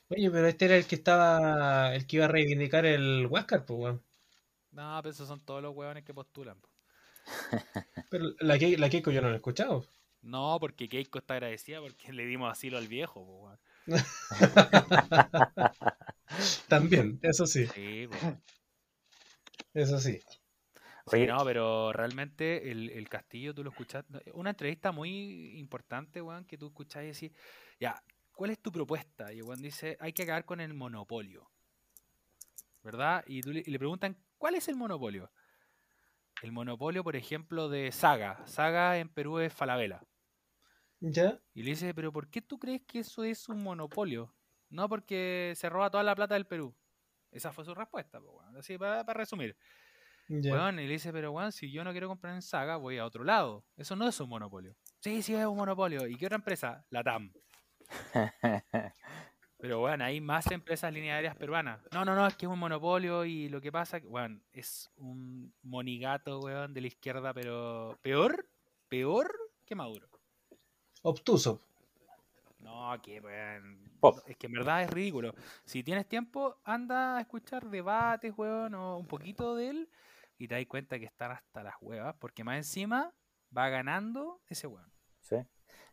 [0.09, 3.79] Oye, pero este era el que estaba, el que iba a reivindicar el Huáscar, pues,
[3.79, 4.03] weón.
[4.71, 6.59] No, pero esos son todos los weones que postulan.
[6.59, 6.69] po.
[8.09, 9.85] Pero la, la Keiko yo no la he escuchado.
[10.21, 13.59] No, porque Keiko está agradecida porque le dimos asilo al viejo, po, weón.
[16.67, 18.15] También, eso sí, Sí, po.
[19.73, 20.19] eso sí.
[21.07, 24.03] Sí, Oye, no, pero realmente el, el Castillo tú lo escuchas.
[24.33, 27.31] Una entrevista muy importante, weón, que tú escuchás y decís,
[27.79, 28.01] ya,
[28.33, 29.31] ¿cuál es tu propuesta?
[29.31, 31.49] Y el weón dice, hay que acabar con el monopolio.
[32.83, 33.23] ¿Verdad?
[33.27, 35.31] Y, tú le, y le preguntan, ¿cuál es el monopolio?
[36.41, 38.41] El monopolio, por ejemplo, de Saga.
[38.45, 40.01] Saga en Perú es Falabella.
[40.99, 41.39] ¿Ya?
[41.53, 44.33] Y le dice, pero ¿por qué tú crees que eso es un monopolio?
[44.69, 46.75] No, porque se roba toda la plata del Perú.
[47.31, 48.57] Esa fue su respuesta, pues, weón.
[48.57, 49.55] Así para, para resumir.
[50.29, 53.05] Weón, y le dice, pero weón, si yo no quiero comprar en Saga, voy a
[53.05, 53.65] otro lado.
[53.77, 54.75] Eso no es un monopolio.
[54.99, 56.05] Sí, sí, es un monopolio.
[56.07, 56.85] ¿Y qué otra empresa?
[56.89, 57.31] La TAM.
[59.59, 61.81] Pero weón, hay más empresas linearias peruanas.
[61.91, 64.91] No, no, no, es que es un monopolio y lo que pasa, que, weón, es
[64.97, 68.47] un monigato, weón, de la izquierda, pero peor,
[68.87, 69.33] peor
[69.65, 70.09] que Maduro.
[71.03, 71.59] Obtuso.
[72.59, 73.91] No, que weón.
[73.99, 74.19] Pop.
[74.27, 75.33] Es que en verdad es ridículo.
[75.65, 79.89] Si tienes tiempo, anda a escuchar debates, weón, o un poquito de él,
[80.37, 83.13] y te das cuenta que están hasta las huevas, porque más encima
[83.55, 84.91] va ganando ese weón.
[85.21, 85.37] Sí.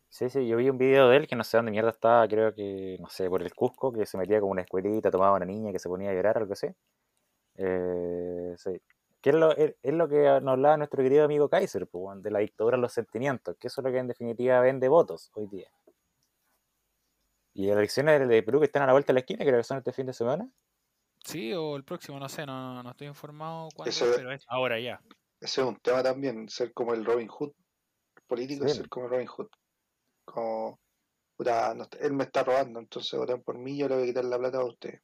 [0.09, 2.55] Sí, sí, yo vi un video de él que no sé dónde mierda estaba, creo
[2.55, 5.72] que, no sé, por el Cusco, que se metía como una escuelita, tomaba una niña
[5.72, 6.68] que se ponía a llorar, algo así.
[7.56, 8.81] Eh, sí.
[9.24, 12.30] Que es lo, es, es lo que nos hablaba nuestro querido amigo Kaiser, pues, de
[12.30, 15.46] la dictadura de los sentimientos, que eso es lo que en definitiva vende votos hoy
[15.46, 15.70] día.
[17.55, 19.64] Y las elecciones de Perú que están a la vuelta de la esquina, creo que
[19.64, 20.46] son este fin de semana.
[21.24, 24.78] Sí, o el próximo, no sé, no, no estoy informado cuándo, Eso- pero es ahora
[24.78, 25.01] ya.
[25.40, 27.52] Ese es un tema también, ser como el Robin Hood.
[28.16, 29.48] El político es ser como el Robin Hood.
[30.26, 30.78] Como,
[31.34, 34.26] puta, no él me está robando, entonces voten por mí, yo le voy a quitar
[34.26, 35.01] la plata a usted.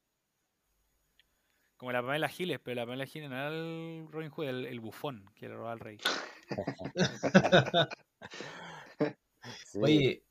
[1.80, 4.80] Como la Pamela Giles, pero la Pamela Giles no era el Robin Hood, el, el
[4.80, 5.98] bufón que le robaba al rey.
[9.64, 9.80] Sí.
[9.82, 10.22] Oye,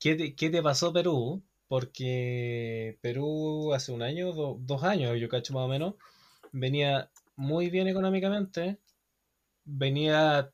[0.00, 1.42] ¿qué te, qué te pasó Perú?
[1.68, 5.94] Porque Perú hace un año, do- dos años, yo cacho más o menos,
[6.52, 8.78] venía muy bien económicamente,
[9.64, 10.52] venía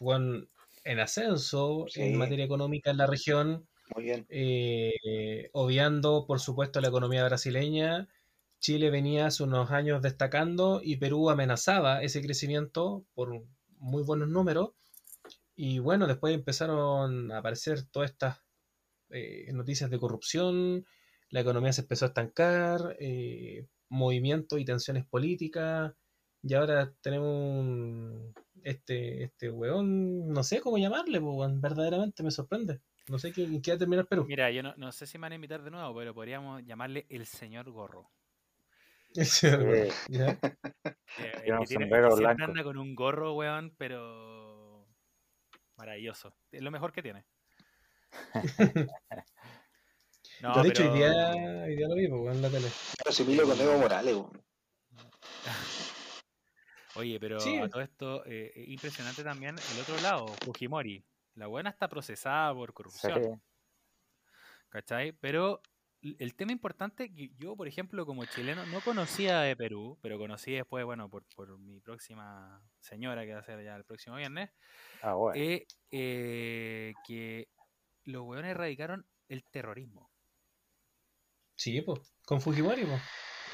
[0.00, 0.46] bueno,
[0.84, 2.02] en ascenso Sí.
[2.02, 4.26] en materia económica en la región, Muy bien.
[4.28, 8.08] eh, obviando por supuesto la economía brasileña.
[8.58, 13.44] Chile venía hace unos años destacando y Perú amenazaba ese crecimiento por
[13.78, 14.70] muy buenos números.
[15.54, 18.42] Y bueno, después empezaron a aparecer todas estas
[19.10, 20.84] eh, noticias de corrupción,
[21.30, 25.94] la economía se empezó a estancar, eh, movimientos y tensiones políticas,
[26.42, 32.80] y ahora tenemos este, este weón, no sé cómo llamarle, po, weón, verdaderamente me sorprende.
[33.08, 34.26] No sé qué, qué va a terminar Perú.
[34.26, 37.06] Mira, yo no, no sé si me van a invitar de nuevo, pero podríamos llamarle
[37.08, 38.10] el señor gorro.
[39.24, 39.46] Sí.
[41.18, 42.44] Eh, Tiene el un que tiene- el sombrero blanco.
[42.44, 44.86] anda con un gorro, weón, pero
[45.76, 46.36] maravilloso.
[46.52, 47.24] Es lo mejor que tiene.
[50.42, 51.30] No, Yo de hecho pero- hoy día,
[51.64, 52.68] hoy día lo vi, po, weón, en la tele.
[52.98, 54.44] Pero si miro con Evo Morales, weón.
[56.96, 57.56] Oye, pero Sí.
[57.58, 61.02] a todo esto, eh, eh, impresionante también el otro lado, Fujimori.
[61.34, 62.74] La buena está procesada por Sí.
[62.74, 63.42] corrupción,
[64.68, 65.12] ¿cachai?
[65.12, 65.62] Pero
[66.18, 70.52] el tema importante que yo, por ejemplo, como chileno, no conocía de Perú, pero conocí
[70.52, 74.50] después, bueno, por, por mi próxima señora que va a ser ya el próximo viernes,
[75.02, 75.40] Ah, bueno.
[75.40, 77.48] es eh, que
[78.04, 80.08] los hueones erradicaron el terrorismo.
[81.56, 83.00] Sí, pues, con Fujimori, pues.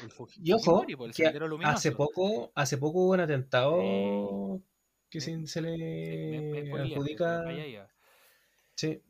[0.03, 0.09] El
[0.43, 1.77] Y ojo, Fujimori, po, el que sendero luminoso.
[1.77, 4.61] hace poco, hace poco hubo un atentado
[5.09, 7.43] que se, se me- me le adjudica.
[7.69, 7.87] iba.
[8.75, 9.01] Sí,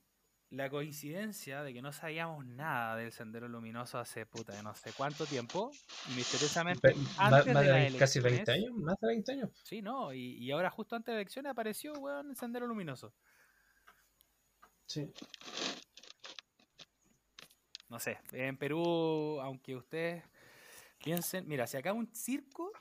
[0.54, 4.94] la coincidencia de que no sabíamos nada del sendero luminoso hace puta de no sé
[4.96, 5.72] cuánto tiempo
[6.12, 9.50] y misteriosamente antes de de las casi 20 elecciones- años, más de 20 años.
[9.64, 13.14] Sí, no, y, y ahora justo antes de elecciones apareció, weón, el sendero luminoso.
[14.86, 15.12] Sí.
[17.90, 20.24] No sé, en Perú, aunque ustedes
[21.04, 22.72] piensen, mira, si acá un circo,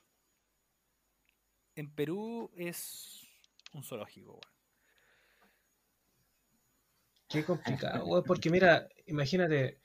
[1.74, 3.26] en Perú es
[3.72, 4.51] un zoológico, weón.
[7.32, 9.80] Qué complicado, weón, porque mira, imagínate,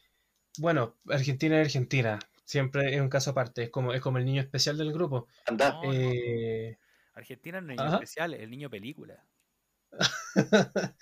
[0.60, 4.42] bueno, Argentina es Argentina, siempre es un caso aparte, es como, es como el niño
[4.42, 5.28] especial del grupo.
[5.50, 6.78] Anda, No, no, Eh,
[7.12, 8.00] Argentina no es el niño Ajá.
[8.00, 9.28] especial, el niño película.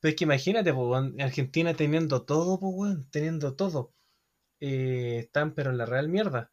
[0.00, 3.94] Pero es que imagínate, po, Argentina teniendo todo, po, weón, teniendo todo.
[4.60, 6.52] Eh, están pero en la real mierda.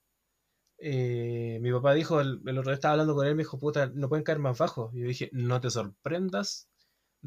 [0.79, 3.87] Eh, mi papá dijo, el, el otro día estaba hablando con él, me dijo, puta,
[3.93, 4.91] no pueden caer más bajo.
[4.93, 6.69] Y yo dije, no te sorprendas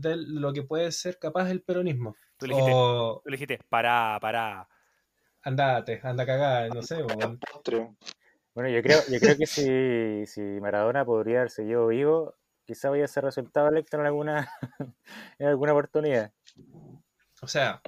[0.00, 2.16] de lo que puede ser capaz el peronismo.
[2.38, 4.68] Tú le dijiste, O tú le dijiste, pará, pará.
[5.42, 7.02] andate, anda cagada, no sé.
[8.54, 12.34] Bueno, yo creo, yo creo que si, si Maradona podría haber seguido vivo,
[12.66, 14.50] quizá vaya a ser resultado electo en alguna,
[15.38, 16.32] en alguna oportunidad.
[17.42, 17.82] O sea,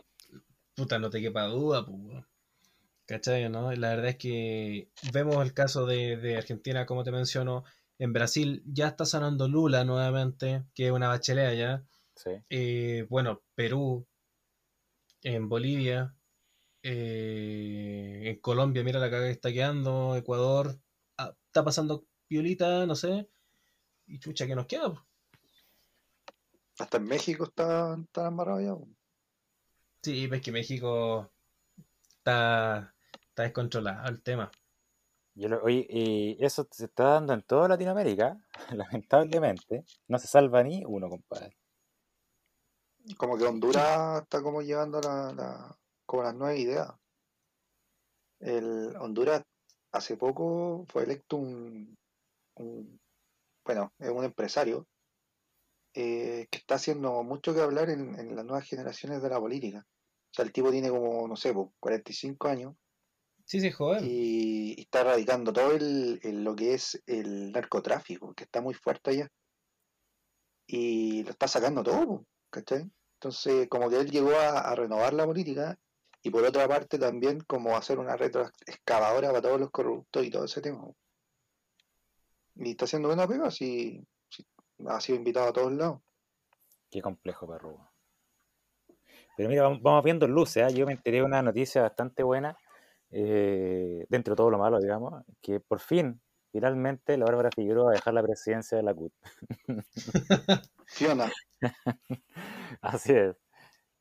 [0.76, 2.24] puta, no te quepa duda, pues.
[3.06, 3.72] ¿Cachai, no?
[3.72, 7.64] La verdad es que vemos el caso de, de Argentina, como te menciono.
[7.98, 11.84] En Brasil ya está sonando Lula nuevamente, que es una bachelea ya.
[12.22, 12.30] Sí.
[12.50, 14.06] Eh, bueno, Perú,
[15.22, 16.14] en Bolivia,
[16.82, 20.78] eh, en Colombia, mira la caga que está quedando, Ecuador,
[21.16, 23.30] ah, está pasando piolita, no sé.
[24.06, 24.92] Y chucha, ¿qué nos queda?
[24.92, 25.06] po?
[26.78, 28.86] Hasta en México está, está amarrado.
[30.02, 31.30] Sí, ves que México
[32.18, 32.94] está,
[33.28, 34.50] está descontrolado el tema.
[35.34, 38.36] Yo lo- oye, y eso se está dando en toda Latinoamérica,
[38.74, 39.84] lamentablemente.
[40.08, 41.56] No se salva ni uno, compadre.
[43.18, 46.90] Como que Honduras está como llevando la, la- como las nuevas ideas.
[48.40, 49.42] El Honduras
[49.92, 51.96] hace poco fue electo un,
[52.56, 53.00] un-
[53.64, 54.86] bueno, es un empresario
[55.94, 59.86] eh, que está haciendo mucho que hablar en, en las nuevas generaciones de la política.
[59.86, 62.74] O sea, el tipo tiene como, no sé, po, 45 años
[63.44, 64.04] Sí, sí, joven.
[64.04, 68.74] y, y está erradicando todo el, el- lo que es el narcotráfico, que está muy
[68.74, 69.28] fuerte allá.
[70.66, 72.88] Y lo está sacando todo, ¿cachai?
[73.20, 75.78] Entonces, como que él llegó a, renovar la política
[76.22, 80.46] y por otra parte también como hacer una retroexcavadora para todos los corruptos y todo
[80.46, 80.86] ese tema.
[82.54, 84.02] Y está haciendo buena pega, si,
[84.86, 86.00] ha sido invitado a todos lados.
[86.90, 87.90] Qué complejo, perro.
[89.36, 90.62] Pero mira, vamos, vamos viendo luces.
[90.62, 90.70] ¿ah?
[90.70, 92.56] Yo me enteré de una noticia bastante buena,
[93.10, 96.22] eh, dentro de todo lo malo, digamos, que por fin,
[96.52, 99.12] finalmente, la Bárbara Figueroa va a dejar la presidencia de la CUT.
[100.86, 101.30] Fiona,
[102.80, 103.36] Así es.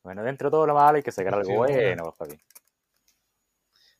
[0.04, 1.74] Bueno, dentro de todo lo malo hay que sacar algo Fiona.
[1.74, 2.44] bueno, pues, papi.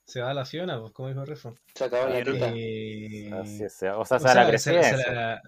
[0.06, 1.56] Se va a la Fiona, pues, como dijo el refrán.
[1.76, 2.20] se acabó la.
[2.56, 3.84] Eh, Así es.
[3.96, 5.12] O sea, se va a la sea, se- se presidencia.
[5.14, 5.42] la-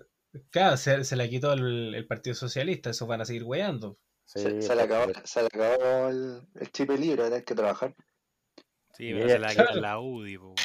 [0.52, 3.98] claro, se, se la quitó el, el Partido Socialista, eso van a seguir weyando.
[4.26, 7.56] Sí, Se, se le pues, acabó, se le acabó el, el chip libre, tener que
[7.56, 7.96] trabajar.
[8.94, 9.82] Sí, pero se la quita claro.
[9.82, 10.56] la UDI, weón.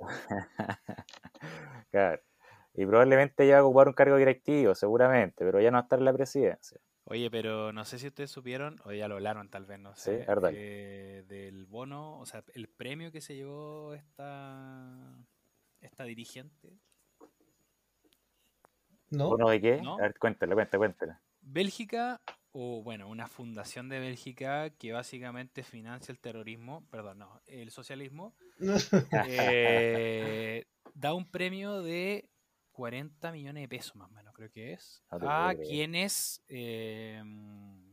[1.96, 2.22] Claro.
[2.74, 5.82] Y probablemente ya va a ocupar un cargo directivo, seguramente, pero ya no va a
[5.84, 6.78] estar en la presidencia.
[7.04, 10.10] Oye, pero no sé si ustedes supieron, o ya lo hablaron tal vez, no Sí,
[10.10, 10.50] sé, dale.
[10.52, 15.16] eh, del bono, o sea, el premio que se llevó esta,
[15.80, 16.76] esta dirigente.
[19.10, 19.30] ¿No?
[19.30, 19.80] ¿Uno de qué?
[19.80, 19.94] ¿No?
[19.94, 21.12] A ver, cuéntale, cuéntale, cuéntale.
[21.40, 22.20] Bélgica,
[22.52, 28.34] o bueno, una fundación de Bélgica que básicamente financia el terrorismo, perdón, no, el socialismo,
[29.28, 30.66] eh,
[30.96, 32.30] da un premio de
[32.72, 37.22] 40 millones de pesos más o menos, creo que es, te a quienes, eh,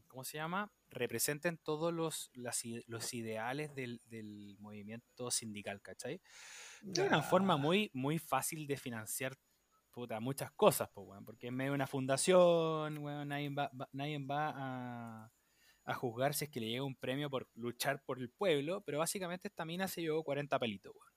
[0.07, 0.71] ¿cómo se llama?
[0.89, 6.21] Representen todos los, las los ideales del, del movimiento sindical, ¿cachai?
[6.93, 9.35] Es una forma muy, muy fácil de financiar
[9.91, 13.89] puta, muchas cosas, pues, weón, porque en medio de una fundación, weón, nadie va, va-
[13.91, 14.53] nadie va
[15.25, 15.31] a,
[15.85, 18.99] a juzgar si es que le llega un premio por luchar por el pueblo, pero
[18.99, 21.12] básicamente esta mina se llevó 40 pelitos, weón.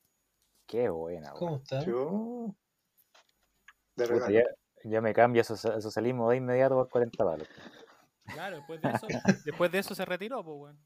[0.66, 1.30] Qué buena.
[1.32, 1.84] ¿Cómo está?
[1.84, 2.54] Yo.
[3.96, 4.32] De Puta, regalo.
[4.32, 5.14] ya, ya me
[5.44, 7.48] socia- el socialismo de inmediato por 40 palos.
[8.24, 9.06] Claro, después de eso,
[9.46, 10.78] después de eso se retiró, pues, weón.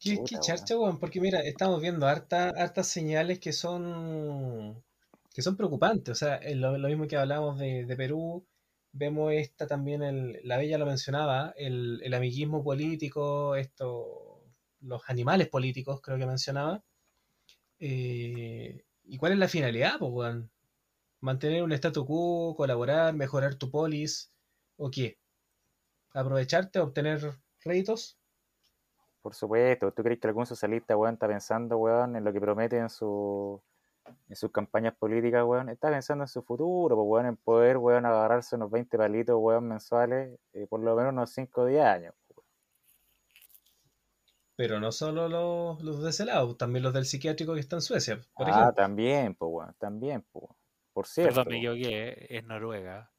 [0.00, 0.42] ¿Qué, Puta, qué weón.
[0.42, 0.98] charcha, weón?
[0.98, 4.82] Porque mira, estamos viendo harta, hartas señales que son
[5.34, 6.12] que son preocupantes.
[6.12, 8.46] O sea, lo, lo mismo que hablábamos de, de Perú,
[8.92, 14.44] vemos esta también, el, la Bella lo mencionaba, el, el amiguismo político, esto,
[14.80, 16.82] los animales políticos, creo que mencionaba.
[17.84, 19.98] Eh, ¿y cuál es la finalidad?
[21.20, 24.32] ¿Mantener un statu quo, colaborar, mejorar tu polis?
[24.76, 25.18] ¿O qué?
[26.14, 27.20] ¿Aprovecharte, obtener
[27.64, 28.20] réditos.
[29.20, 32.78] Por supuesto, ¿tú crees que algún socialista, weón, está pensando, weón, en lo que promete
[32.78, 33.60] en su
[34.28, 35.68] en sus campañas políticas, weón?
[35.68, 40.68] Está pensando en su futuro, en poder, weón, agarrarse unos 20 palitos, weón, mensuales, eh,
[40.68, 42.14] por lo menos unos 5 o 10 años.
[44.68, 47.82] Pero no solo los, los de ese lado, también los del psiquiátrico que está en
[47.82, 48.74] Suecia, por ah, ejemplo.
[48.74, 50.46] también, pues, también, pues.
[50.92, 51.34] Por cierto.
[51.34, 53.10] Perdón, me equivoqué, es Noruega.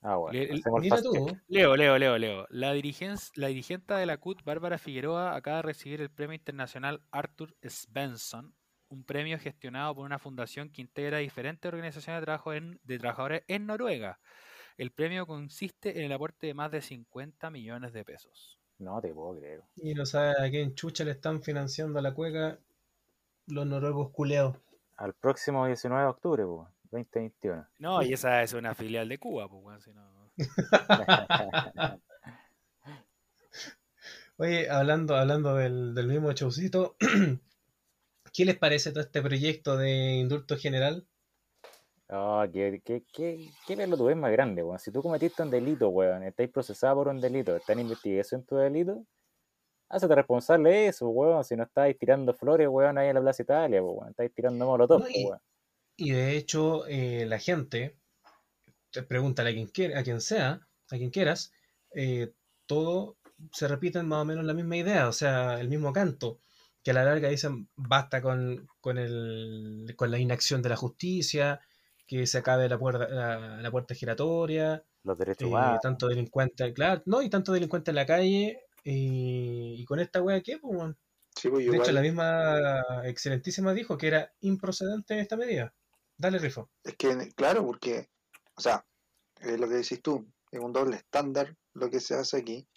[0.00, 0.38] Ah, bueno.
[0.38, 1.38] Le- Mira tú.
[1.48, 2.46] Leo, Leo, Leo, Leo.
[2.50, 7.02] La, dirigen- la dirigente de la CUT, Bárbara Figueroa, acaba de recibir el premio internacional
[7.10, 8.54] Arthur Svensson,
[8.88, 13.44] un premio gestionado por una fundación que integra diferentes organizaciones de, trabajo en- de trabajadores
[13.48, 14.20] en Noruega.
[14.76, 18.58] El premio consiste en el aporte de más de 50 millones de pesos.
[18.78, 19.62] No te puedo creer.
[19.76, 22.58] y no sabe a quién chucha le están financiando a la cueca
[23.46, 24.56] los noruegos culeados.
[24.96, 27.66] Al próximo 19 de octubre, pues, 2021.
[27.78, 30.30] No, y esa es una filial de Cuba, pues, si no-
[34.36, 36.96] Oye, hablando, hablando del, del mismo showcito,
[38.32, 41.06] ¿qué les parece todo este proyecto de indulto general?
[42.08, 44.78] Ah, qué, qué, qué, qué pelotudez más grande, weón.
[44.78, 48.56] Si tú cometiste un delito, weón, estáis procesado por un delito, está en investigación tu
[48.56, 49.04] delito,
[49.88, 51.44] hazte responsable de eso, weón.
[51.44, 54.10] Si no estáis tirando flores, weón, ahí en la Plaza Italia, pues, weón.
[54.10, 55.40] Estáis tirando molotov, No, pues, y- weón.
[55.96, 57.98] Y de hecho, eh, la gente,
[58.90, 60.60] te pregúntale a quien, quiera, a quien sea,
[60.90, 61.52] a quien quieras,
[61.94, 62.32] eh,
[62.66, 63.16] todo
[63.52, 66.40] se repite más o menos la misma idea, o sea, el mismo canto,
[66.82, 71.60] que a la larga dicen basta con, con, el, con la inacción de la justicia,
[72.06, 75.80] que se acabe la puerta, la, la puerta giratoria, Los derechos eh, humanos.
[75.82, 80.40] tanto delincuente, claro, no, y tanto delincuente en la calle, eh, y con esta wea,
[80.42, 80.58] ¿qué?
[80.58, 80.94] Pues?
[81.36, 85.74] Sí, pues de hecho, la misma excelentísima dijo que era improcedente esta medida.
[86.16, 86.70] Dale, Rifo.
[86.82, 88.08] Es que, claro, porque,
[88.56, 88.86] o sea,
[89.40, 92.68] es lo que decís tú, es un doble estándar lo que se hace aquí,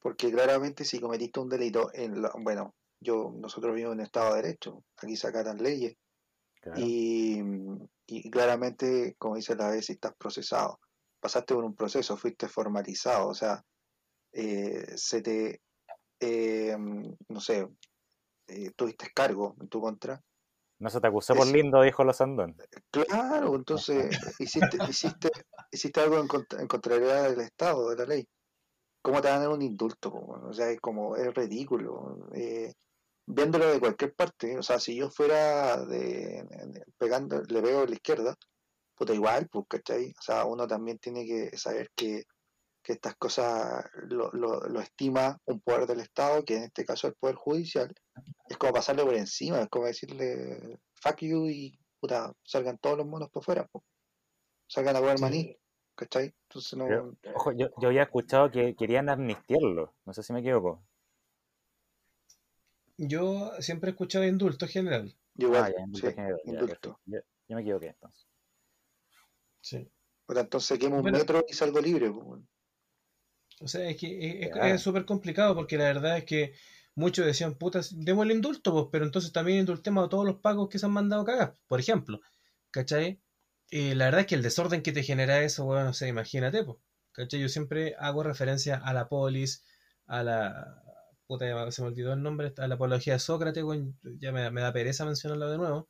[0.00, 4.42] porque claramente si cometiste un delito, en la- bueno, yo nosotros vivimos en Estado de
[4.42, 5.96] Derecho, aquí sacaran leyes,
[6.60, 6.80] claro.
[6.80, 7.42] y,
[8.08, 10.80] y claramente, como dice la vez, si estás procesado,
[11.20, 13.62] pasaste por un proceso, fuiste formalizado, o sea,
[14.32, 15.60] eh, se te,
[16.20, 16.76] eh,
[17.28, 17.68] no sé,
[18.48, 20.22] eh, tuviste cargo en tu contra,
[20.80, 22.56] No se te acusó por lindo, dijo los Andón.
[22.90, 25.28] Claro, entonces hiciste, hiciste,
[25.70, 28.26] hiciste algo en, contra- en contrariedad del Estado, de la ley.
[29.02, 30.12] ¿Cómo te van a dar un indulto?
[30.12, 32.28] O sea, es como, es ridículo.
[33.30, 37.86] Viéndolo de cualquier parte, o sea, si yo fuera de, de- pegando, le veo a
[37.86, 38.34] la izquierda,
[38.96, 40.10] puta igual, pues, ¿cachai?
[40.18, 42.24] O sea, uno también tiene que saber que,
[42.82, 47.06] que estas cosas lo, lo, lo estima un poder del Estado, que en este caso
[47.06, 47.92] el poder judicial,
[48.48, 53.06] es como pasarle por encima, es como decirle fuck you y puta, salgan todos los
[53.06, 53.84] monos por fuera, po.
[54.66, 55.56] salgan a comer maní,
[55.94, 56.34] ¿cachai?
[56.48, 59.94] Entonces no, Pero, Ojo, yo, yo había escuchado que querían amnistiarlo.
[60.06, 60.82] No sé si me equivoco.
[62.98, 65.14] Yo siempre he escuchado indulto general.
[65.34, 66.66] yo igual, ah, ya, indulto sí, general, ya, indulto.
[66.66, 67.00] perfecto.
[67.06, 67.18] Yo,
[67.48, 68.26] yo me equivoqué entonces.
[69.60, 69.88] Sí.
[70.26, 71.18] Puta, entonces quemo un Bueno.
[71.18, 72.48] metro y salgo libre, weón.
[73.60, 76.54] O sea, es que es- súper complicado porque la verdad es que
[76.94, 80.68] muchos decían, puta, demos el indulto, pues, pero entonces también indultemos a todos los pagos
[80.68, 82.20] que se han mandado cagar, por ejemplo.
[82.70, 83.20] ¿Cachai?
[83.70, 86.64] Eh, la verdad es que el desorden que te genera eso, bueno, no sé, imagínate,
[86.64, 86.78] pues.
[87.12, 87.40] ¿Cachai?
[87.40, 89.64] Yo siempre hago referencia a la polis,
[90.06, 90.82] a la...
[91.28, 93.62] Puta, se me olvidó el nombre, a la apología de Sócrates,
[94.18, 95.88] ya me, da pereza mencionarlo de nuevo.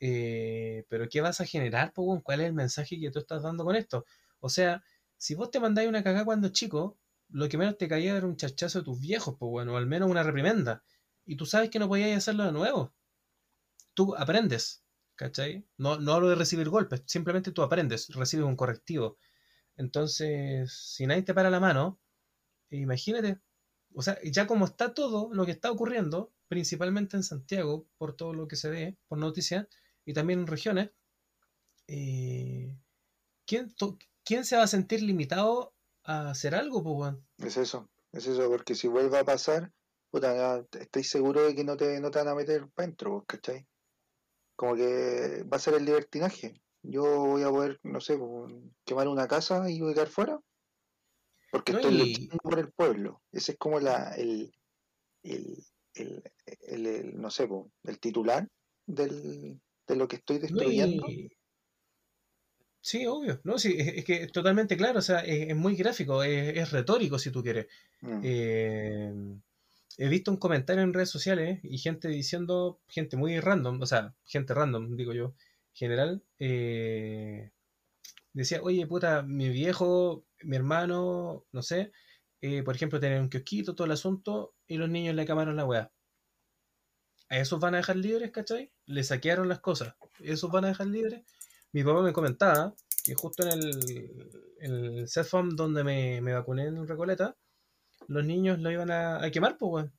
[0.00, 2.20] Eh, pero ¿qué vas a generar, po?
[2.22, 4.04] ¿Cuál es el mensaje que tú estás dando con esto?
[4.40, 4.84] O sea,
[5.16, 6.98] si vos te mandáis una cagada cuando chico,
[7.30, 9.86] lo que menos te caía era un chachazo de tus viejos, pues bueno, o al
[9.86, 10.84] menos una reprimenda.
[11.24, 12.94] Y tú sabes que no podías hacerlo de nuevo.
[13.94, 14.84] Tú aprendes,
[15.16, 15.66] ¿cachai?
[15.78, 19.18] No, no hablo de recibir golpes, simplemente tú aprendes, recibes un correctivo.
[19.76, 22.00] Entonces, si nadie te para la mano,
[22.70, 23.40] imagínate,
[23.94, 28.32] o sea, ya como está todo lo que está ocurriendo, principalmente en Santiago, por todo
[28.32, 29.66] lo que se ve, por noticias,
[30.04, 30.90] y también en regiones,
[31.86, 32.76] eh,
[33.46, 33.74] ¿quién,
[34.24, 37.14] ¿quién se va a sentir limitado a hacer algo, pues?
[37.38, 39.72] Es eso, es eso, porque si vuelve a pasar,
[40.10, 43.40] puta, estoy seguro de que no te, no te van a meter para adentro, pues,
[43.40, 43.66] ¿cachai?
[44.56, 46.60] Como que va a ser el libertinaje.
[46.82, 48.18] Yo voy a poder, no sé,
[48.84, 50.40] quemar una casa y voy a quedar fuera.
[51.50, 53.22] Porque No, estoy y- luchando por el pueblo.
[53.32, 54.52] Ese es como la, el,
[55.22, 55.64] el,
[55.94, 56.22] el,
[56.68, 57.48] el- no sé,
[57.84, 58.48] el titular
[58.86, 61.06] del, de lo que estoy No, destruyendo.
[61.08, 61.28] y-
[62.82, 63.40] Sí, obvio.
[63.44, 66.56] No, sí, es, es que es totalmente claro, o sea, es, es muy gráfico, es,
[66.56, 67.66] es retórico si tú quieres.
[68.00, 68.20] Mm.
[68.22, 69.12] Eh,
[69.98, 74.14] he visto un comentario en redes sociales y gente diciendo, gente muy random, o sea,
[74.24, 75.34] gente random, digo yo,
[75.74, 77.50] general, eh,
[78.32, 81.92] decía, oye, puta, mi viejo, mi hermano, no sé,
[82.40, 85.66] eh, por ejemplo, tener un kiosquito, todo el asunto, y los niños le camaron la
[85.66, 85.92] weá.
[87.28, 88.72] ¿A esos van a dejar libres, cachai?
[88.86, 89.94] Le saquearon las cosas.
[90.18, 91.22] ¿Esos van a dejar libres?
[91.72, 92.74] Mi papá me comentaba
[93.04, 94.30] que justo en el,
[94.60, 97.36] en el donde me, me vacuné en Recoleta,
[98.08, 99.92] los niños lo iban a, a quemar, pues, weón.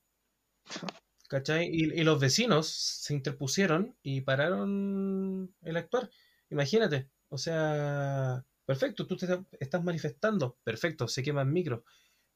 [1.30, 1.70] ¿Cachai?
[1.72, 6.10] Y, y los vecinos se interpusieron y pararon el actuar.
[6.50, 9.28] Imagínate, o sea, perfecto, tú te
[9.60, 11.86] estás manifestando, perfecto, se quema el micro,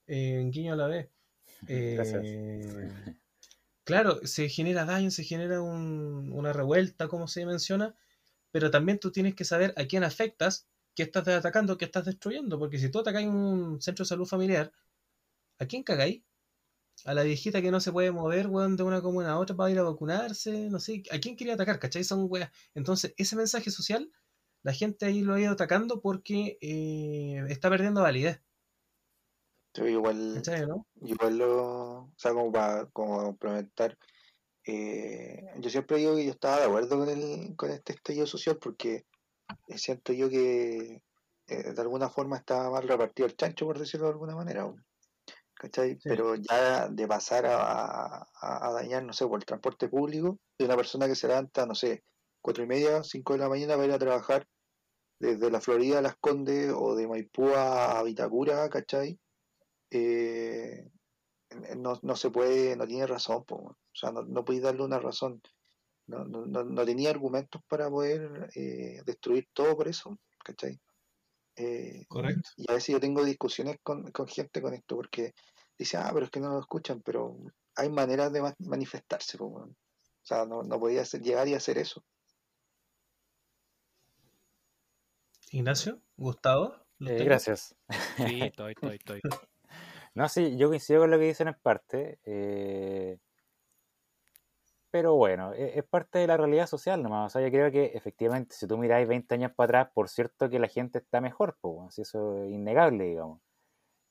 [0.08, 1.10] eh, en guiño a la vez.
[1.68, 3.16] Eh,
[3.84, 7.96] claro, se genera daño, se genera un- una revuelta, como se menciona,
[8.52, 12.60] pero también tú tienes que saber a quién afectas, qué estás atacando, qué estás destruyendo,
[12.60, 14.72] porque si tú atacáis un centro de salud familiar,
[15.60, 16.24] ¿a quién cagáis?
[17.06, 19.72] A la viejita que no se puede mover, weón, de una comuna a otra para
[19.72, 21.80] ir a vacunarse, no sé, ¿a quién quería atacar?
[21.80, 22.04] ¿Cachai?
[22.04, 22.52] Son weas.
[22.76, 24.12] Entonces, ese mensaje social,
[24.66, 28.42] la gente ahí lo ha ido atacando porque eh, está perdiendo validez,
[29.74, 30.42] Yo igual.
[30.68, 30.88] ¿no?
[31.02, 33.98] igual lo, o sea, como para como complementar,
[34.66, 38.58] eh, yo siempre digo que yo estaba de acuerdo con el, con este estallido social
[38.60, 39.06] porque
[39.68, 41.04] eh, siento yo que
[41.48, 44.74] eh, de alguna forma estaba mal repartido el chancho, por decirlo de alguna manera.
[45.56, 45.98] ¿Cachai?
[46.04, 47.58] Pero ya de pasar a,
[48.42, 51.66] a- a dañar, no sé, por el transporte público, de una persona que se levanta,
[51.66, 52.04] no sé,
[52.42, 54.48] cuatro y media, cinco de la mañana para ir a trabajar
[55.20, 59.20] desde la Florida a Las Condes o de Maipú a Vitacura, ¿cachai?
[59.90, 60.90] Eh,
[61.78, 65.00] no, no se puede, no tiene razón, po, o sea, no, no podéis darle una
[65.00, 65.42] razón.
[66.08, 70.80] No, no, no, tenía argumentos para poder eh, destruir todo por eso, ¿cachai?
[71.56, 72.50] Eh, Correcto.
[72.58, 75.34] y a veces yo tengo discusiones con, con gente con esto porque
[75.78, 77.38] dice, ah, pero es que no lo escuchan, pero
[77.76, 79.48] hay maneras de ma- manifestarse, po.
[79.48, 79.76] O
[80.22, 82.04] sea, no, no podía hacer- llegar y hacer eso.
[85.56, 87.78] Ignacio, Gustavo, ¿los Eh, gracias.
[88.18, 89.22] Sí, estoy, estoy, estoy.
[90.14, 92.20] No, sí, yo coincido con lo que dicen en parte.
[92.26, 93.20] eh,
[94.92, 97.28] pero bueno, e- es, parte de la realidad social nomás.
[97.28, 100.50] O sea, yo creo que efectivamente, si tú miráis 20 años para atrás, por cierto
[100.50, 103.40] que la gente está mejor, pues, así eso es innegable, digamos.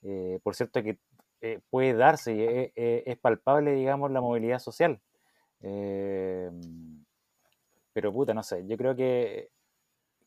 [0.03, 0.99] Eh, por cierto que
[1.43, 5.01] eh, puede darse y es, es- es palpable, digamos, la movilidad social.
[5.61, 6.51] Eh,
[7.93, 9.51] pero puta, no sé, yo creo que,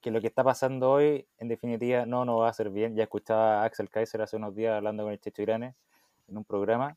[0.07, 2.95] que lo que está pasando hoy, en definitiva, no nos va a hacer bien.
[2.95, 5.75] Ya escuchaba a Axel Kaiser hace unos días hablando con el Checho Irane
[6.29, 6.95] en un programa.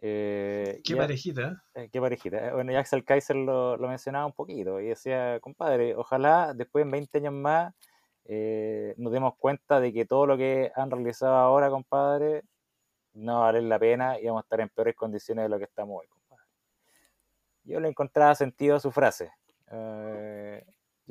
[0.00, 1.62] Eh, Qué parejita.
[1.74, 2.48] eh, qué parejita.
[2.48, 6.84] Eh, Bueno, y Axel Kaiser lo, lo mencionaba un poquito y decía, compadre, ojalá después
[6.84, 7.72] en 20 años más
[8.24, 12.42] eh, nos demos cuenta de que todo lo que han realizado ahora, compadre,
[13.14, 15.58] no va a valer la pena y vamos a estar en peores condiciones de lo
[15.58, 16.42] que estamos hoy, compadre.
[17.62, 19.30] Yo le encontraba sentido a su frase.
[19.70, 20.31] Eh,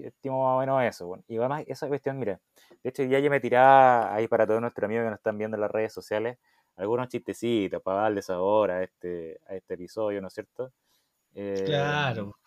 [0.06, 1.08] estimo más o menos eso.
[1.08, 1.24] bueno.
[1.28, 2.40] Y además, esa cuestión, mira,
[2.84, 5.56] de hecho ya yo me tiraba ahí para todos nuestros amigos que nos están viendo
[5.58, 6.38] en las redes sociales,
[6.76, 10.72] algunos chistecitos para darles sabor a este, a este episodio, ¿no es cierto?
[11.34, 12.38] Eh, Claro.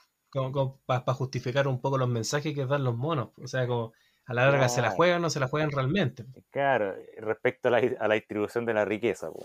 [0.86, 3.31] para justificar un poco los mensajes que dan los monos.
[3.43, 3.93] O sea, como
[4.26, 6.24] a la larga se la juegan o no se la juegan realmente.
[6.51, 9.31] Claro, respecto a la, a la distribución de la riqueza.
[9.31, 9.44] po.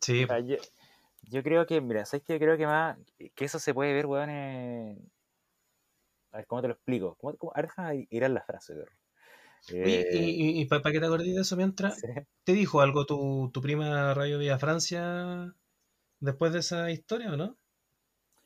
[0.00, 0.56] Sí, O sea, yo,
[1.22, 2.38] yo creo que, mira, ¿sabes qué?
[2.38, 2.98] Creo que más,
[3.34, 5.10] que eso se puede ver, weón, en...
[6.32, 7.16] A ver, ¿cómo te lo explico?
[7.16, 7.52] ¿Cómo, cómo...
[7.54, 8.92] A ver, déjame ir a la frase, perro.
[9.68, 12.08] Oye, Eh, y, para que te acordes de eso mientras, sí.
[12.44, 15.54] ¿te dijo algo tu, tu prima Radio Vía Francia
[16.18, 17.56] después de esa historia o no?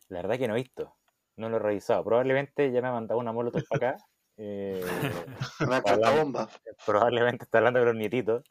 [0.09, 0.95] La verdad que no he visto,
[1.37, 2.05] no lo he revisado.
[2.05, 4.05] Probablemente ya me ha mandado una molotov para acá.
[4.37, 4.85] eh,
[5.85, 6.49] cartabomba.
[6.85, 8.43] probablemente está hablando con los nietitos,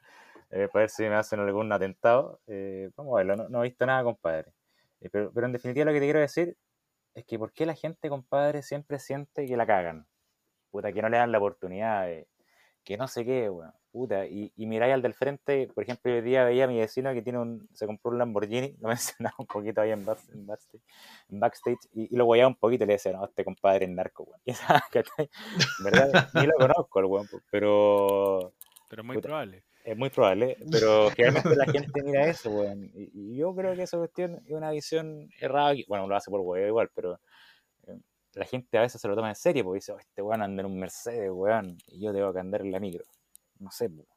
[0.49, 2.39] eh, para ver si me hacen algún atentado.
[2.47, 4.53] Eh, vamos a verlo, no, no he visto nada, compadre.
[5.01, 6.57] Eh, pero, pero en definitiva lo que te quiero decir
[7.15, 10.07] es que ¿por qué la gente, compadre, siempre siente que la cagan?
[10.71, 12.27] Puta, que no le dan la oportunidad, de-
[12.83, 13.71] que no sé qué, weón.
[13.91, 17.13] Puta, y, y miráis al del frente, por ejemplo, hoy día veía a mi vecino
[17.13, 20.47] que tiene un, se compró un Lamborghini, lo mencionaba un poquito ahí en, back- en
[20.47, 20.81] backstage,
[21.29, 23.91] en backstage, y, y lo guayaba un poquito y le decía, no, este compadre es
[23.91, 24.41] narco, weón.
[25.83, 28.53] Verdad, ni lo conozco el weón, pero
[28.89, 29.27] Pero es muy Puta.
[29.27, 29.63] probable.
[29.83, 32.91] Es muy probable, pero generalmente la gente mira eso, weón.
[32.93, 35.73] Y, y yo creo que esa cuestión es una visión errada.
[35.87, 37.19] Bueno, lo hace por weón igual, pero
[37.87, 37.99] eh,
[38.33, 40.61] la gente a veces se lo toma en serio, porque dice, "Oh, este weón anda
[40.61, 43.03] en un Mercedes, weón, y yo tengo que andar en la micro.
[43.59, 44.07] No sé, weón.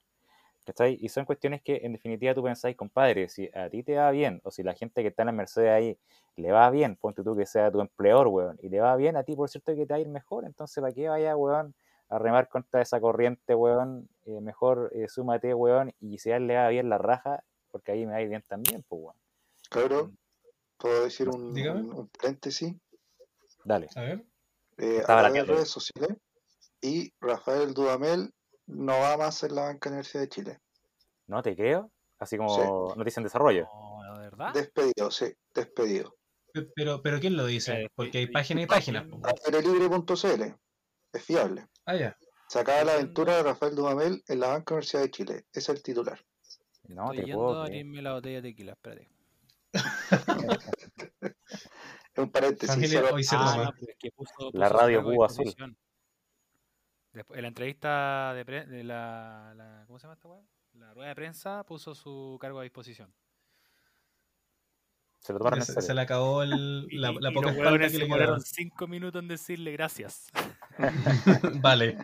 [0.65, 0.99] ¿Cachai?
[1.01, 4.41] Y son cuestiones que en definitiva tú pensáis, compadre, si a ti te va bien,
[4.43, 5.99] o si la gente que está en la Mercedes ahí
[6.37, 9.23] le va bien, ponte tú que sea tu empleador, weón, y le va bien a
[9.23, 11.75] ti, por cierto que te va a ir mejor, entonces ¿para qué vaya, weón,
[12.09, 14.09] a remar contra esa corriente, weón?
[14.25, 17.93] Eh, mejor eh, súmate, weón, y si a él le va bien la raja, porque
[17.93, 19.17] ahí me va bien también, pues, weón.
[19.71, 20.17] Cabrón,
[20.79, 21.81] ¿puedo decir un, Dígame.
[21.81, 22.75] un- un paréntesis?
[23.65, 23.89] Dale.
[23.97, 24.25] A ver.
[24.79, 26.17] Eh, a la redes sociales
[26.81, 28.31] y Rafael Dudamel
[28.67, 30.61] no va más en la banca de la Universidad de Chile.
[31.27, 31.91] No te creo.
[32.19, 33.67] Así como noticia en desarrollo.
[33.75, 34.53] No, ¿de verdad?
[34.55, 36.15] Despedido, sí, despedido.
[36.53, 37.83] Pe- Pero, pero ¿quién lo dice?
[37.83, 39.05] Eh, Porque hay páginas y páginas.
[39.07, 39.21] po.
[39.51, 40.55] Libre.cl
[41.13, 41.67] es fiable.
[41.87, 42.17] Ah, ya.
[42.49, 45.47] Sacaba la aventura de Rafael Dudamel en la Banca Universidad de Chile.
[45.53, 46.19] Es el titular.
[46.89, 49.09] No Estoy te yendo puedo a abrirme la botella de tequila, espérate.
[52.13, 52.93] Es un paréntesis.
[52.93, 55.55] Solo- hoy se Ah, no, pues es que puso- La puso su radio Cuba Azul.
[57.13, 60.41] Después, en la entrevista de, pre- de la, la- ¿Cómo se llama esta weá?
[60.75, 63.13] La rueda de prensa puso su cargo a disposición.
[65.27, 65.87] Se lo tomaron en Se, serio.
[65.89, 69.21] se le acabó el- la, y- la y poca espalda que le demoraron cinco minutos
[69.21, 70.29] en decirle gracias.
[71.61, 71.99] Vale.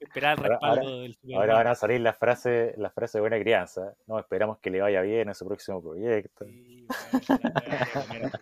[0.00, 3.38] Esperar el respaldo ahora- del Ahora van a salir las frases las frases de buena
[3.38, 3.94] crianza.
[4.06, 6.44] No, esperamos que le vaya bien en su próximo proyecto.
[6.44, 8.40] Sí, la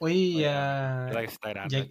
[0.00, 1.86] Oye, ya, la que ya,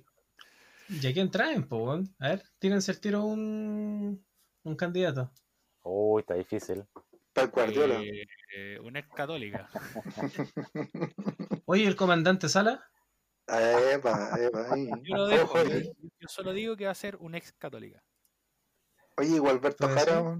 [1.01, 2.13] ya quién traen, po, weón?
[2.19, 4.25] A ver, tírense el tiro un,
[4.63, 5.31] un candidato.
[5.83, 6.83] Uy, está difícil.
[7.33, 8.01] Pep Guardiola.
[8.01, 9.69] Eh, eh, una ex católica.
[11.65, 12.87] Oye, el comandante Sala.
[13.47, 14.89] Epa, epa, ahí.
[15.01, 15.53] Yo lo dejo.
[15.53, 15.63] Ojo,
[16.19, 18.03] Yo, solo digo que va a ser una ex católica.
[19.17, 20.39] Oye, igual Alberto ¿Puede Jara.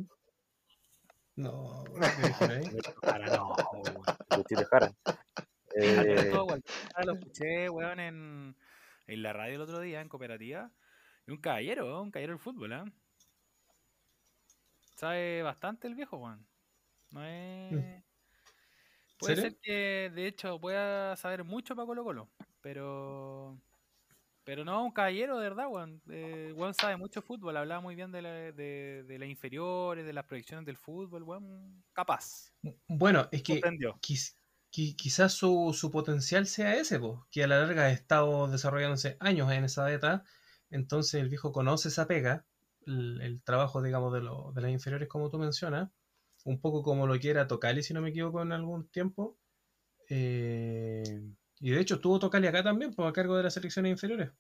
[1.36, 1.84] No.
[3.02, 3.56] Para no,
[4.70, 4.94] Jara.
[5.76, 8.56] Eh, lo escuché, weón, en,
[9.08, 10.72] en la radio el otro día, en cooperativa.
[11.26, 12.84] Y un caballero, un caballero del fútbol, ¿eh?
[14.96, 16.48] Sabe bastante el viejo, weón.
[17.14, 18.04] No es.
[19.20, 19.52] Puede ¿Serio?
[19.52, 22.30] ser que, de hecho, pueda saber mucho para Colo Colo.
[22.62, 23.58] Pero.
[24.44, 26.02] Pero no, un caballero, de verdad, weón.
[26.10, 27.56] Eh, weón sabe mucho fútbol.
[27.56, 31.84] Hablaba muy bien de, la, de, de las inferiores, de las proyecciones del fútbol, weón.
[31.94, 32.52] Capaz.
[32.88, 33.62] Bueno, es que
[34.02, 34.36] quiz-
[34.70, 39.50] quizás su, su potencial sea ese, po, que a la larga ha estado desarrollándose años
[39.52, 40.24] en esa beta,
[40.72, 42.46] entonces el viejo conoce esa pega,
[42.86, 45.90] el, el trabajo, digamos, de, lo- de las inferiores, como tú mencionas,
[46.46, 49.38] un poco como lo que era Tocali, si no me equivoco, en algún tiempo.
[50.10, 51.04] Eh,
[51.60, 54.32] y de hecho estuvo Tocali acá también, pues a cargo de las selecciones inferiores.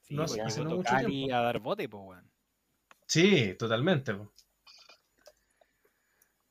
[0.00, 1.34] Sí, no pues hace- hace llegó no mucho Tocali tiempo.
[1.36, 2.30] a dar bote, pues, weón.
[3.06, 4.14] Sí, totalmente.
[4.14, 4.32] po.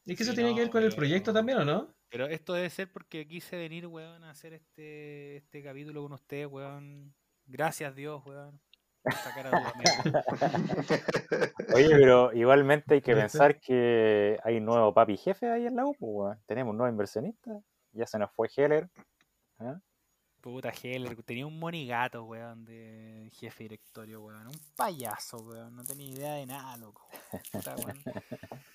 [0.06, 1.96] ¿Y que Sí, eso tiene que ver con el pero- proyecto también, o no?
[2.10, 6.48] Pero esto debe ser porque quise venir, weón, a hacer este, este capítulo con ustedes,
[6.48, 7.14] weón.
[7.46, 8.60] Gracias, Dios, weón.
[11.74, 15.86] Oye, pero igualmente hay que pensar que hay un nuevo papi jefe ahí en la
[15.86, 16.40] U, pues, weón.
[16.46, 17.60] Tenemos un nuevo inversionista.
[17.92, 18.90] Ya se nos fue Heller.
[19.60, 19.80] ¿ah?
[20.42, 24.48] Puta Heller, tenía un monigato, weón, de jefe directorio, weón.
[24.48, 25.76] Un payaso, weón.
[25.76, 27.08] No tenía idea de nada, loco.
[27.52, 27.98] Puta, weón.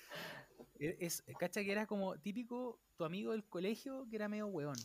[0.77, 4.75] E- Es, cacha que era como típico tu amigo del colegio que era medio weón.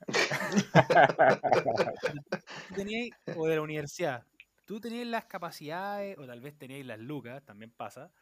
[2.68, 4.24] Tú tenías, o de la universidad,
[4.68, 8.12] tú tenías las capacidades, o tal vez tenías las lucas, también pasa,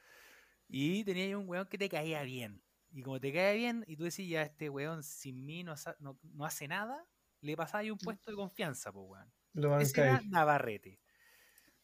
[0.68, 2.64] y tenías un weón que te caía bien.
[2.90, 5.96] Y como te caía bien, y tú decís, ya este weón sin mí no, sa-
[6.00, 7.06] no, no hace nada,
[7.40, 9.34] le pasabas un puesto de confianza, pues weón.
[9.54, 10.22] Lo Ese era.
[10.28, 11.00] Navarrete.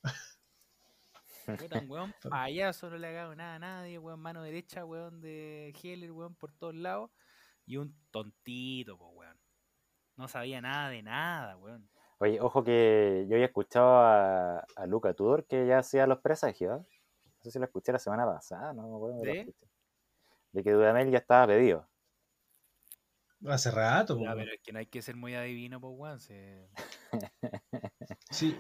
[1.56, 5.20] Puta, un weón payaso, no le ha cagado nada a nadie, weón, mano derecha, weón,
[5.20, 7.10] de Heller, weón, por todos lados.
[7.66, 9.40] Y un tontito, pues, weón.
[10.16, 11.90] No sabía nada de nada, weón.
[12.22, 16.80] Oye, ojo que yo había escuchado a, a Luca Tudor que ya hacía los presagios.
[16.80, 16.84] ¿eh?
[17.24, 19.40] No sé si lo escuché la semana pasada, no me acuerdo dónde lo ¿De?
[19.40, 19.66] escuché.
[20.52, 21.88] De que Dudamel ya estaba pedido.
[23.44, 26.20] Hace rato, po, Ya, pero es que no hay que ser muy adivino, pues, weón.
[26.20, 26.68] se-
[28.30, 28.54] Sí,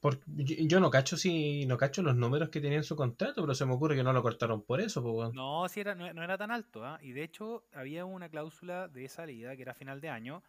[0.00, 3.42] por- yo, yo no cacho si no cacho los números que tenía en su contrato,
[3.42, 5.32] pero se me ocurre que no lo cortaron por eso, pues, weón.
[5.32, 6.98] No, sí era, no, no era tan alto, ¿ah?
[7.02, 10.42] Y de hecho, había una cláusula de salida que era a final de año,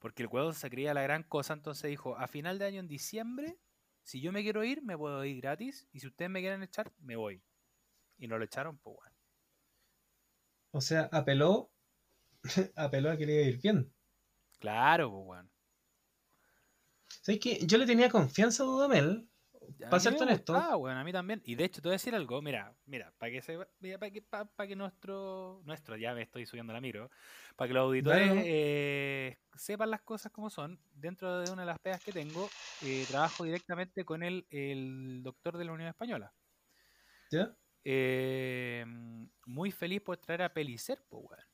[0.00, 2.88] porque el weón se creía la gran cosa, entonces dijo, a final de año en
[2.88, 3.58] diciembre,
[4.02, 6.92] si yo me quiero ir, me puedo ir gratis, y si ustedes me quieren echar,
[6.98, 7.42] me voy.
[8.18, 9.14] Y no lo echaron, pues weón.
[10.72, 11.70] O sea, apeló,
[12.76, 13.94] apeló a que le iba a ir bien.
[14.58, 15.50] Claro, pues weón.
[17.22, 17.66] ¿Sabes qué?
[17.66, 19.29] Yo le tenía confianza a Dudamel,
[19.88, 20.52] para me honesto.
[20.52, 21.40] gustaba, weón, a mí también.
[21.44, 24.76] Y de hecho, te voy a decir algo, mira, mira, para que se para que,
[24.76, 27.10] nuestro, nuestro, ya me estoy subiendo la miro,
[27.56, 31.78] para que los auditores eh, sepan las cosas como son, dentro de una de las
[31.78, 32.48] pegas que tengo,
[32.82, 36.34] eh, trabajo directamente con el, el doctor de la Unión Española.
[37.30, 37.56] ¿Ya?
[37.84, 38.84] Eh,
[39.46, 41.44] muy feliz por traer a Pelicer, pues, weón.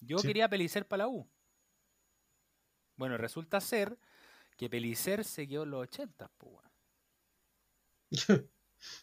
[0.00, 0.26] Yo Sí.
[0.26, 1.30] quería Pelicer para la U.
[2.96, 3.98] Bueno, resulta ser
[4.56, 6.71] que Pelicer se quedó en los 80, pues, weón.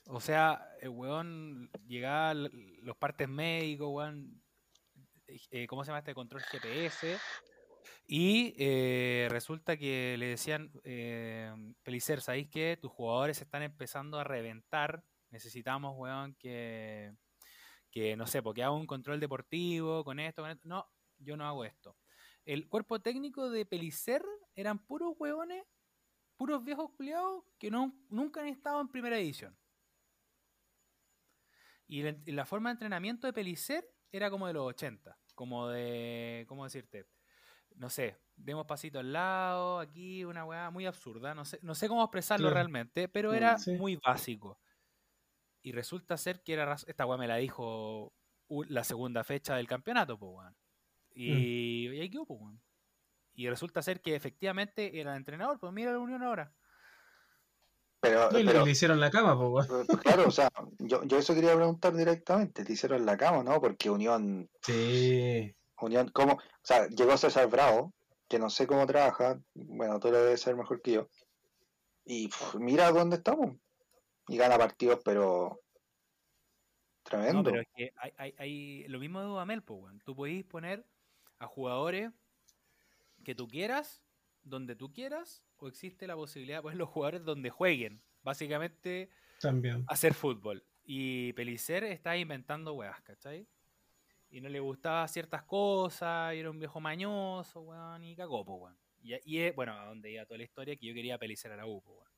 [0.07, 4.43] O sea, el weón llegaba los partes médicos, weón.
[5.51, 7.17] eh, ¿Cómo se llama este control GPS?
[8.07, 11.53] Y eh, resulta que le decían, eh,
[11.83, 12.77] Pelicer, ¿sabéis qué?
[12.81, 15.03] Tus jugadores están empezando a reventar.
[15.29, 17.13] Necesitamos, weón, que,
[17.91, 20.67] que no sé, porque hago un control deportivo con esto, con esto.
[20.67, 20.87] No,
[21.19, 21.97] yo no hago esto.
[22.45, 24.23] El cuerpo técnico de Pelicer
[24.55, 25.63] eran puros hueones,
[26.39, 29.57] puros viejos culiados que no, nunca han estado en primera edición.
[31.85, 36.63] Y la, forma de entrenamiento de Pelicer era como de los 80, como de, ¿cómo
[36.63, 37.07] decirte?
[37.75, 41.89] No sé, demos pasito al lado, aquí una weá muy absurda, no sé, no sé
[41.89, 42.53] cómo expresarlo Claro.
[42.53, 43.71] realmente, pero Mm, era sí.
[43.71, 44.61] muy básico.
[45.61, 48.13] Y resulta ser que era esta weá me la dijo
[48.69, 50.55] la segunda fecha del campeonato, pues weón.
[51.13, 52.61] Y, y ahí quedó, pues weón.
[53.39, 56.51] Y resulta ser que efectivamente era el entrenador, pues mira la unión ahora.
[58.01, 59.65] Pero, No, le, pero le hicieron la cama, pues,
[60.03, 62.65] claro, o sea, yo, yo eso quería preguntar directamente.
[62.65, 63.61] ¿Te hicieron la cama, no?
[63.61, 65.55] Porque Unión, Sí.
[65.79, 66.33] Unión, ¿cómo?
[66.33, 67.93] O sea, llegó César Bravo,
[68.27, 71.09] que no sé cómo trabaja, bueno, tú lo debes saber mejor que yo.
[72.03, 72.29] Y
[72.59, 73.55] mira dónde estamos.
[74.27, 75.61] Y gana partidos, pero
[77.03, 77.35] tremendo.
[77.35, 80.01] No, pero es que hay, hay, hay lo mismo de Dudamel, pues, weón.
[80.03, 80.85] Tú podés poner
[81.37, 82.11] a jugadores
[83.29, 84.03] que tú quieras,
[84.41, 88.01] donde tú quieras, o existe la posibilidad de poner los jugadores donde jueguen.
[88.23, 89.85] Básicamente, También.
[89.87, 90.65] hacer fútbol.
[90.83, 93.47] Y Pelicer está inventando weas, ¿cachai?
[94.31, 98.55] Y no le gustaba ciertas cosas, y era un viejo mañoso, weón, y cagó, po,
[98.55, 98.79] weón.
[98.99, 101.55] Y, y es, bueno, a donde iba toda la historia, que yo quería Pelicer a
[101.55, 102.11] la U, po, weón.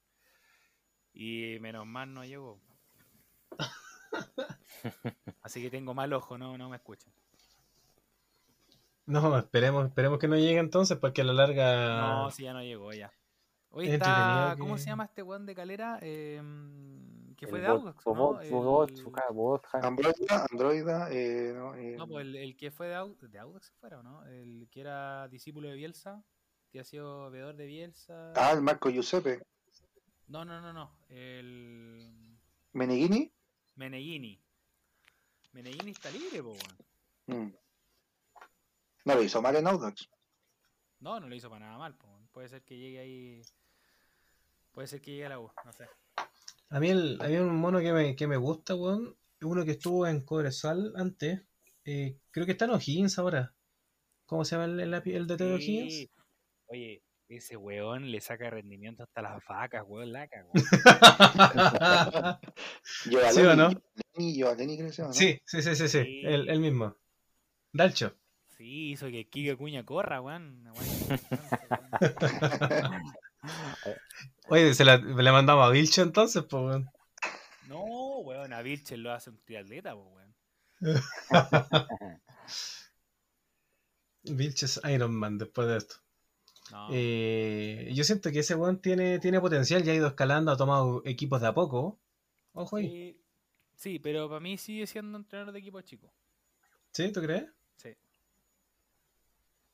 [1.12, 2.62] Y menos mal no llegó.
[5.42, 7.12] Así que tengo mal ojo, no, no me escuchan.
[9.12, 12.02] No, esperemos, esperemos que no llegue entonces, porque a la larga.
[12.02, 13.12] No, sí, ya no llegó, ya.
[13.70, 15.98] Hoy Es está, ¿cómo que- se llama este weón de Calera?
[16.02, 18.34] Em, que El fue de Audax, bot- ¿no?
[18.34, 22.96] bot- El- bot- Androida, Androida, eh, no, eh, No, pues el, el que fue de,
[22.96, 24.26] Au- de Audax fuera, ¿o no?
[24.26, 26.24] El que era discípulo de Bielsa,
[26.70, 28.34] que ha sido veedor de Bielsa.
[28.36, 29.42] Ah, el Marco Giuseppe.
[30.28, 30.92] No, no, no, no.
[31.10, 32.12] El
[32.74, 33.32] Meneghini.
[33.76, 34.42] Meneghini.
[35.54, 36.52] Meneghini está libre, po,
[37.28, 37.48] weón.
[37.48, 37.54] Mm.
[39.06, 40.10] No lo hizo mal en Audax.
[41.00, 42.28] No, no lo hizo para nada mal, weón.
[42.32, 43.42] Puede ser que llegue ahí.
[44.72, 45.88] Puede ser que llegue a la U, no sé.
[46.70, 49.16] A mí el, había un mono que me, que me gusta, weón.
[49.42, 51.42] Uno que estuvo en Cobresal antes.
[51.86, 53.54] eh, creo que está en O'Higgins ahora.
[54.28, 55.94] ¿Cómo se llama el, el, el DT de O'Higgins?
[55.94, 56.10] Sí.
[56.68, 60.52] Oye, ese weón le saca rendimiento hasta las vacas, weón, la cagó.
[63.06, 63.70] Giovanni, ¿Sí o no?
[63.72, 65.14] Giovanni, Giovanni, creo que se llama, ¿no?
[65.16, 66.04] sí, sí, sí, sí, sí.
[66.04, 66.22] Sí.
[66.26, 66.96] El, el mismo.
[67.74, 68.16] Dalcho.
[68.62, 70.64] Sí, hizo que Kike Cuña corra, weón.
[74.50, 76.88] Oye, se la, le mandamos a Vilcho entonces, pues, weón.
[77.68, 80.36] No, weón, a Vilches lo hace un triatleta, po, weón.
[84.24, 85.96] Vilcho es Iron Man después de esto.
[86.72, 90.58] No, Eh, yo siento que ese weón tiene, tiene potencial, ya ha ido escalando, ha
[90.58, 92.00] tomado equipos de a poco.
[92.54, 92.88] Ojo ahí.
[92.88, 93.20] sí,
[93.76, 96.14] sí, pero para mí sigue siendo entrenador de equipo chico.
[96.94, 97.12] ¿Sí?
[97.12, 97.46] ¿Tú crees?
[97.78, 97.90] Sí.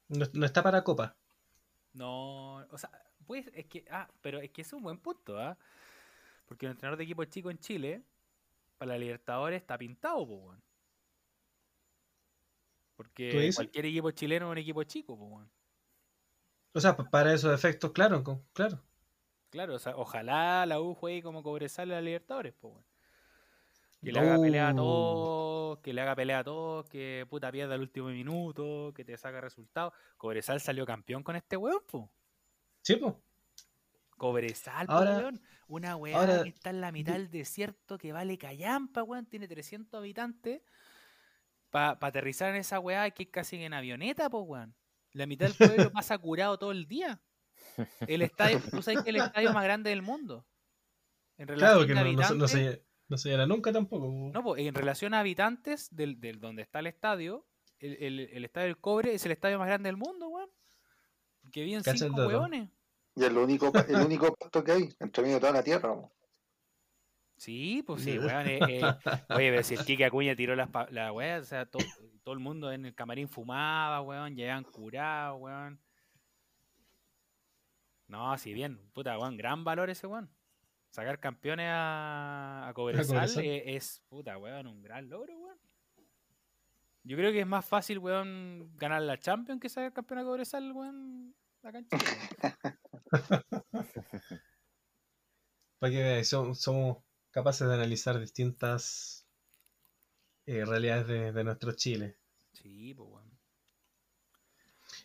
[0.10, 1.18] No, no está para copa.
[1.94, 2.92] No, o sea,
[3.26, 5.58] pues es que, ah, pero es que es un buen punto, ¿ah?
[6.48, 8.04] Porque el entrenador de equipo chico en Chile,
[8.78, 10.64] para la Libertadores, está pintado, po, weón.
[13.30, 15.50] ¿Tú Porque cualquier equipo chileno es un equipo chico, po, weón.
[16.74, 18.24] O sea, pa- para esos efectos, claro,
[18.54, 18.82] claro.
[19.50, 22.86] Claro, o sea, ojalá la U juegue como Cobresal a la Libertadores, pues, weón.
[24.04, 27.76] Que le haga pelea a todos, que le haga pelea a todos, que puta pierda
[27.76, 29.94] el último minuto, que te saca resultados.
[30.18, 32.06] Cobresal salió campeón con este weón, pues.
[32.84, 33.14] Sí, pues.
[34.18, 35.42] Cobresal, po, Ahora- weón.
[35.70, 39.26] Una weá ahora- que está en la mitad del desierto que vale callampa, weón.
[39.26, 40.62] Tiene 300 habitantes.
[41.70, 44.76] Para aterrizar en esa weá hay que ir casi en avioneta, pues, weón.
[45.12, 47.20] La mitad del pueblo pasa curado todo el día.
[48.08, 50.46] El estadio, tú sabes que es el estadio más grande del mundo.
[51.38, 54.08] En Claro, relación que a no, no, se, no se llena nunca tampoco.
[54.08, 54.32] po.
[54.34, 57.46] no, pues, en relación a habitantes del, del donde está el estadio,
[57.80, 60.50] el, el- el estadio del cobre es el estadio más grande del mundo, weón.
[61.52, 62.28] Que el cinco dato.
[62.28, 62.70] weones.
[63.16, 65.94] Y es lo único, el único pasto que hay entre medio de toda la tierra.
[65.96, 66.12] po.
[67.38, 68.48] Sí, pues sí, weón.
[68.48, 68.82] eh, eh,
[69.30, 71.78] Oye, pero si el Kike Acuña tiró las la weá, o sea, to-
[72.24, 75.80] todo el mundo en el camarín fumaba, weón, llegaban curados, weón.
[78.08, 80.30] No, si bien, puta, weón, gran valor ese weón.
[80.90, 85.60] Sacar campeones a, a Cobresal, eh, es, puta, weón, un gran logro, weón.
[87.04, 90.72] Yo creo que es más fácil, weón, ganar la Champions que sacar campeón a Cobresal,
[90.72, 91.86] weón, Chile.
[93.72, 93.88] weón.
[95.80, 96.98] Para que veáis, somos
[97.32, 99.28] capaces de analizar distintas
[100.48, 102.18] eh, realidades de, de nuestro Chile.
[102.54, 103.38] Sí, pues, weón.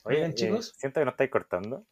[0.04, 0.72] Oye, Oigan, eh, chicos.
[0.76, 1.86] siento que no estáis cortando.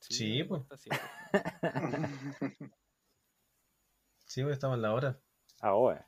[0.00, 0.62] Sí, pues.
[0.78, 1.00] sí, pues.
[4.36, 5.18] Sí, estamos en la hora.
[5.62, 6.06] Ahora.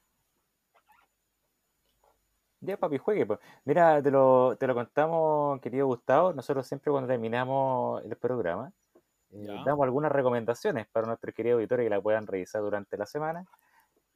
[2.60, 3.24] Ya, papi, juegue.
[3.24, 3.38] pues.
[3.64, 6.34] Mira, te lo, te lo contamos, querido Gustavo.
[6.34, 8.70] Nosotros siempre cuando terminamos el programa,
[9.30, 13.46] eh, damos algunas recomendaciones para nuestros queridos auditores que la puedan revisar durante la semana.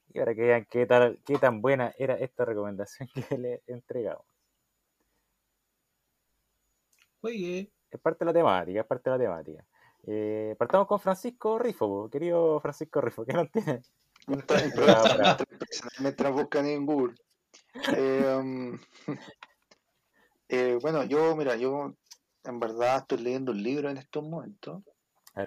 [0.08, 4.26] Y para que vean qué, tal, qué tan buena era esta recomendación que le entregamos.
[7.22, 7.72] Juegue.
[7.90, 9.66] Es parte de la temática, es parte de la temática.
[10.04, 13.80] Eh, partamos con Francisco Rifo, querido Francisco Rifo, ¿qué nos tiene?
[14.26, 14.72] Mientras-
[16.00, 17.14] mientras buscan en Google.
[17.96, 18.78] Eh, um,
[20.48, 21.94] eh, bueno, yo, mira, yo
[22.44, 24.82] en verdad estoy leyendo un libro en estos momentos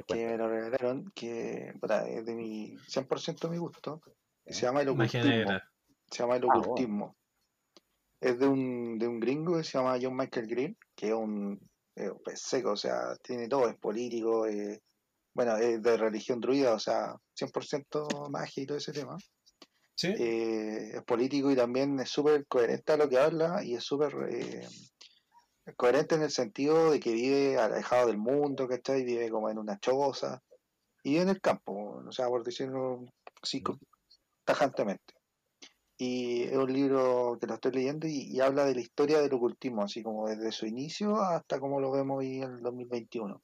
[0.07, 4.01] que me lo regalaron, que es de mi 100% mi gusto,
[4.43, 5.29] que se llama El Ocultismo.
[6.09, 6.57] Se llama El Ah.
[6.57, 7.15] Ocultismo.
[8.19, 11.59] Es de un, de un gringo que se llama John Michael Green, que es un
[11.95, 14.81] eh, pues, seco, o sea, tiene todo, es político, eh,
[15.35, 19.17] bueno, es de religión druida, o sea, 100% magia y todo ese tema.
[19.93, 20.07] ¿Sí?
[20.07, 24.13] Eh, es político y también es súper coherente a lo que habla y es súper
[24.29, 24.67] eh,
[25.75, 29.03] coherente en el sentido de que vive alejado del mundo, ¿cachai?
[29.03, 30.41] Vive como en una choza
[31.03, 33.05] y vive en el campo, o sea, por decirlo
[33.41, 33.61] así
[34.45, 35.13] tajantemente.
[35.97, 39.33] Y es un libro que lo estoy leyendo y, y habla de la historia del
[39.33, 43.41] ocultismo, así como desde su inicio hasta como lo vemos hoy en el 2021.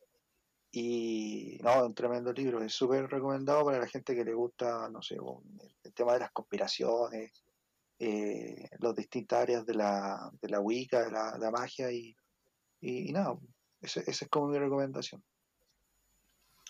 [0.71, 4.89] Y no, es un tremendo libro, es súper recomendado para la gente que le gusta,
[4.89, 5.21] no sé, el,
[5.83, 7.43] el tema de las conspiraciones,
[7.99, 12.15] eh, las distintas áreas de la, de la Wicca, de la, la magia y,
[12.79, 13.37] y, y nada,
[13.81, 15.21] esa es como mi recomendación.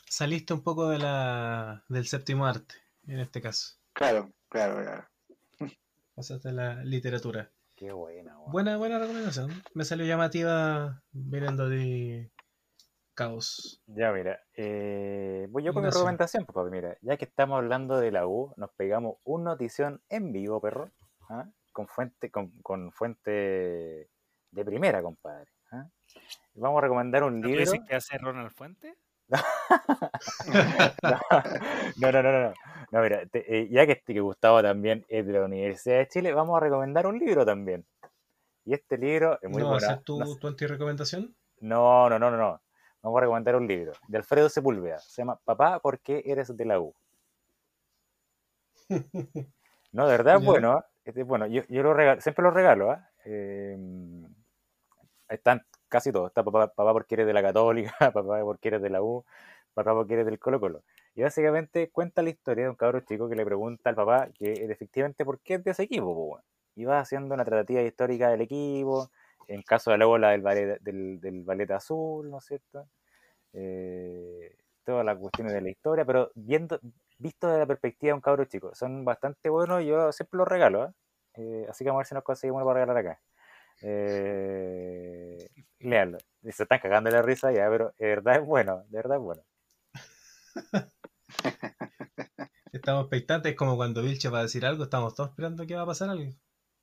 [0.07, 2.75] Saliste un poco de la, del séptimo arte,
[3.07, 3.77] en este caso.
[3.93, 5.07] Claro, claro, claro.
[6.15, 7.49] Pasaste a la literatura.
[7.75, 8.35] Qué buena.
[8.47, 9.63] Buena, buena recomendación.
[9.73, 12.29] Me salió llamativa viniendo de
[13.25, 13.81] Caos.
[13.87, 17.97] Ya, mira, eh, voy yo con mi recomendación, pues, papi, mira, ya que estamos hablando
[17.99, 20.89] de la U, nos pegamos un notición en vivo, perro,
[21.29, 21.45] ¿ah?
[21.71, 24.09] con fuente, con, con fuente
[24.51, 25.51] de primera, compadre.
[25.71, 25.87] ¿ah?
[26.55, 27.61] Vamos a recomendar un ¿No libro.
[27.61, 28.95] dices que hace Ronald Fuente?
[32.01, 32.53] No, no, no, no, no.
[32.91, 36.07] No, mira, te- eh, ya que, este- que Gustavo también es de la Universidad de
[36.09, 37.85] Chile, vamos a recomendar un libro también.
[38.65, 39.87] Y este libro es muy ¿No va a bueno.
[39.95, 41.33] ser tu, No, tu anti-recomendación?
[41.61, 42.61] no, no, no, no, no.
[43.01, 44.99] Vamos a recomendar un libro de Alfredo Sepúlveda.
[44.99, 46.93] Se llama Papá, ¿por qué eres de la U?
[49.93, 50.85] No, de verdad bueno.
[51.25, 51.47] bueno.
[51.47, 52.97] Yo, yo lo regalo, siempre lo regalo.
[53.25, 53.77] Eh,
[55.27, 56.27] están casi todos.
[56.29, 59.25] Está papá, papá porque eres de la Católica, papá porque eres de la U,
[59.73, 60.83] papá porque eres del Colo Colo.
[61.13, 64.53] Y básicamente cuenta la historia de un cabro chico que le pregunta al papá que
[64.53, 66.15] efectivamente por qué es de ese equipo.
[66.15, 66.41] po.
[66.75, 69.11] Y va haciendo una tratativa histórica del equipo,
[69.47, 72.87] en caso de la bola del ballet, del, del ballet azul, ¿no es cierto?
[73.53, 76.79] Eh, todas las cuestiones de la historia, pero viendo,
[77.17, 80.47] visto desde la perspectiva de un cabro chico, son bastante buenos y yo siempre los
[80.47, 80.91] regalo, ¿eh?
[81.35, 83.21] Eh, así que vamos a ver si nos conseguimos uno para regalar acá.
[83.81, 85.49] Eh,
[85.79, 86.17] léanlo.
[86.43, 89.23] Y Se están cagando la risa ya, pero de verdad es bueno, de verdad es
[89.23, 89.43] bueno.
[92.71, 95.85] Estamos expectantes, como cuando Vilche va a decir algo, estamos todos esperando que va a
[95.85, 96.31] pasar algo.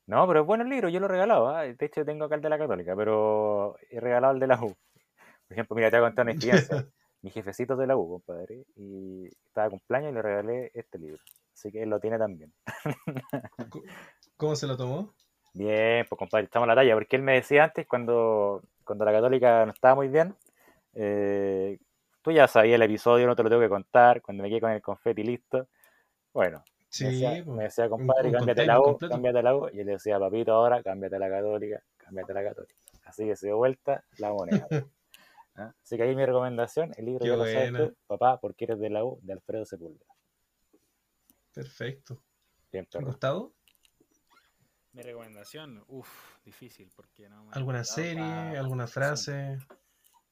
[0.09, 1.61] No, pero es bueno el libro, yo lo he regalado, ¿ah?
[1.61, 4.75] De hecho tengo acá el de la Católica, pero he regalado el de la U.
[5.47, 6.87] Por ejemplo, mira, te voy a contar una experiencia.
[7.21, 11.21] Mi jefecito de la U, compadre, y estaba de cumpleaños y le regalé este libro.
[11.53, 12.51] Así que él lo tiene también.
[14.35, 15.13] ¿Cómo se lo tomó?
[15.53, 19.11] Bien, pues compadre, estamos a la talla, porque él me decía antes, cuando, cuando la
[19.11, 20.33] católica no estaba muy bien,
[20.95, 21.77] eh,
[22.23, 24.71] tú ya sabías el episodio, no te lo tengo que contar, cuando me quedé con
[24.71, 25.67] el confeti listo.
[26.33, 29.85] Bueno, Sí, me decía, me decía, compadre, cámbiate la U, cámbiate la U, y él
[29.85, 32.75] le decía, papito, ahora cámbiate a la católica, cámbiate a la católica.
[33.05, 34.67] Así que se dio vuelta la moneda.
[35.55, 35.73] ¿Ah?
[35.83, 37.87] Así que ahí mi recomendación, el libro Qué ya lo sabes buena.
[37.89, 40.05] tú, Papá, porque eres de la U, de Alfredo Sepúlveda.
[41.53, 42.21] Perfecto.
[42.71, 42.87] Bien.
[43.01, 43.53] Gustavo,
[44.93, 49.57] Mi recomendación, uff, difícil, porque no me ¿alguna serie, para- alguna frase?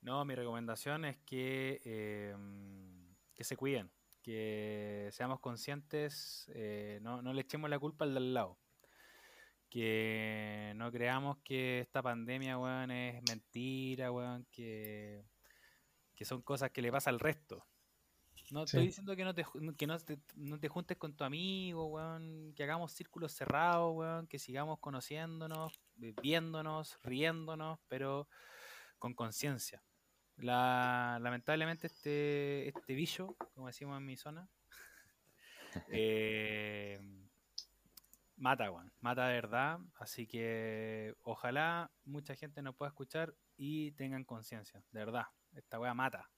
[0.02, 2.36] No, mi recomendación es que, eh,
[3.36, 3.92] que se cuiden,
[4.28, 8.60] que seamos conscientes, eh, no, no le echemos la culpa al de al lado.
[9.70, 15.24] Que no creamos que esta pandemia, weón, es mentira, weón, que,
[16.14, 17.66] que son cosas que le pasa al resto.
[18.52, 19.46] No estoy diciendo que no te,
[19.78, 24.28] que no te, no te juntes con tu amigo, weón, que hagamos círculos cerrados, weón,
[24.28, 28.28] que sigamos conociéndonos, viéndonos, riéndonos, pero
[29.00, 29.82] con conciencia.
[30.38, 34.48] La, lamentablemente este, este bicho, como decimos en mi zona,
[35.92, 37.00] eh,
[38.38, 39.80] mata, weón, mata de verdad.
[39.96, 45.26] Así que ojalá mucha gente nos pueda escuchar y tengan conciencia, de verdad.
[45.56, 46.30] Esta weá mata.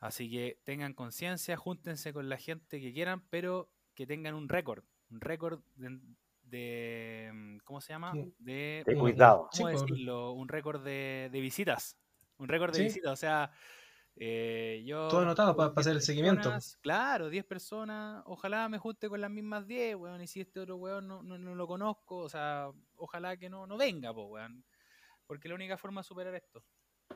[0.00, 4.82] Así que tengan conciencia, júntense con la gente que quieran, pero que tengan un récord,
[5.10, 6.00] un récord de,
[6.42, 8.12] de ¿cómo se llama?
[8.38, 9.48] De, cuidado.
[10.34, 11.96] Un récord de, de visitas.
[12.38, 12.84] Un récord de Sí.
[12.84, 13.50] visitas, o sea,
[14.16, 15.08] eh, yo...
[15.08, 16.40] Todo anotado pa- con pa hacer 10 el seguimiento.
[16.42, 20.60] personas, Claro, 10 personas, ojalá me junte con las mismas 10, weón, y si este
[20.60, 24.26] otro weón no, no, no lo conozco, o sea, ojalá que no, no venga, pues,
[24.28, 24.64] weón.
[25.26, 26.64] Porque la única forma de superar esto.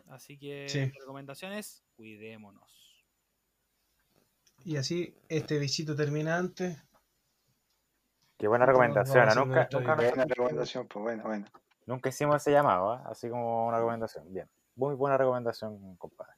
[0.09, 0.79] Así que Sí.
[0.81, 3.05] mi recomendación es cuidémonos.
[4.65, 6.77] Y así este bichito termina antes.
[8.39, 9.29] Qué buena recomendación.
[9.29, 9.35] ¿ah?
[9.35, 11.47] Nunca, nunca, recomendación, pues bueno, bueno.
[11.87, 13.05] nunca hicimos ese llamado, ¿ah?
[13.07, 14.33] así como una recomendación.
[14.33, 14.49] Bien.
[14.77, 16.35] Muy buena recomendación, compadre.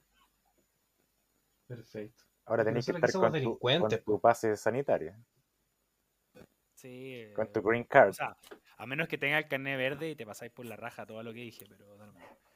[1.66, 2.24] Perfecto.
[2.46, 5.14] Ahora tenés que estar somos con tu, con tu pase sanitario,
[6.74, 7.30] Sí.
[7.34, 8.10] con tu eh, green card.
[8.10, 8.36] O sea,
[8.78, 11.32] a menos que tenga el carnet verde y te pasáis por la raja todo lo
[11.34, 11.96] que dije, pero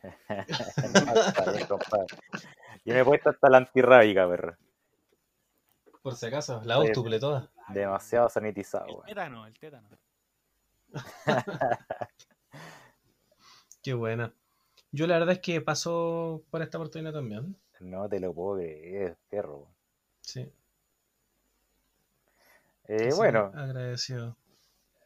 [1.52, 2.06] bien, compadre.
[2.84, 4.56] Yo me he puesto hasta la antirrábica, perro.
[6.00, 6.86] Por si acaso, la Sí.
[6.88, 7.50] octuple toda.
[7.68, 9.88] Demasiado sanitizado, El tétano, el tétano.
[13.82, 14.32] Qué buena.
[14.92, 17.56] Yo la verdad es que pasó por esta oportunidad también.
[17.80, 19.66] No te lo puedo creer, perro.
[20.20, 20.48] Sí.
[22.88, 24.36] Eh, bueno, Agradecido.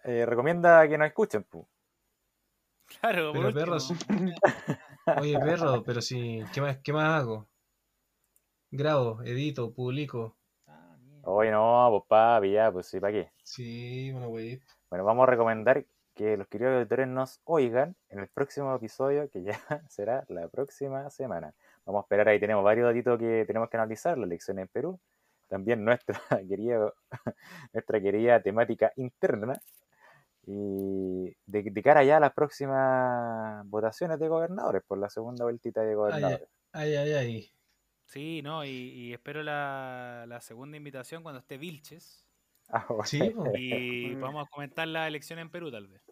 [0.04, 1.66] eh, recomienda que nos escuchen, pu.
[3.00, 3.92] Claro, Pero perros.
[5.20, 6.42] Oye, perro, pero si.
[6.52, 7.46] ¿Qué más, qué más hago?
[8.70, 10.36] Grabo, edito, publico.
[10.66, 11.28] Ah, mierda.
[11.30, 13.30] Oye, no, pues papi, ya, pues sí, ¿para qué?
[13.42, 14.60] Sí, bueno, güey.
[14.90, 15.84] Bueno, vamos a recomendar
[16.16, 19.52] que los queridos auditores nos oigan en el próximo episodio, que ya
[19.88, 21.54] será la próxima semana.
[21.86, 25.00] Vamos a esperar, ahí tenemos varios datitos que tenemos que analizar, la elección en Perú,
[25.48, 26.92] también nuestra querida,
[27.72, 29.60] nuestra querida temática interna,
[30.46, 35.82] y de, de cara ya a las próximas votaciones de gobernadores, por la segunda vueltita
[35.82, 36.48] de gobernadores.
[36.72, 37.52] Ay, ay, ay.
[38.04, 42.25] Sí, no, y, y espero la, la segunda invitación cuando esté Vilches.
[42.68, 43.04] Ah, bueno.
[43.04, 43.20] Sí.
[43.58, 46.02] Y vamos a comentar la elección en Perú, tal vez.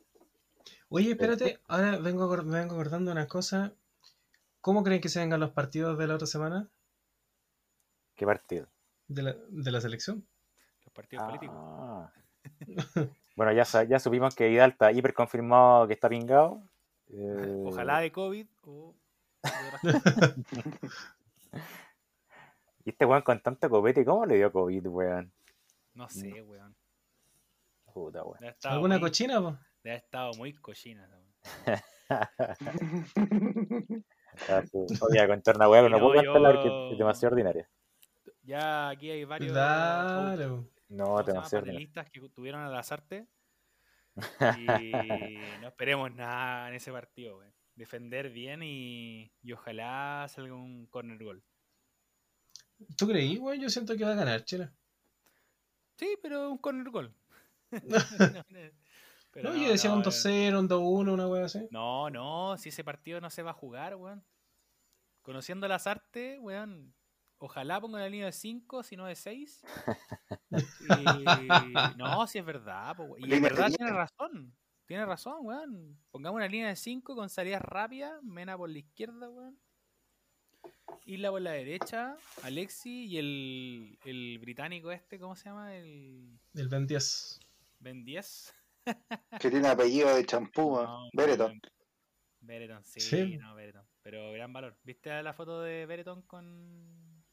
[0.88, 3.72] Oye, espérate, ahora vengo, me vengo acordando una cosa.
[4.60, 6.68] ¿Cómo creen que se vengan los partidos de la otra semana?
[8.14, 8.68] ¿Qué partido?
[9.08, 10.26] De la, de la selección.
[10.84, 11.56] Los partidos políticos.
[11.58, 12.12] Ah.
[13.36, 16.62] bueno, ya, ya supimos que Vidal está hiper confirmado que está pingado.
[17.08, 18.94] Eh, Ojalá de COVID o.
[22.84, 25.32] Y este weón con tanto copete, ¿cómo le dio COVID, weón?
[25.94, 26.76] No sé, weón.
[27.92, 28.36] Puta, weón.
[28.38, 29.50] Haber estado ¿Alguna muy- cochina, po?
[29.82, 31.08] debe haber estado muy cochina.
[31.08, 31.24] weón.
[34.48, 34.62] Ah.
[34.72, 37.70] Oye, contar una pero no No, puedo contarla porque es demasiado ordinaria.
[38.42, 40.68] Ya aquí hay varios Claro.
[40.88, 42.04] No, demasiado ordinaria.
[42.12, 43.28] que tuvieron al azarte.
[44.58, 47.54] Y no esperemos nada en ese partido, weón.
[47.76, 51.44] Defender bien y, y ojalá salga un corner gol.
[52.96, 53.60] ¿Tú creí, güey?
[53.60, 54.68] Yo siento que va a ganar, Chile.
[55.96, 57.14] Sí, pero un corner gol.
[59.34, 60.04] Pero No, yo decía un weón.
[60.04, 61.66] 2-0, un 2-1, una wea así.
[61.72, 64.24] No, no, si ese partido no se va a jugar, weón.
[65.22, 66.94] Conociendo las artes, weón,
[67.38, 69.64] ojalá ponga la línea de 5, si no de 6.
[71.96, 73.28] no, si es verdad, po, weón.
[73.28, 74.56] Y en verdad tiene razón.
[74.86, 75.98] Tiene razón, weón.
[76.12, 79.58] Pongamos una línea de 5 con salidas rápidas, Mena por la izquierda, weón.
[81.06, 85.74] Isla por la derecha, Alexi y el, el británico este, ¿cómo se llama?
[85.76, 87.40] El El Ben 10.
[87.80, 88.54] Ben 10.
[89.40, 90.82] que tiene apellido de champú, ¿eh?
[90.84, 91.50] No, Bereton.
[91.50, 91.60] weón.
[92.40, 93.36] Bereton, sí, Sí.
[93.38, 93.86] no, Bereton.
[94.02, 94.76] Pero gran valor.
[94.84, 97.24] ¿Viste la foto de Bereton con.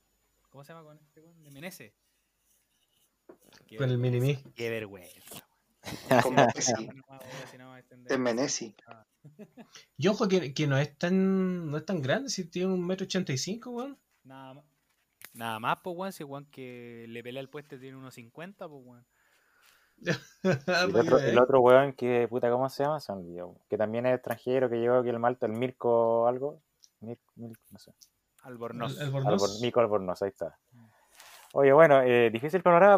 [0.49, 1.43] ¿Cómo se llama con este weón?
[1.43, 1.93] De Menese.
[3.67, 4.41] Qué Con el mini-me.
[4.55, 5.47] Qué vergüenza.
[6.21, 6.49] Con weón.
[6.55, 6.89] Messi.
[8.09, 8.75] Es Menesi.
[9.97, 13.05] Y ojo que, que no es tan no es tan grande, si tiene un metro
[13.05, 13.97] ochenta y cinco, weón.
[14.23, 14.65] Nada más.
[15.33, 16.11] Nada más, pues, weón.
[16.13, 19.05] Si weón que le pelea el puesto tiene unos 50, pues, weón.
[20.43, 22.99] El, otro, el otro weón que, puta, ¿cómo se llama?
[22.99, 23.55] Se me olvidó.
[23.69, 26.59] Que también es extranjero, que llegó aquí el Malta, el Mirko algo.
[26.99, 27.93] No sé.
[28.43, 28.97] Albornoz.
[28.99, 29.41] El- Albornoz.
[29.43, 30.57] Albor- Nico Albornoz, ahí está.
[31.53, 32.97] Oye, bueno, eh, difícil panorama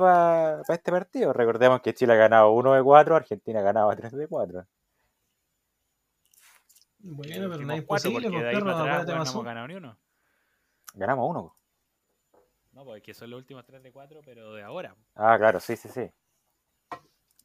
[0.65, 1.33] para este partido.
[1.33, 4.65] Recordemos que Chile ha ganado 1 de 4, Argentina ha ganado 3 de 4.
[7.05, 9.75] Bueno, pero nada es cuatro, imposible, porque de ahí para atrás, no hemos ganado ni
[9.75, 9.97] uno.
[10.95, 11.57] Ganamos 1.
[12.71, 14.95] No, porque son los últimos 3 de 4, pero de ahora.
[15.15, 16.09] Ah, claro, sí, sí, sí.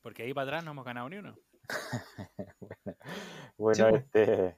[0.00, 1.36] Porque ahí para atrás no hemos ganado ni uno.
[3.58, 4.04] Bueno, Sí, pues.
[4.04, 4.56] este.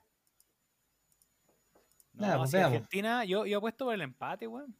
[2.12, 2.56] No, Nada, pues si.
[2.58, 4.76] Argentina, yo, yo apuesto por el empate, weón.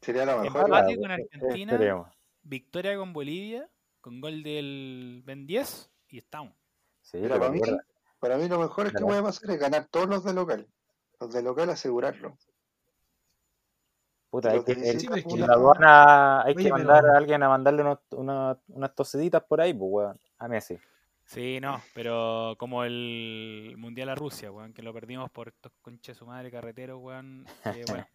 [0.00, 0.62] Sería lo mejor.
[0.62, 1.72] Empate ojalá, con Argentina.
[1.72, 2.08] esperemos.
[2.42, 3.70] Victoria con Bolivia,
[4.00, 6.54] con gol del Ben 10 y estamos.
[7.00, 7.60] Sí, pero para mí,
[8.22, 9.06] para mí lo mejor es que Claro.
[9.08, 10.68] puede pasar es ganar todos los de local.
[11.18, 12.38] Los de local asegurarlo.
[14.30, 17.04] puta, hay de que, el- Sí, es que la- aduana hay Oye, que pero- mandar
[17.06, 20.20] a alguien a mandarle unos- una- unas toseditas por ahí, pues, weón.
[20.38, 20.78] A Messi.
[21.24, 26.16] Sí, no, pero como el Mundial a Rusia, weón, que lo perdimos por estos conches
[26.16, 27.44] su madre carreteros, weón.
[27.62, 28.08] que, bueno,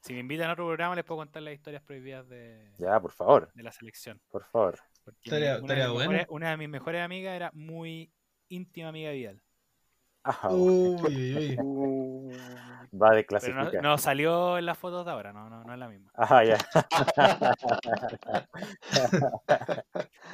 [0.00, 3.12] si me invitan a otro programa les puedo contar las historias prohibidas de, Ya, por
[3.12, 4.18] favor, de la selección.
[4.30, 4.78] por favor.
[5.06, 6.10] Una, estaría de mis bueno.
[6.12, 8.10] mejores, una de mis mejores amigas era muy
[8.50, 9.42] íntima amiga de Vidal.
[10.22, 12.36] Ah, Uy, uy, uy.
[12.92, 15.88] Va a Pero no, salió en las fotos de ahora, no, no, no es la
[15.88, 16.10] misma.
[16.14, 16.58] Ah, ya.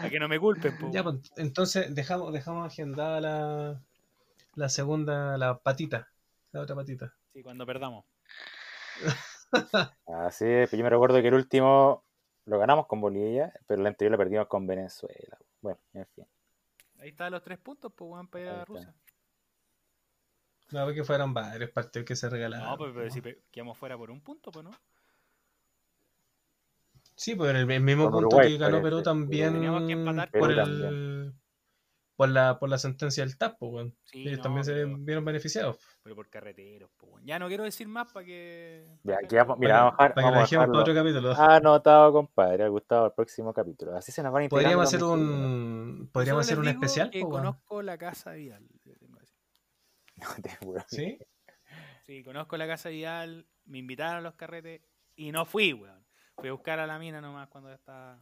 [0.00, 0.90] A que no me culpen, po.
[0.90, 3.78] Ya, pues, entonces dejamos, dejamos agendada la,
[4.54, 6.08] la segunda, la patita.
[6.52, 7.12] La otra patita.
[7.34, 8.06] Sí, cuando perdamos.
[10.06, 12.04] Así es, pues yo me recuerdo que el último
[12.46, 15.36] lo ganamos con Bolivia, pero el anterior lo perdimos con Venezuela.
[15.60, 16.26] Bueno, en fin.
[16.98, 18.64] Ahí están los tres puntos, pues, weón, para ir a.
[18.64, 18.94] Rusia.
[20.70, 22.68] No, porque fueron varios partidos que se regalaron.
[22.68, 23.10] No, pues, pero ¿no?
[23.10, 24.72] si quedamos fuera por un punto, pues, ¿no?
[27.14, 28.90] Sí, pues el, el mismo punto Uruguay, que ganó parece.
[28.90, 31.15] Perú también Teníamos que empatar por, el,
[32.16, 33.96] por, la, por la sentencia del TAP, pues, weón.
[34.04, 35.78] Sí, Ellos no, también se pero- vieron beneficiados.
[36.02, 37.26] Pero por carreteros, pues, weón.
[37.26, 38.98] Ya no quiero decir más para que...
[39.04, 40.94] Ya, aquí vamos, mira, vamos a dejar, Para que lo vamos a dejemos para otro
[40.94, 41.34] capítulo.
[41.34, 43.96] anotado, compadre, Gustavo, el próximo capítulo.
[43.96, 47.98] Así se nos van integrando Podríamos hacer un podríamos hacer un especial, que conozco la
[47.98, 48.66] casa de Vidal.
[50.16, 50.82] No te juro.
[50.88, 51.18] ¿Sí?
[52.06, 54.80] Sí, conozco la casa de Vidal, me invitaron a los carretes
[55.14, 56.06] y no fui, weón.
[56.38, 58.18] Fui a buscar a la mina nomás cuando estaba...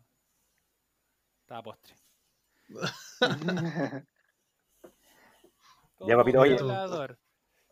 [1.43, 1.95] Estaba postre.
[6.07, 6.57] Ya, papito, oye.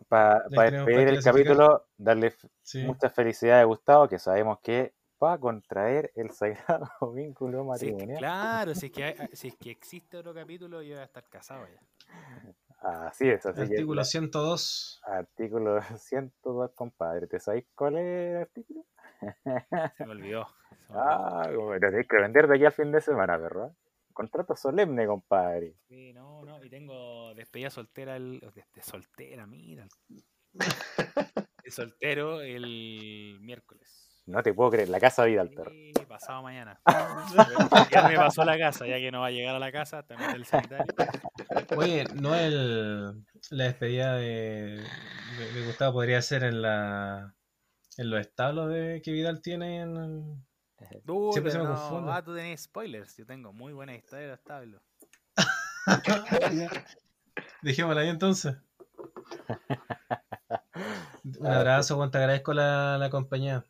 [0.08, 2.82] Para tenemos despedir el capítulo, darle Sí.
[2.84, 7.92] muchas felicidades a Gustavo, que sabemos que va a contraer el sagrado vínculo Si es
[7.92, 8.18] que- matrimonial.
[8.18, 11.24] claro, si es, que hay- si es que existe otro capítulo, yo voy a estar
[11.28, 11.80] casado ya.
[13.06, 15.00] Así es, así que Artículo 102.
[15.04, 17.26] Artículo 102, compadre.
[17.28, 18.84] ¿Te sabéis cuál es el artículo?
[19.20, 19.92] Se me olvidó.
[19.96, 20.46] se me olvidó.
[20.90, 23.72] Ah, lo tenéis que vender de aquí al fin de semana, ¿verdad?
[24.12, 25.76] Contrato solemne, compadre.
[25.88, 29.86] Sí, no, no, y tengo despedida soltera, el, de, de soltera, mira.
[30.52, 34.08] De soltero el miércoles.
[34.26, 35.72] No te puedo creer, la casa vida al perro.
[35.72, 36.80] Sí, pasado mañana.
[37.90, 40.30] Ya me pasó la casa, ya que no va a llegar a la casa, también
[40.30, 40.86] el sanitario.
[41.76, 44.80] Oye, no el la despedida de,
[45.38, 47.34] de, de Gustavo podría ser en la
[47.96, 50.44] en los establos de que Vidal tiene en
[51.06, 52.12] Uy, Siempre se pero me no, confunde.
[52.12, 53.16] Ah, tú tenés spoilers.
[53.16, 54.38] Yo tengo muy buena historia de.
[57.62, 58.54] Dejémosla ahí entonces.
[61.24, 63.64] Un Ah, abrazo, Juan, te agradezco la, la compañía.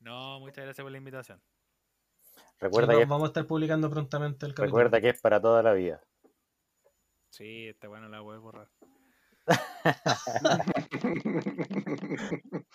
[0.00, 1.40] No, muchas gracias por la invitación.
[2.60, 4.66] Recuerda, Sí, que, va- vamos a estar publicando prontamente el capítulo.
[4.66, 6.00] recuerda que es para toda la vida.
[7.30, 8.68] Sí, está bueno, la voy a borrar.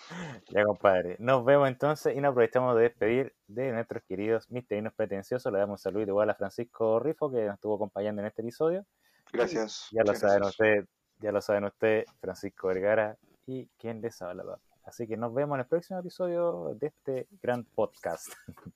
[0.49, 1.15] Ya, compadre.
[1.19, 5.51] Nos vemos entonces y nos aprovechamos de despedir de nuestros queridos misterinos pretenciosos.
[5.51, 8.85] Le damos un saludo igual a Francisco Rifo, que nos estuvo acompañando en este episodio.
[9.31, 9.87] Gracias.
[9.91, 10.85] Ya lo saben ustedes,
[11.19, 14.43] ya lo saben ustedes, Francisco Vergara y quien les habla.
[14.43, 14.63] papi.
[14.83, 18.27] Así que nos vemos en el próximo episodio de este gran podcast.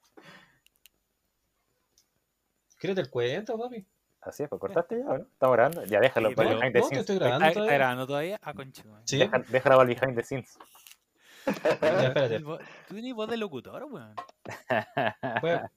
[2.78, 3.86] Créete el cuento, papi.
[4.22, 5.24] Así es, pues cortaste ya, ¿o ¿no?
[5.24, 5.84] Estamos grabando.
[5.86, 7.00] Ya déjalo Sí, para el pero- behind the scenes.
[7.02, 7.78] estoy ¿Está, grabando está todavía.
[7.78, 8.40] grabando todavía?
[8.44, 8.84] Ah, concha.
[9.06, 9.18] Sí.
[9.18, 10.58] Deja- déjalo para el behind the scenes.
[11.46, 12.36] Ya, espérate.
[12.36, 12.58] El Tú
[12.90, 14.14] tenés voz de locutor, weón.
[14.70, 15.70] A,